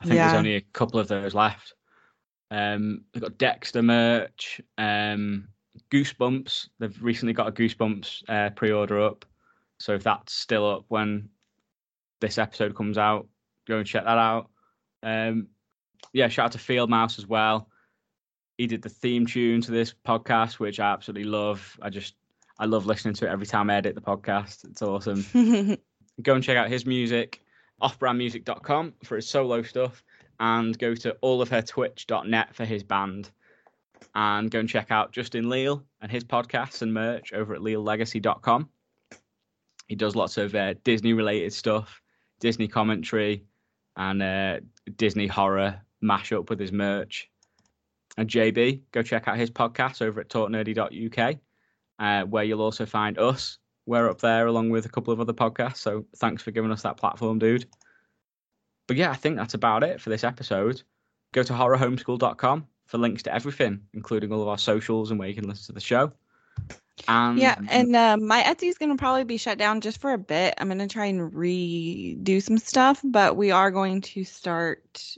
[0.00, 1.72] I think there's only a couple of those left.
[2.50, 5.48] Um, they've got Dexter merch, um,
[5.90, 6.68] Goosebumps.
[6.78, 9.24] They've recently got a Goosebumps uh, pre-order up,
[9.78, 11.28] so if that's still up when
[12.20, 13.26] this episode comes out,
[13.66, 14.50] go and check that out.
[15.02, 15.48] Um,
[16.12, 17.68] yeah, shout out to Field Mouse as well.
[18.58, 21.78] He did the theme tune to this podcast, which I absolutely love.
[21.82, 22.14] I just
[22.58, 24.64] I love listening to it every time I edit the podcast.
[24.64, 25.24] It's awesome.
[26.22, 27.42] Go and check out his music,
[27.82, 30.02] offbrandmusic.com for his solo stuff,
[30.40, 33.30] and go to all of her allofhertwitch.net for his band.
[34.14, 38.68] And go and check out Justin Leal and his podcasts and merch over at leallegacy.com.
[39.88, 42.00] He does lots of uh, Disney related stuff,
[42.40, 43.44] Disney commentary,
[43.96, 44.60] and uh,
[44.96, 47.30] Disney horror mashup with his merch.
[48.18, 51.36] And JB, go check out his podcast over at talknerdy.uk,
[51.98, 53.58] uh, where you'll also find us.
[53.84, 55.76] We're up there along with a couple of other podcasts.
[55.76, 57.66] So thanks for giving us that platform, dude.
[58.86, 60.82] But yeah, I think that's about it for this episode.
[61.32, 65.34] Go to horrorhomeschool.com for links to everything, including all of our socials and where you
[65.34, 66.12] can listen to the show.
[67.08, 70.12] And Yeah, and uh, my Etsy is going to probably be shut down just for
[70.12, 70.54] a bit.
[70.58, 75.16] I'm going to try and redo some stuff, but we are going to start,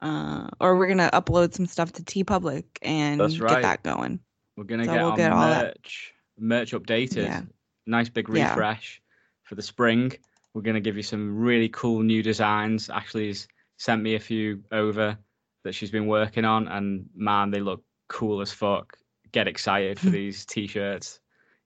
[0.00, 3.54] uh, or we're going to upload some stuff to TeePublic and right.
[3.54, 4.20] get that going.
[4.56, 7.24] We're gonna So get we'll on get merch, merch updated.
[7.24, 7.42] Yeah.
[7.86, 8.50] Nice big Yeah.
[8.50, 9.00] refresh
[9.42, 10.12] for the spring.
[10.54, 12.90] We're gonna give you some really cool new designs.
[12.90, 13.46] Ashley's
[13.78, 15.16] sent me a few over
[15.64, 18.96] that she's been working on, and man, they look cool as fuck.
[19.32, 21.20] Get excited for these t-shirts.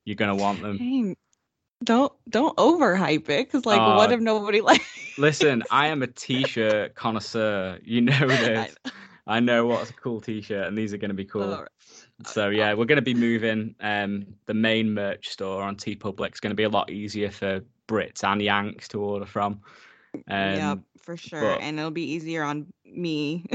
[0.04, 0.78] You're gonna want them.
[0.78, 1.16] Hey,
[1.82, 3.96] don't don't overhype it because like Oh.
[3.96, 4.82] what if nobody like
[5.16, 7.78] Listen, I am a t-shirt connoisseur.
[7.84, 8.74] You know this.
[9.26, 11.42] I know what's a cool t-shirt, and these are going to be cool.
[11.44, 11.68] Alright.
[12.26, 13.74] So yeah, we're going to be moving.
[13.80, 18.24] Um, the main merch store on TeePublic going to be a lot easier for Brits
[18.24, 19.60] and Yanks to order from.
[20.14, 21.40] Um, yeah, for sure.
[21.40, 23.44] but- and it'll be easier on me.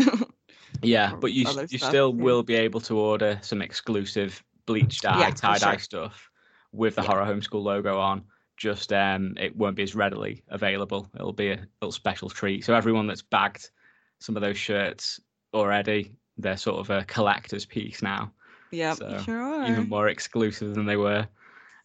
[0.84, 2.24] Yeah, but you you stuff, still yeah.
[2.24, 5.80] will be able to order some exclusive bleached dye, Yeah, tie dye sure.
[5.80, 6.30] stuff
[6.72, 7.08] with the Yeah.
[7.08, 8.24] horror homeschool logo on.
[8.56, 11.10] Just um, it won't be as readily available.
[11.16, 12.64] It'll be a little special treat.
[12.64, 13.70] So everyone that's bagged
[14.20, 15.20] some of those shirts
[15.54, 18.32] already, they're sort of a collector's piece now,
[18.72, 21.28] yep, So, sure even more exclusive than they were.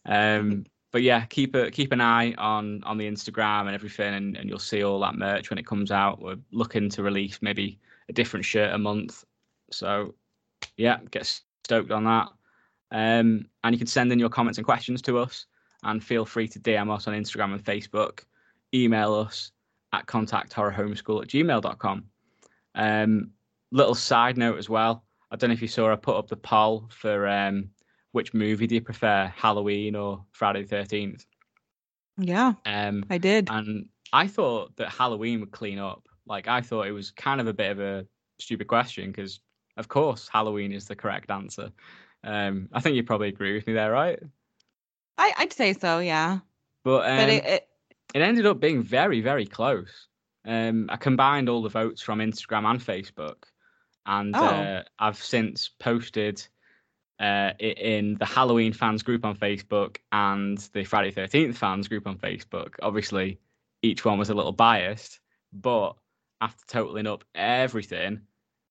[0.05, 0.65] Um,
[0.95, 4.49] but yeah, keep a keep an eye on on the Instagram and everything, and, and
[4.49, 6.21] you'll see all that merch when it comes out.
[6.21, 7.77] We're looking to release maybe
[8.07, 9.25] a different shirt a month.
[9.71, 10.15] So
[10.77, 12.29] yeah, get stoked on that.
[12.91, 15.47] Um, and you can send in your comments and questions to us,
[15.83, 18.21] and feel free to DM us on Instagram and Facebook.
[18.73, 19.51] Email us
[19.91, 22.05] at contacthorrorhomeschool at gmail.com.
[22.75, 23.31] Um,
[23.73, 25.03] little side note as well.
[25.29, 27.69] I don't know if you saw I put up the poll for um,
[28.15, 31.25] which movie do you prefer, Halloween or Friday the Thirteenth?
[32.17, 33.49] yeah, Um, I did.
[33.51, 36.07] and I thought that Halloween would clean up.
[36.25, 38.07] Like I thought it was kind of a bit of a
[38.39, 39.41] stupid question because,
[39.75, 41.71] of course, Halloween is the correct answer.
[42.23, 44.19] Um, I think you probably agree with me there, right?
[45.17, 45.99] I I'd say so.
[45.99, 46.39] Yeah,
[46.85, 47.67] But um, but it, it
[48.13, 50.07] it ended up being very, very close.
[50.45, 53.43] Um, I combined all the votes from Instagram and Facebook,
[54.05, 54.45] and Oh.
[54.45, 56.47] uh, I've since posted
[57.19, 62.17] uh, in the Halloween fans group on Facebook and the Friday Thirteenth fans group on
[62.17, 62.73] Facebook.
[62.81, 63.39] Obviously,
[63.81, 65.19] each one was a little biased,
[65.53, 65.95] but
[66.41, 68.21] after totaling up everything,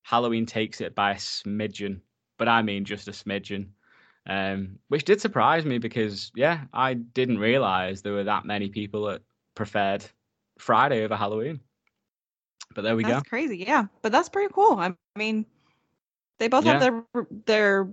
[0.02, 2.00] Halloween takes it by a smidgen.
[2.36, 3.68] But I mean just a smidgen.
[4.26, 9.04] Um, which did surprise me because, yeah, I didn't realize there were that many people
[9.06, 9.20] that
[9.54, 10.04] preferred
[10.58, 11.60] Friday over Halloween.
[12.74, 13.16] But there we that's go.
[13.18, 13.58] That's crazy.
[13.58, 14.78] Yeah, but that's pretty cool.
[14.78, 15.46] I mean,
[16.38, 17.04] they both have their
[17.46, 17.88] their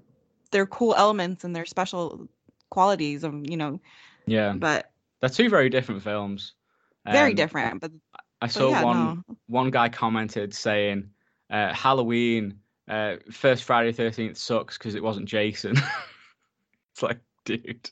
[0.51, 2.27] their cool elements and their special
[2.69, 3.23] qualities.
[3.23, 3.79] Of you know,
[4.25, 6.53] Yeah, but they're two very different films.
[7.05, 7.81] very Um, different.
[7.81, 7.91] But,
[8.41, 9.37] I but saw yeah, one no.
[9.47, 11.09] one guy commented saying
[11.49, 15.75] uh, Halloween uh, first Friday Thirteenth sucks because it wasn't Jason.
[16.93, 17.89] it's like, dude.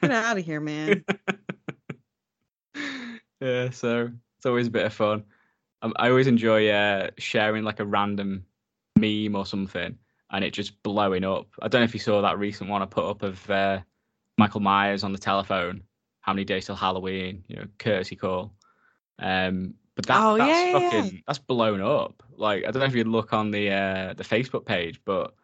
[0.00, 1.04] Get out of here, man.
[3.40, 5.24] yeah, so it's always a bit of fun.
[5.82, 8.44] Um, I always enjoy uh, sharing like a random
[8.96, 9.96] meme or something,
[10.30, 11.48] and it just blowing up.
[11.60, 13.80] I don't know if you saw that recent one I put up of uh,
[14.38, 15.82] Michael Myers on the telephone.
[16.20, 17.44] How many days till Halloween?
[17.48, 18.52] You know, courtesy call.
[19.18, 20.90] Um, but that Oh, that's yeah, yeah, yeah.
[20.90, 22.22] fucking that's blown up.
[22.36, 25.34] Like I don't know if you look on the uh, the Facebook page, but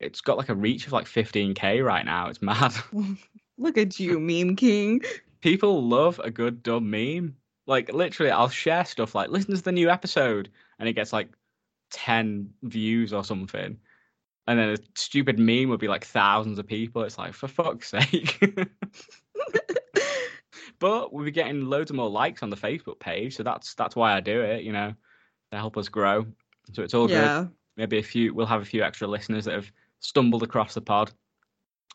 [0.00, 2.28] it's got like a reach of like 15k right now.
[2.28, 2.74] It's mad.
[3.58, 5.00] Look at you, meme king.
[5.40, 7.36] people love a good dumb meme.
[7.66, 11.28] Like literally, I'll share stuff like listen to the new episode, and it gets like
[11.90, 13.78] ten views or something,
[14.46, 17.02] and then a stupid meme would be like thousands of people.
[17.02, 18.38] It's like for fuck's sake.
[20.78, 23.96] but we'll be getting loads of more likes on the Facebook page, so that's that's
[23.96, 24.62] why I do it.
[24.64, 24.94] You know,
[25.50, 26.26] to help us grow.
[26.72, 29.70] So it's all good maybe a few we'll have a few extra listeners that have
[30.00, 31.10] stumbled across the pod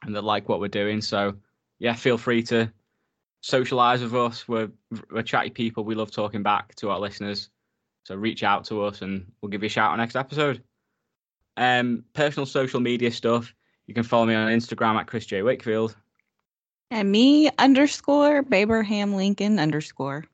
[0.04, 1.34] and that like what we're doing so
[1.80, 2.72] yeah feel free to
[3.42, 4.70] socialize with us we're
[5.12, 7.50] we're chatty people we love talking back to our listeners
[8.04, 10.62] so reach out to us and we'll give you a shout out next episode
[11.58, 13.54] um personal social media stuff
[13.88, 15.96] you can follow me on instagram at chris j wakefield
[16.92, 20.26] And me underscore Baberham Lincoln underscore.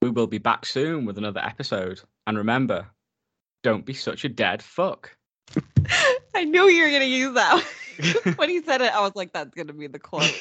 [0.00, 2.86] we will be back soon with another episode and remember
[3.62, 5.16] don't be such a dead fuck
[6.34, 7.62] I knew you were gonna use that.
[8.36, 10.32] when he said it, I was like, "That's gonna be the quote."